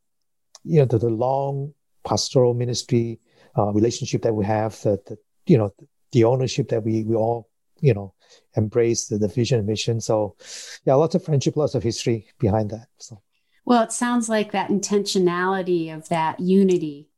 you 0.64 0.80
know, 0.80 0.86
the, 0.86 0.98
the 0.98 1.08
long 1.08 1.72
pastoral 2.02 2.52
ministry 2.52 3.20
uh, 3.56 3.70
relationship 3.72 4.22
that 4.22 4.34
we 4.34 4.44
have, 4.44 4.72
the, 4.82 5.00
the 5.06 5.16
you 5.46 5.56
know 5.56 5.72
the 6.10 6.24
ownership 6.24 6.68
that 6.70 6.82
we 6.82 7.04
we 7.04 7.14
all 7.14 7.48
you 7.84 7.92
know 7.92 8.14
embrace 8.56 9.06
the, 9.06 9.18
the 9.18 9.28
vision 9.28 9.58
and 9.58 9.68
mission. 9.68 10.00
So, 10.00 10.36
yeah, 10.84 10.94
lots 10.94 11.14
of 11.14 11.24
friendship, 11.24 11.56
lots 11.56 11.74
of 11.74 11.82
history 11.82 12.26
behind 12.38 12.70
that. 12.70 12.86
So, 12.98 13.20
well, 13.64 13.82
it 13.82 13.92
sounds 13.92 14.28
like 14.28 14.52
that 14.52 14.70
intentionality 14.70 15.94
of 15.94 16.08
that 16.08 16.40
unity 16.40 17.08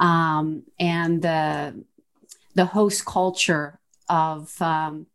um, 0.00 0.64
and 0.80 1.22
the 1.22 1.84
the 2.54 2.64
host 2.64 3.04
culture 3.04 3.78
of 4.08 4.60
um, 4.62 5.06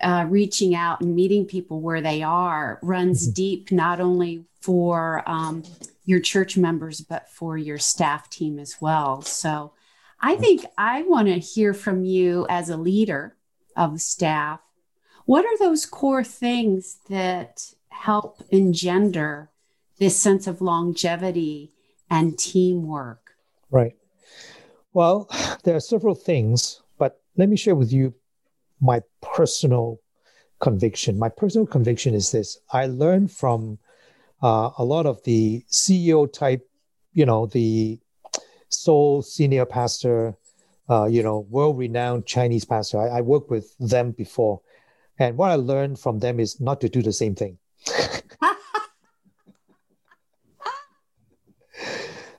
uh, 0.00 0.26
reaching 0.28 0.74
out 0.74 1.00
and 1.00 1.16
meeting 1.16 1.46
people 1.46 1.80
where 1.80 2.02
they 2.02 2.22
are 2.22 2.78
runs 2.82 3.24
mm-hmm. 3.24 3.32
deep, 3.32 3.72
not 3.72 4.00
only 4.00 4.44
for 4.60 5.22
um, 5.26 5.62
your 6.04 6.20
church 6.20 6.56
members, 6.56 7.00
but 7.00 7.28
for 7.30 7.56
your 7.56 7.78
staff 7.78 8.28
team 8.28 8.58
as 8.58 8.76
well. 8.80 9.22
So 9.22 9.72
I 10.20 10.36
think 10.36 10.66
I 10.76 11.02
want 11.02 11.28
to 11.28 11.38
hear 11.38 11.72
from 11.72 12.04
you 12.04 12.46
as 12.48 12.68
a 12.68 12.76
leader 12.76 13.35
of 13.76 14.00
staff. 14.00 14.60
What 15.24 15.44
are 15.44 15.58
those 15.58 15.86
core 15.86 16.24
things 16.24 16.98
that 17.08 17.74
help 17.88 18.42
engender 18.50 19.50
this 19.98 20.16
sense 20.16 20.46
of 20.46 20.60
longevity 20.60 21.72
and 22.10 22.38
teamwork? 22.38 23.32
Right. 23.70 23.96
Well, 24.92 25.28
there 25.64 25.76
are 25.76 25.80
several 25.80 26.14
things, 26.14 26.82
but 26.98 27.20
let 27.36 27.48
me 27.48 27.56
share 27.56 27.74
with 27.74 27.92
you 27.92 28.14
my 28.80 29.02
personal 29.20 30.00
conviction. 30.60 31.18
My 31.18 31.28
personal 31.28 31.66
conviction 31.66 32.14
is 32.14 32.30
this 32.30 32.58
I 32.72 32.86
learned 32.86 33.30
from 33.30 33.78
uh, 34.42 34.70
a 34.78 34.84
lot 34.84 35.06
of 35.06 35.22
the 35.24 35.64
CEO 35.70 36.30
type, 36.32 36.66
you 37.12 37.26
know, 37.26 37.46
the 37.46 37.98
sole 38.68 39.22
senior 39.22 39.64
pastor, 39.64 40.36
uh, 40.88 41.06
you 41.06 41.22
know, 41.22 41.46
world 41.50 41.78
renowned 41.78 42.26
Chinese 42.26 42.64
pastor. 42.64 42.98
I, 43.00 43.18
I 43.18 43.20
worked 43.20 43.50
with 43.50 43.76
them 43.78 44.12
before. 44.12 44.60
And 45.18 45.36
what 45.36 45.50
I 45.50 45.56
learned 45.56 45.98
from 45.98 46.20
them 46.20 46.38
is 46.38 46.60
not 46.60 46.80
to 46.82 46.88
do 46.88 47.02
the 47.02 47.12
same 47.12 47.34
thing. 47.34 47.58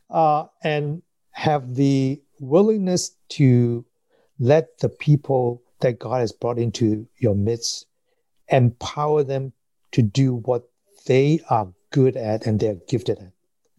uh, 0.09 0.45
and 0.63 1.01
have 1.31 1.75
the 1.75 2.21
willingness 2.39 3.15
to 3.29 3.85
let 4.39 4.77
the 4.79 4.89
people 4.89 5.61
that 5.79 5.99
God 5.99 6.19
has 6.19 6.31
brought 6.31 6.59
into 6.59 7.07
your 7.17 7.35
midst 7.35 7.85
empower 8.49 9.23
them 9.23 9.53
to 9.91 10.01
do 10.01 10.35
what 10.35 10.69
they 11.05 11.39
are 11.49 11.67
good 11.91 12.17
at 12.17 12.45
and 12.45 12.59
they're 12.59 12.77
gifted 12.87 13.19
at. 13.19 13.31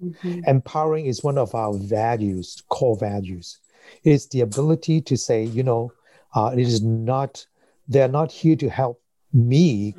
Mm-hmm. 0.03 0.41
Empowering 0.47 1.07
is 1.07 1.25
one 1.25 1.39
of 1.39 1.55
our 1.55 1.77
values, 1.77 2.63
core 2.69 2.97
values. 2.97 3.59
It's 4.05 4.27
the 4.27 4.41
ability 4.41 5.01
to 5.03 5.17
say, 5.17 5.45
you 5.45 5.63
know, 5.63 5.93
uh, 6.35 6.51
it 6.53 6.61
is 6.61 6.83
not, 6.83 7.47
they're 7.87 8.09
not 8.09 8.31
here 8.31 8.57
to 8.57 8.69
help 8.69 9.01
me 9.33 9.95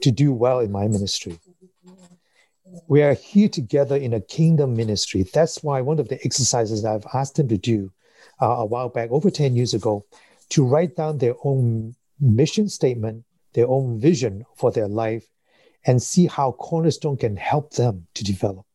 to 0.00 0.10
do 0.10 0.32
well 0.32 0.60
in 0.60 0.70
my 0.70 0.86
ministry. 0.86 1.38
We 2.86 3.02
are 3.02 3.14
here 3.14 3.48
together 3.48 3.96
in 3.96 4.14
a 4.14 4.20
kingdom 4.20 4.76
ministry. 4.76 5.24
That's 5.24 5.62
why 5.62 5.80
one 5.80 5.98
of 5.98 6.08
the 6.08 6.24
exercises 6.24 6.84
I've 6.84 7.06
asked 7.12 7.36
them 7.36 7.48
to 7.48 7.58
do 7.58 7.90
uh, 8.40 8.46
a 8.46 8.64
while 8.64 8.88
back, 8.88 9.10
over 9.10 9.30
10 9.30 9.56
years 9.56 9.74
ago, 9.74 10.04
to 10.50 10.64
write 10.64 10.96
down 10.96 11.18
their 11.18 11.34
own 11.44 11.94
mission 12.20 12.68
statement, 12.68 13.24
their 13.54 13.68
own 13.68 13.98
vision 14.00 14.44
for 14.56 14.70
their 14.70 14.88
life, 14.88 15.26
and 15.86 16.02
see 16.02 16.26
how 16.26 16.52
Cornerstone 16.52 17.16
can 17.16 17.36
help 17.36 17.72
them 17.72 18.06
to 18.14 18.24
develop. 18.24 18.66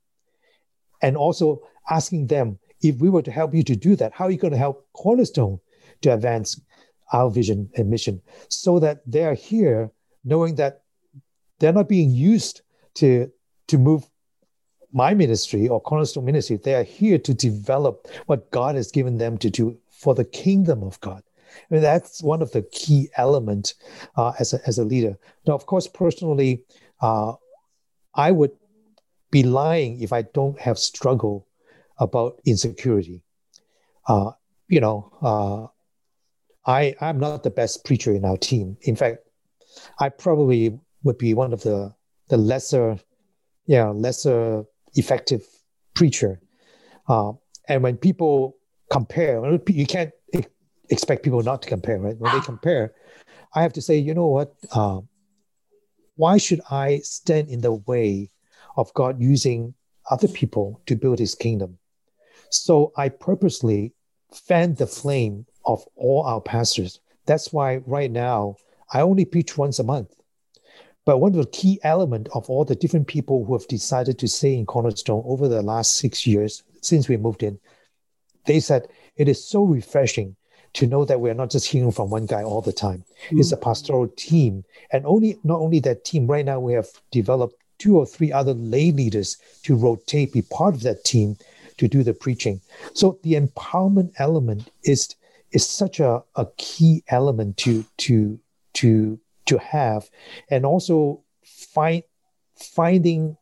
And 1.01 1.15
also 1.15 1.61
asking 1.89 2.27
them, 2.27 2.59
if 2.89 2.97
we 2.97 3.09
were 3.09 3.21
to 3.21 3.31
help 3.31 3.53
you 3.53 3.63
to 3.63 3.75
do 3.75 3.95
that, 3.95 4.13
how 4.13 4.25
are 4.25 4.31
you 4.31 4.37
going 4.37 4.53
to 4.53 4.57
help 4.57 4.87
Cornerstone 4.93 5.59
to 6.01 6.13
advance 6.13 6.59
our 7.13 7.29
vision 7.29 7.69
and 7.75 7.89
mission 7.89 8.21
so 8.49 8.79
that 8.79 9.01
they're 9.05 9.35
here 9.35 9.91
knowing 10.23 10.55
that 10.55 10.81
they're 11.59 11.73
not 11.73 11.87
being 11.87 12.09
used 12.09 12.61
to, 12.95 13.31
to 13.67 13.77
move 13.77 14.07
my 14.91 15.13
ministry 15.13 15.67
or 15.67 15.81
Cornerstone 15.81 16.25
ministry. 16.25 16.57
They 16.57 16.75
are 16.75 16.83
here 16.83 17.17
to 17.19 17.33
develop 17.33 18.07
what 18.25 18.49
God 18.51 18.75
has 18.75 18.91
given 18.91 19.17
them 19.17 19.37
to 19.39 19.49
do 19.49 19.77
for 19.89 20.15
the 20.15 20.25
kingdom 20.25 20.83
of 20.83 20.99
God. 21.01 21.21
I 21.55 21.73
mean, 21.73 21.81
that's 21.81 22.21
one 22.21 22.41
of 22.41 22.51
the 22.51 22.63
key 22.63 23.09
elements 23.17 23.75
uh, 24.17 24.33
as, 24.39 24.53
a, 24.53 24.59
as 24.67 24.77
a 24.77 24.83
leader. 24.83 25.17
Now, 25.47 25.53
of 25.53 25.65
course, 25.65 25.87
personally, 25.87 26.63
uh, 27.01 27.33
I 28.13 28.31
would 28.31 28.51
be 29.31 29.43
lying 29.43 30.01
if 30.01 30.13
I 30.13 30.23
don't 30.23 30.59
have 30.59 30.79
struggle 30.79 31.47
about 31.99 32.39
insecurity. 32.45 33.21
Uh, 34.07 34.31
you 34.67 34.79
know, 34.79 35.11
uh, 35.21 35.67
I 36.69 36.95
I'm 37.01 37.19
not 37.19 37.43
the 37.43 37.49
best 37.49 37.85
preacher 37.85 38.13
in 38.13 38.25
our 38.25 38.37
team. 38.37 38.77
In 38.81 38.95
fact, 38.95 39.19
I 39.99 40.09
probably 40.09 40.79
would 41.03 41.17
be 41.17 41.33
one 41.33 41.53
of 41.53 41.61
the 41.61 41.93
the 42.29 42.37
lesser, 42.37 42.97
yeah, 43.67 43.89
lesser 43.89 44.65
effective 44.95 45.45
preacher. 45.93 46.39
Uh, 47.07 47.33
and 47.67 47.83
when 47.83 47.97
people 47.97 48.57
compare, 48.91 49.41
you 49.67 49.85
can't 49.85 50.11
expect 50.89 51.23
people 51.23 51.41
not 51.41 51.61
to 51.61 51.69
compare, 51.69 51.99
right? 51.99 52.17
When 52.17 52.33
they 52.33 52.41
compare, 52.41 52.93
I 53.53 53.61
have 53.61 53.73
to 53.73 53.81
say, 53.81 53.97
you 53.97 54.13
know 54.13 54.27
what? 54.27 54.55
Uh, 54.71 55.01
why 56.15 56.37
should 56.37 56.61
I 56.69 56.99
stand 56.99 57.49
in 57.49 57.61
the 57.61 57.73
way 57.73 58.31
of 58.77 58.93
God 58.93 59.21
using 59.21 59.73
other 60.09 60.27
people 60.27 60.81
to 60.85 60.95
build 60.95 61.19
his 61.19 61.35
kingdom? 61.35 61.77
So 62.61 62.91
I 62.95 63.09
purposely 63.09 63.93
fan 64.31 64.75
the 64.75 64.87
flame 64.87 65.45
of 65.65 65.83
all 65.95 66.23
our 66.23 66.41
pastors. 66.41 66.99
That's 67.25 67.51
why 67.51 67.77
right 67.85 68.11
now 68.11 68.57
I 68.93 69.01
only 69.01 69.25
preach 69.25 69.57
once 69.57 69.79
a 69.79 69.83
month. 69.83 70.15
But 71.05 71.19
one 71.19 71.31
of 71.31 71.37
the 71.37 71.51
key 71.51 71.79
elements 71.83 72.31
of 72.33 72.49
all 72.49 72.65
the 72.65 72.75
different 72.75 73.07
people 73.07 73.45
who 73.45 73.53
have 73.53 73.67
decided 73.67 74.17
to 74.19 74.27
stay 74.27 74.55
in 74.55 74.65
Cornerstone 74.65 75.23
over 75.25 75.47
the 75.47 75.61
last 75.61 75.97
six 75.97 76.25
years 76.25 76.63
since 76.81 77.07
we 77.07 77.17
moved 77.17 77.43
in, 77.43 77.59
they 78.45 78.59
said 78.59 78.87
it 79.15 79.27
is 79.27 79.43
so 79.43 79.63
refreshing 79.63 80.35
to 80.73 80.87
know 80.87 81.05
that 81.05 81.21
we're 81.21 81.33
not 81.33 81.51
just 81.51 81.67
hearing 81.67 81.91
from 81.91 82.09
one 82.09 82.25
guy 82.25 82.43
all 82.43 82.61
the 82.61 82.73
time. 82.73 83.05
Mm-hmm. 83.27 83.39
It's 83.39 83.51
a 83.51 83.57
pastoral 83.57 84.07
team. 84.15 84.65
And 84.91 85.05
only 85.05 85.37
not 85.43 85.59
only 85.59 85.79
that 85.81 86.03
team, 86.05 86.27
right 86.27 86.45
now 86.45 86.59
we 86.59 86.73
have 86.73 86.89
developed 87.11 87.55
two 87.77 87.97
or 87.97 88.05
three 88.05 88.31
other 88.31 88.53
lay 88.53 88.91
leaders 88.91 89.37
to 89.63 89.75
rotate, 89.75 90.33
be 90.33 90.41
part 90.41 90.75
of 90.75 90.81
that 90.81 91.03
team 91.03 91.37
to 91.77 91.87
do 91.87 92.03
the 92.03 92.13
preaching. 92.13 92.61
So 92.93 93.19
the 93.23 93.33
empowerment 93.33 94.13
element 94.17 94.69
is 94.83 95.15
is 95.51 95.67
such 95.67 95.99
a, 95.99 96.23
a 96.35 96.47
key 96.57 97.03
element 97.07 97.57
to 97.57 97.85
to 97.97 98.39
to 98.73 99.19
to 99.45 99.57
have. 99.57 100.09
And 100.49 100.65
also 100.65 101.23
find 101.43 102.03
finding 102.55 103.37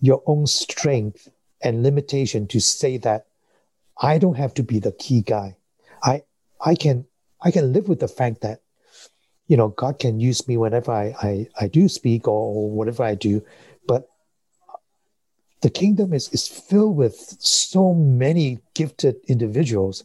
your 0.00 0.22
own 0.26 0.46
strength 0.46 1.28
and 1.62 1.82
limitation 1.82 2.46
to 2.48 2.60
say 2.60 2.96
that 2.98 3.26
I 4.00 4.18
don't 4.18 4.36
have 4.36 4.54
to 4.54 4.62
be 4.62 4.78
the 4.78 4.92
key 4.92 5.22
guy. 5.22 5.56
I 6.02 6.22
I 6.64 6.74
can 6.74 7.06
I 7.40 7.50
can 7.50 7.72
live 7.72 7.88
with 7.88 8.00
the 8.00 8.08
fact 8.08 8.42
that 8.42 8.60
you 9.46 9.56
know 9.56 9.68
God 9.68 9.98
can 9.98 10.20
use 10.20 10.46
me 10.48 10.56
whenever 10.56 10.92
I 10.92 11.14
I, 11.22 11.48
I 11.60 11.68
do 11.68 11.88
speak 11.88 12.28
or, 12.28 12.54
or 12.54 12.70
whatever 12.70 13.04
I 13.04 13.14
do, 13.14 13.42
the 15.66 15.70
kingdom 15.70 16.12
is 16.12 16.28
is 16.28 16.46
filled 16.46 16.96
with 16.96 17.16
so 17.40 17.92
many 17.92 18.60
gifted 18.74 19.16
individuals. 19.26 20.04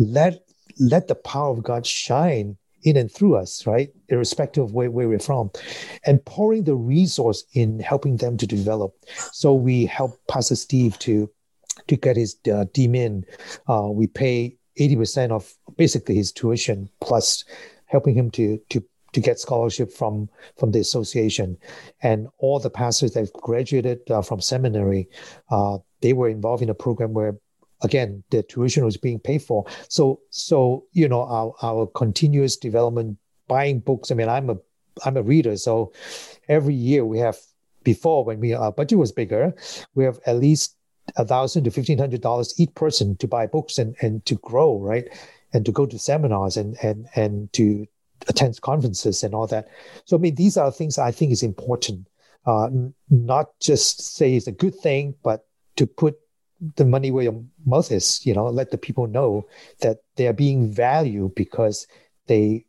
Let 0.00 0.44
let 0.80 1.06
the 1.06 1.14
power 1.14 1.50
of 1.52 1.62
God 1.62 1.86
shine 1.86 2.56
in 2.82 2.96
and 2.96 3.08
through 3.08 3.36
us, 3.36 3.68
right? 3.68 3.90
Irrespective 4.08 4.64
of 4.64 4.72
where, 4.72 4.90
where 4.90 5.08
we're 5.08 5.20
from, 5.20 5.52
and 6.06 6.24
pouring 6.24 6.64
the 6.64 6.74
resource 6.74 7.44
in 7.52 7.78
helping 7.78 8.16
them 8.16 8.36
to 8.36 8.48
develop. 8.48 8.96
So 9.30 9.54
we 9.54 9.86
help 9.86 10.18
Pastor 10.26 10.56
Steve 10.56 10.98
to 11.06 11.30
to 11.86 11.94
get 11.94 12.16
his 12.16 12.34
uh, 12.46 12.66
DMin. 12.74 13.22
Uh, 13.68 13.88
we 13.92 14.08
pay 14.08 14.56
80% 14.80 15.30
of 15.30 15.54
basically 15.76 16.16
his 16.16 16.32
tuition 16.32 16.90
plus 17.00 17.44
helping 17.84 18.16
him 18.16 18.28
to 18.32 18.58
to 18.70 18.82
to 19.16 19.20
get 19.22 19.40
scholarship 19.40 19.90
from 19.90 20.28
from 20.58 20.72
the 20.72 20.78
association. 20.78 21.56
And 22.02 22.28
all 22.36 22.60
the 22.60 22.68
pastors 22.68 23.12
that 23.14 23.32
graduated 23.32 23.98
uh, 24.10 24.20
from 24.20 24.42
seminary 24.42 25.08
uh, 25.50 25.78
they 26.02 26.12
were 26.12 26.28
involved 26.28 26.62
in 26.62 26.68
a 26.68 26.74
program 26.74 27.14
where 27.14 27.34
again 27.82 28.22
the 28.28 28.42
tuition 28.42 28.84
was 28.84 28.98
being 28.98 29.18
paid 29.18 29.42
for. 29.42 29.64
So 29.88 30.20
so 30.28 30.84
you 30.92 31.08
know 31.08 31.22
our, 31.22 31.54
our 31.62 31.86
continuous 31.86 32.58
development 32.58 33.16
buying 33.48 33.78
books 33.78 34.10
i 34.10 34.14
mean 34.14 34.28
i'm 34.28 34.50
a 34.50 34.56
i'm 35.06 35.16
a 35.16 35.22
reader. 35.22 35.56
So 35.56 35.92
every 36.48 36.74
year 36.74 37.06
we 37.06 37.18
have 37.18 37.38
before 37.82 38.22
when 38.22 38.38
we 38.38 38.52
our 38.52 38.72
budget 38.72 38.98
was 38.98 39.12
bigger 39.12 39.54
we 39.94 40.04
have 40.04 40.20
at 40.26 40.36
least 40.36 40.76
a 41.16 41.24
thousand 41.24 41.64
to 41.64 41.70
fifteen 41.70 41.98
hundred 42.04 42.20
dollars 42.20 42.52
each 42.60 42.74
person 42.74 43.16
to 43.16 43.26
buy 43.26 43.46
books 43.46 43.78
and 43.78 43.96
and 44.02 44.26
to 44.26 44.34
grow 44.34 44.78
right? 44.78 45.08
And 45.54 45.64
to 45.64 45.72
go 45.72 45.86
to 45.86 45.98
seminars 45.98 46.58
and 46.58 46.76
and 46.82 47.06
and 47.14 47.50
to 47.54 47.86
attend 48.28 48.60
conferences 48.60 49.22
and 49.22 49.34
all 49.34 49.46
that. 49.46 49.68
So 50.04 50.16
i 50.16 50.20
mean 50.20 50.34
these 50.34 50.56
are 50.56 50.70
things 50.70 50.98
i 50.98 51.10
think 51.10 51.32
is 51.32 51.42
important. 51.42 52.08
Uh, 52.46 52.68
not 53.10 53.48
just 53.60 54.14
say 54.14 54.36
it's 54.36 54.46
a 54.46 54.52
good 54.52 54.74
thing 54.76 55.14
but 55.24 55.46
to 55.74 55.84
put 55.84 56.16
the 56.76 56.84
money 56.84 57.10
where 57.10 57.24
your 57.24 57.42
mouth 57.64 57.90
is 57.90 58.24
you 58.24 58.32
know 58.32 58.46
let 58.46 58.70
the 58.70 58.78
people 58.78 59.06
know 59.06 59.46
that 59.80 59.98
they 60.16 60.26
are 60.26 60.32
being 60.32 60.70
valued 60.72 61.34
because 61.34 61.86
they 62.26 62.64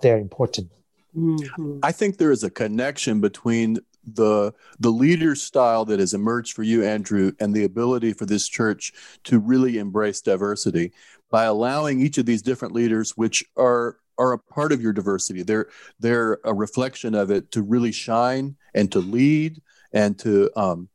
they're 0.00 0.18
important. 0.18 0.70
Mm-hmm. 1.16 1.78
i 1.82 1.92
think 1.92 2.16
there 2.16 2.30
is 2.30 2.42
a 2.42 2.50
connection 2.50 3.20
between 3.20 3.78
the 4.14 4.54
the 4.80 4.90
leader 4.90 5.34
style 5.34 5.84
that 5.84 6.00
has 6.00 6.14
emerged 6.14 6.54
for 6.54 6.62
you 6.62 6.82
andrew 6.84 7.32
and 7.38 7.52
the 7.52 7.64
ability 7.64 8.14
for 8.14 8.24
this 8.24 8.48
church 8.48 8.92
to 9.24 9.38
really 9.38 9.76
embrace 9.76 10.22
diversity 10.22 10.90
by 11.30 11.44
allowing 11.44 12.00
each 12.00 12.16
of 12.16 12.24
these 12.24 12.40
different 12.40 12.72
leaders 12.72 13.10
which 13.10 13.44
are 13.58 13.98
are 14.18 14.32
a 14.32 14.38
part 14.38 14.72
of 14.72 14.80
your 14.82 14.92
diversity 14.92 15.42
they're 15.42 15.68
they're 16.00 16.38
a 16.44 16.54
reflection 16.54 17.14
of 17.14 17.30
it 17.30 17.50
to 17.50 17.62
really 17.62 17.92
shine 17.92 18.56
and 18.74 18.92
to 18.92 18.98
lead 18.98 19.60
and 19.92 20.18
to 20.18 20.50
um 20.56 20.88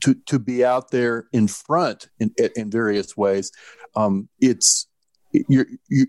to 0.00 0.14
to 0.26 0.38
be 0.38 0.64
out 0.64 0.90
there 0.90 1.26
in 1.32 1.48
front 1.48 2.08
in 2.18 2.34
in 2.56 2.70
various 2.70 3.16
ways. 3.16 3.52
Um, 3.94 4.28
it's 4.40 4.86
you 5.32 5.64
you 5.88 6.06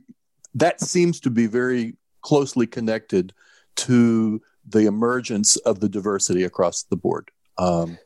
that 0.56 0.82
seems 0.82 1.20
to 1.22 1.30
be 1.30 1.48
very 1.48 1.96
closely 2.22 2.68
connected 2.68 3.34
to 3.76 4.42
the 4.68 4.86
emergence 4.86 5.58
of 5.58 5.80
the 5.80 5.90
diversity 5.90 6.44
across 6.44 6.84
the 6.84 6.96
board. 6.96 7.32
Um, 7.58 7.98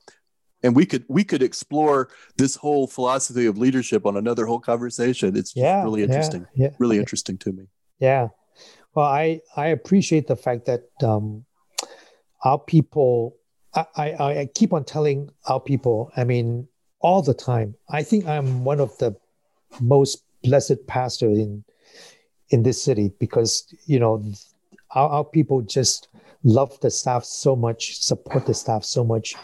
and 0.63 0.75
we 0.75 0.85
could 0.85 1.05
we 1.07 1.23
could 1.23 1.43
explore 1.43 2.09
this 2.37 2.55
whole 2.55 2.87
philosophy 2.87 3.45
of 3.45 3.57
leadership 3.57 4.05
on 4.05 4.17
another 4.17 4.45
whole 4.45 4.59
conversation. 4.59 5.35
It's 5.35 5.55
yeah, 5.55 5.83
really 5.83 6.03
interesting. 6.03 6.47
Yeah, 6.55 6.67
yeah. 6.67 6.75
Really 6.79 6.97
interesting 6.97 7.37
to 7.39 7.51
me. 7.51 7.67
Yeah. 7.99 8.29
Well, 8.93 9.05
I 9.05 9.41
I 9.55 9.67
appreciate 9.67 10.27
the 10.27 10.35
fact 10.35 10.65
that 10.65 10.89
um, 11.03 11.45
our 12.43 12.59
people. 12.59 13.35
I, 13.75 13.85
I 13.95 14.39
I 14.39 14.49
keep 14.55 14.73
on 14.73 14.85
telling 14.85 15.29
our 15.45 15.59
people. 15.59 16.11
I 16.17 16.23
mean, 16.23 16.67
all 16.99 17.21
the 17.21 17.33
time. 17.33 17.75
I 17.89 18.03
think 18.03 18.25
I'm 18.25 18.63
one 18.63 18.79
of 18.79 18.97
the 18.97 19.15
most 19.79 20.23
blessed 20.43 20.87
pastor 20.87 21.29
in 21.29 21.63
in 22.49 22.63
this 22.63 22.81
city 22.81 23.11
because 23.19 23.71
you 23.85 23.99
know 23.99 24.23
our, 24.91 25.09
our 25.09 25.25
people 25.25 25.61
just 25.61 26.07
love 26.43 26.79
the 26.79 26.89
staff 26.89 27.23
so 27.25 27.55
much, 27.55 28.01
support 28.01 28.45
the 28.45 28.53
staff 28.53 28.83
so 28.83 29.03
much, 29.03 29.35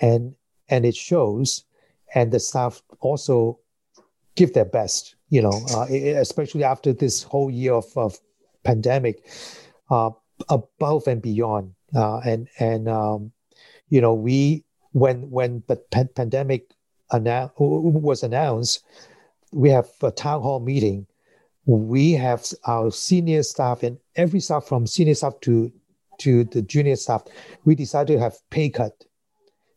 and 0.00 0.34
and 0.68 0.84
it 0.84 0.96
shows. 0.96 1.64
And 2.14 2.32
the 2.32 2.40
staff 2.40 2.82
also 3.00 3.58
give 4.36 4.52
their 4.52 4.64
best, 4.64 5.16
you 5.30 5.42
know, 5.42 5.66
uh, 5.74 5.86
especially 5.90 6.64
after 6.64 6.92
this 6.92 7.22
whole 7.22 7.50
year 7.50 7.72
of, 7.74 7.86
of 7.96 8.18
pandemic, 8.64 9.26
uh, 9.90 10.10
above 10.48 11.06
and 11.06 11.22
beyond. 11.22 11.72
Uh, 11.94 12.18
and 12.18 12.48
and 12.58 12.88
um, 12.88 13.32
you 13.88 14.00
know, 14.00 14.14
we 14.14 14.64
when 14.92 15.30
when 15.30 15.62
the 15.66 15.76
pan- 15.76 16.10
pandemic 16.14 16.70
annou- 17.12 17.50
was 17.58 18.22
announced, 18.22 18.84
we 19.52 19.70
have 19.70 19.88
a 20.02 20.10
town 20.10 20.42
hall 20.42 20.60
meeting. 20.60 21.06
We 21.64 22.12
have 22.12 22.46
our 22.66 22.90
senior 22.92 23.42
staff 23.42 23.82
and 23.82 23.98
every 24.14 24.40
staff 24.40 24.66
from 24.66 24.86
senior 24.86 25.14
staff 25.14 25.40
to 25.42 25.72
to 26.18 26.44
the 26.44 26.62
junior 26.62 26.96
staff. 26.96 27.22
We 27.64 27.74
decided 27.74 28.14
to 28.14 28.20
have 28.20 28.38
pay 28.50 28.68
cut, 28.70 29.04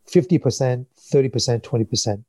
fifty 0.06 0.38
percent, 0.38 0.86
30%, 1.12 1.62
20%, 1.62 2.24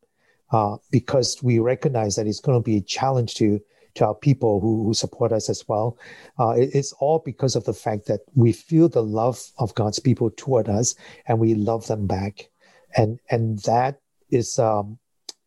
uh, 0.51 0.77
because 0.91 1.37
we 1.41 1.59
recognize 1.59 2.15
that 2.15 2.27
it's 2.27 2.39
going 2.39 2.57
to 2.57 2.63
be 2.63 2.77
a 2.77 2.81
challenge 2.81 3.35
to, 3.35 3.59
to 3.95 4.05
our 4.05 4.15
people 4.15 4.59
who, 4.59 4.85
who 4.85 4.93
support 4.93 5.31
us 5.31 5.49
as 5.49 5.67
well. 5.67 5.97
Uh, 6.39 6.51
it, 6.51 6.69
it's 6.73 6.93
all 6.93 7.21
because 7.25 7.55
of 7.55 7.63
the 7.65 7.73
fact 7.73 8.07
that 8.07 8.21
we 8.35 8.51
feel 8.51 8.89
the 8.89 9.03
love 9.03 9.41
of 9.57 9.73
God's 9.75 9.99
people 9.99 10.29
toward 10.31 10.69
us 10.69 10.95
and 11.27 11.39
we 11.39 11.55
love 11.55 11.87
them 11.87 12.07
back. 12.07 12.49
And, 12.95 13.19
and 13.29 13.59
that 13.59 13.99
is, 14.29 14.59
um, 14.59 14.97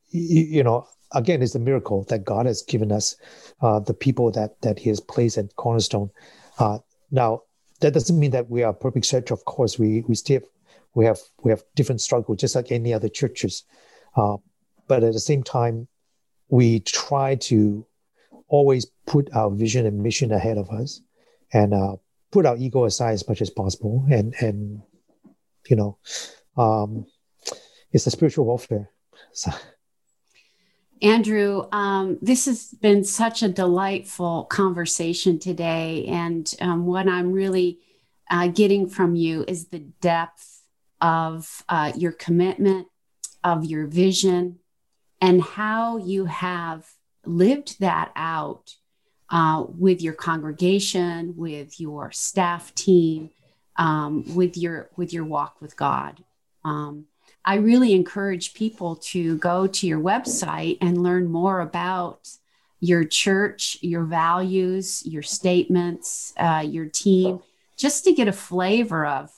you, 0.08 0.40
you 0.42 0.62
know, 0.62 0.86
again, 1.12 1.42
is 1.42 1.54
a 1.54 1.60
miracle 1.60 2.04
that 2.04 2.24
God 2.24 2.46
has 2.46 2.62
given 2.62 2.90
us, 2.90 3.16
uh, 3.60 3.80
the 3.80 3.94
people 3.94 4.30
that, 4.32 4.60
that 4.62 4.78
he 4.78 4.88
has 4.88 5.00
placed 5.00 5.38
at 5.38 5.54
Cornerstone. 5.56 6.10
Uh, 6.58 6.78
now, 7.10 7.42
that 7.80 7.92
doesn't 7.92 8.18
mean 8.18 8.30
that 8.30 8.48
we 8.48 8.62
are 8.62 8.72
perfect 8.72 9.06
church. 9.06 9.30
Of 9.30 9.44
course, 9.44 9.78
we, 9.78 10.02
we 10.08 10.14
still 10.14 10.40
have 10.40 10.48
we 10.94 11.04
have 11.04 11.18
we 11.42 11.50
have 11.50 11.62
different 11.74 12.00
struggles 12.00 12.38
just 12.38 12.54
like 12.54 12.70
any 12.70 12.94
other 12.94 13.08
churches 13.08 13.64
uh, 14.16 14.36
but 14.86 15.02
at 15.02 15.12
the 15.12 15.20
same 15.20 15.42
time 15.42 15.88
we 16.48 16.80
try 16.80 17.34
to 17.34 17.86
always 18.48 18.86
put 19.06 19.28
our 19.34 19.50
vision 19.50 19.86
and 19.86 20.02
mission 20.02 20.32
ahead 20.32 20.58
of 20.58 20.70
us 20.70 21.00
and 21.52 21.74
uh, 21.74 21.96
put 22.30 22.46
our 22.46 22.56
ego 22.56 22.84
aside 22.84 23.12
as 23.12 23.26
much 23.28 23.40
as 23.40 23.50
possible 23.50 24.04
and 24.10 24.34
and 24.40 24.82
you 25.68 25.76
know 25.76 25.98
um, 26.56 27.06
it's 27.92 28.06
a 28.06 28.10
spiritual 28.10 28.44
warfare 28.44 28.90
so. 29.32 29.50
Andrew, 31.02 31.66
um, 31.70 32.18
this 32.22 32.46
has 32.46 32.68
been 32.80 33.04
such 33.04 33.42
a 33.42 33.48
delightful 33.48 34.44
conversation 34.44 35.38
today. 35.38 36.06
And 36.06 36.52
um, 36.60 36.86
what 36.86 37.08
I'm 37.08 37.32
really 37.32 37.80
uh, 38.30 38.46
getting 38.48 38.88
from 38.88 39.14
you 39.14 39.44
is 39.46 39.66
the 39.66 39.80
depth 40.00 40.62
of 41.00 41.62
uh, 41.68 41.92
your 41.94 42.12
commitment, 42.12 42.86
of 43.42 43.66
your 43.66 43.86
vision, 43.86 44.60
and 45.24 45.40
how 45.40 45.96
you 45.96 46.26
have 46.26 46.86
lived 47.24 47.80
that 47.80 48.12
out 48.14 48.76
uh, 49.30 49.64
with 49.66 50.02
your 50.02 50.12
congregation, 50.12 51.34
with 51.34 51.80
your 51.80 52.12
staff 52.12 52.74
team, 52.74 53.30
um, 53.76 54.34
with 54.34 54.58
your 54.58 54.90
with 54.96 55.14
your 55.14 55.24
walk 55.24 55.62
with 55.62 55.78
God. 55.78 56.22
Um, 56.62 57.06
I 57.42 57.54
really 57.54 57.94
encourage 57.94 58.52
people 58.52 58.96
to 58.96 59.38
go 59.38 59.66
to 59.66 59.86
your 59.86 59.98
website 59.98 60.76
and 60.82 61.02
learn 61.02 61.32
more 61.32 61.60
about 61.60 62.28
your 62.80 63.04
church, 63.04 63.78
your 63.80 64.04
values, 64.04 65.06
your 65.06 65.22
statements, 65.22 66.34
uh, 66.36 66.62
your 66.66 66.84
team, 66.84 67.40
just 67.78 68.04
to 68.04 68.12
get 68.12 68.28
a 68.28 68.32
flavor 68.32 69.06
of 69.06 69.32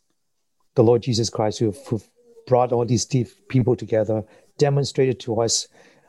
the 0.76 0.82
Lord 0.82 1.02
Jesus 1.02 1.28
Christ 1.28 1.58
who, 1.58 1.74
who 1.88 2.00
brought 2.46 2.72
all 2.72 2.84
these 2.84 3.06
people 3.48 3.76
together, 3.76 4.22
demonstrated 4.58 5.20
to 5.20 5.40
us 5.40 5.68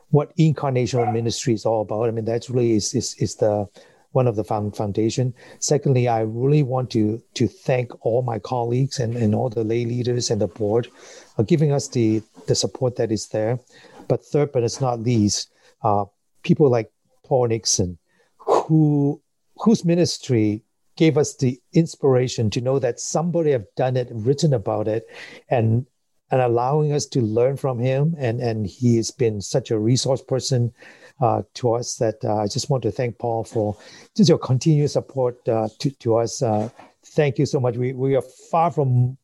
what 0.09 0.35
incarnational 0.37 1.11
ministry 1.11 1.53
is 1.53 1.65
all 1.65 1.81
about. 1.81 2.07
I 2.07 2.11
mean, 2.11 2.25
that's 2.25 2.49
really 2.49 2.73
is, 2.73 2.93
is, 2.93 3.15
is 3.19 3.35
the 3.35 3.67
one 4.11 4.27
of 4.27 4.35
the 4.35 4.43
foundation. 4.43 5.33
Secondly, 5.59 6.07
I 6.07 6.21
really 6.21 6.61
want 6.61 6.91
to 6.91 7.21
to 7.33 7.47
thank 7.47 7.91
all 8.05 8.21
my 8.21 8.39
colleagues 8.39 8.99
and, 8.99 9.15
and 9.15 9.33
all 9.33 9.49
the 9.49 9.63
lay 9.63 9.85
leaders 9.85 10.29
and 10.29 10.39
the 10.39 10.47
board 10.47 10.87
for 11.35 11.43
giving 11.43 11.71
us 11.71 11.87
the, 11.87 12.21
the 12.47 12.55
support 12.55 12.95
that 12.97 13.11
is 13.11 13.29
there. 13.29 13.59
But 14.07 14.23
third, 14.23 14.51
but 14.51 14.63
it's 14.63 14.79
not 14.79 14.99
least, 14.99 15.51
uh, 15.81 16.05
people 16.43 16.69
like 16.69 16.91
Paul 17.25 17.47
Nixon, 17.47 17.97
who 18.37 19.19
whose 19.57 19.83
ministry 19.83 20.61
gave 20.95 21.17
us 21.17 21.35
the 21.35 21.59
inspiration 21.73 22.51
to 22.51 22.61
know 22.61 22.77
that 22.77 22.99
somebody 22.99 23.51
have 23.51 23.65
done 23.75 23.97
it, 23.97 24.09
written 24.11 24.53
about 24.53 24.87
it, 24.87 25.07
and 25.49 25.87
and 26.33 26.41
allowing 26.41 26.91
us 26.93 27.05
to 27.05 27.21
learn 27.21 27.55
from 27.55 27.77
him. 27.77 28.15
And 28.17 28.41
and 28.41 28.65
he 28.65 28.95
has 28.97 29.11
been 29.11 29.39
such 29.39 29.69
a 29.69 29.77
resource 29.77 30.23
person 30.23 30.73
uh, 31.21 31.43
to 31.53 31.73
us 31.73 31.97
that 31.97 32.25
uh, 32.25 32.37
I 32.37 32.47
just 32.47 32.71
want 32.71 32.81
to 32.83 32.91
thank 32.91 33.19
Paul 33.19 33.43
for 33.43 33.77
just 34.15 34.29
your 34.29 34.39
continued 34.39 34.89
support 34.89 35.47
uh, 35.47 35.69
to 35.77 35.91
to 35.91 36.15
us. 36.17 36.41
Uh, 36.41 36.69
thank 37.05 37.37
you 37.37 37.45
so 37.45 37.59
much. 37.59 37.77
We 37.77 37.93
we 37.93 38.15
are 38.15 38.23
far 38.49 38.71
from 38.71 39.15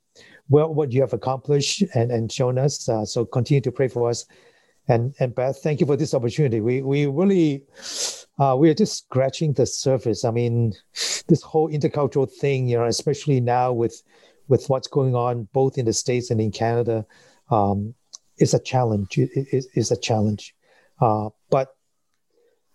well 0.49 0.71
what 0.71 0.91
you 0.91 1.01
have 1.01 1.13
accomplished 1.13 1.83
and 1.95 2.11
and 2.11 2.31
shown 2.31 2.59
us. 2.59 2.87
Uh, 2.87 3.05
so 3.05 3.25
continue 3.25 3.61
to 3.61 3.71
pray 3.71 3.87
for 3.87 4.07
us. 4.07 4.27
And 4.87 5.15
and 5.19 5.33
Beth, 5.33 5.57
thank 5.63 5.79
you 5.79 5.87
for 5.87 5.97
this 5.97 6.13
opportunity. 6.13 6.61
We 6.61 6.83
we 6.83 7.07
really 7.07 7.63
uh, 8.37 8.55
we 8.55 8.69
are 8.69 8.75
just 8.75 8.97
scratching 9.05 9.53
the 9.53 9.65
surface. 9.65 10.23
I 10.23 10.29
mean, 10.29 10.73
this 11.27 11.41
whole 11.41 11.71
intercultural 11.71 12.31
thing, 12.31 12.67
you 12.67 12.77
know, 12.77 12.85
especially 12.85 13.41
now 13.41 13.73
with 13.73 14.03
with 14.49 14.67
what's 14.67 14.87
going 14.87 15.15
on 15.15 15.47
both 15.53 15.77
in 15.77 15.85
the 15.85 15.93
states 15.93 16.29
and 16.31 16.41
in 16.41 16.51
Canada, 16.51 17.05
um, 17.49 17.93
is 18.37 18.53
a 18.53 18.59
challenge. 18.59 19.17
It 19.17 19.65
is 19.73 19.91
a 19.91 19.97
challenge, 19.97 20.53
uh, 20.99 21.29
but 21.49 21.75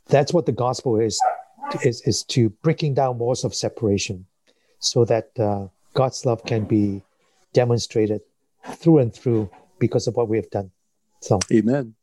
that's 0.06 0.32
what 0.32 0.46
the 0.46 0.52
gospel 0.52 0.98
is, 0.98 1.20
is 1.82 2.00
is 2.02 2.22
to 2.24 2.50
breaking 2.62 2.94
down 2.94 3.18
walls 3.18 3.44
of 3.44 3.54
separation, 3.54 4.26
so 4.78 5.04
that 5.04 5.30
uh, 5.38 5.68
God's 5.94 6.24
love 6.24 6.44
can 6.44 6.64
be 6.64 7.02
demonstrated 7.52 8.20
through 8.76 8.98
and 8.98 9.14
through 9.14 9.50
because 9.78 10.06
of 10.06 10.16
what 10.16 10.28
we 10.28 10.36
have 10.36 10.50
done. 10.50 10.70
So, 11.20 11.38
Amen. 11.52 11.94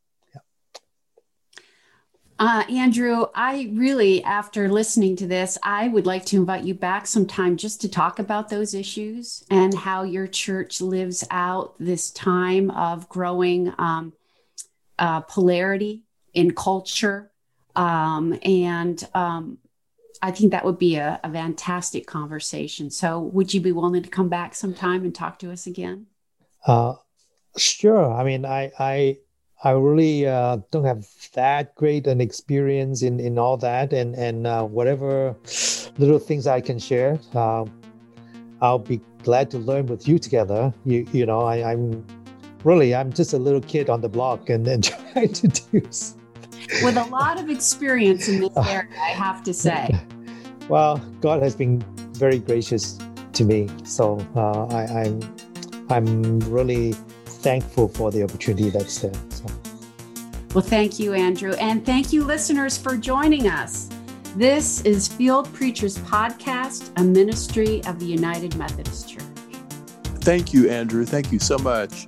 Uh, 2.42 2.64
Andrew, 2.70 3.26
I 3.36 3.70
really, 3.72 4.24
after 4.24 4.68
listening 4.68 5.14
to 5.14 5.28
this, 5.28 5.56
I 5.62 5.86
would 5.86 6.06
like 6.06 6.24
to 6.26 6.36
invite 6.36 6.64
you 6.64 6.74
back 6.74 7.06
sometime 7.06 7.56
just 7.56 7.80
to 7.82 7.88
talk 7.88 8.18
about 8.18 8.48
those 8.48 8.74
issues 8.74 9.44
and 9.48 9.72
how 9.72 10.02
your 10.02 10.26
church 10.26 10.80
lives 10.80 11.22
out 11.30 11.76
this 11.78 12.10
time 12.10 12.72
of 12.72 13.08
growing 13.08 13.72
um, 13.78 14.12
uh, 14.98 15.20
polarity 15.20 16.02
in 16.34 16.52
culture. 16.52 17.30
Um, 17.76 18.36
and 18.42 19.08
um, 19.14 19.58
I 20.20 20.32
think 20.32 20.50
that 20.50 20.64
would 20.64 20.80
be 20.80 20.96
a, 20.96 21.20
a 21.22 21.30
fantastic 21.30 22.08
conversation. 22.08 22.90
So, 22.90 23.20
would 23.20 23.54
you 23.54 23.60
be 23.60 23.70
willing 23.70 24.02
to 24.02 24.10
come 24.10 24.28
back 24.28 24.56
sometime 24.56 25.04
and 25.04 25.14
talk 25.14 25.38
to 25.38 25.52
us 25.52 25.68
again? 25.68 26.06
Uh, 26.66 26.94
sure. 27.56 28.12
I 28.12 28.24
mean, 28.24 28.44
I 28.44 28.72
I 28.80 29.18
I 29.64 29.70
really 29.70 30.26
uh, 30.26 30.58
don't 30.72 30.84
have 30.84 31.06
that 31.34 31.74
great 31.76 32.08
an 32.08 32.20
experience 32.20 33.02
in 33.02 33.20
in 33.20 33.38
all 33.38 33.56
that, 33.58 33.92
and 33.92 34.14
and 34.16 34.46
uh, 34.46 34.64
whatever 34.64 35.36
little 35.98 36.18
things 36.18 36.48
I 36.48 36.60
can 36.60 36.80
share, 36.80 37.20
uh, 37.34 37.64
I'll 38.60 38.80
be 38.80 39.00
glad 39.22 39.50
to 39.52 39.58
learn 39.58 39.86
with 39.86 40.08
you 40.08 40.18
together. 40.18 40.74
You 40.84 41.06
you 41.12 41.26
know, 41.26 41.42
I, 41.42 41.70
I'm 41.70 42.04
really 42.64 42.92
I'm 42.92 43.12
just 43.12 43.34
a 43.34 43.38
little 43.38 43.60
kid 43.60 43.88
on 43.88 44.00
the 44.00 44.08
block, 44.08 44.50
and 44.50 44.66
then 44.66 44.82
trying 44.90 45.32
to 45.32 45.48
do. 45.48 45.82
With 46.82 46.96
a 46.96 47.06
lot 47.10 47.38
of 47.38 47.48
experience 47.48 48.28
in 48.28 48.40
this 48.40 48.56
area, 48.66 48.88
I 49.00 49.10
have 49.10 49.44
to 49.44 49.54
say. 49.54 49.94
Well, 50.68 50.98
God 51.20 51.42
has 51.42 51.54
been 51.54 51.80
very 52.14 52.40
gracious 52.40 52.98
to 53.34 53.44
me, 53.44 53.68
so 53.84 54.18
uh, 54.34 54.66
I, 54.74 55.02
I'm 55.02 55.36
I'm 55.88 56.40
really 56.50 56.94
thankful 57.26 57.88
for 57.88 58.10
the 58.10 58.24
opportunity 58.24 58.70
that's 58.70 58.98
there. 58.98 59.12
So. 60.52 60.58
Well, 60.58 60.68
thank 60.68 60.98
you, 60.98 61.14
Andrew. 61.14 61.52
And 61.54 61.86
thank 61.86 62.12
you, 62.12 62.24
listeners, 62.24 62.76
for 62.76 62.96
joining 62.96 63.48
us. 63.48 63.88
This 64.36 64.82
is 64.82 65.08
Field 65.08 65.52
Preachers 65.54 65.96
Podcast, 65.98 66.92
a 66.96 67.02
ministry 67.02 67.82
of 67.84 67.98
the 67.98 68.06
United 68.06 68.54
Methodist 68.56 69.08
Church. 69.08 69.22
Thank 70.20 70.52
you, 70.52 70.70
Andrew. 70.70 71.04
Thank 71.04 71.32
you 71.32 71.38
so 71.38 71.56
much. 71.58 72.06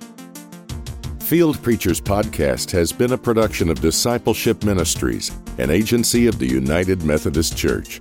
Field 1.21 1.63
Preachers 1.63 2.03
Podcast 2.03 2.71
has 2.73 2.93
been 2.93 3.13
a 3.13 3.19
production 3.19 3.71
of 3.71 3.81
Discipleship 3.81 4.63
Ministries, 4.63 5.33
an 5.59 5.71
agency 5.71 6.27
of 6.27 6.39
the 6.39 6.47
United 6.47 7.03
Methodist 7.03 7.57
Church. 7.57 7.99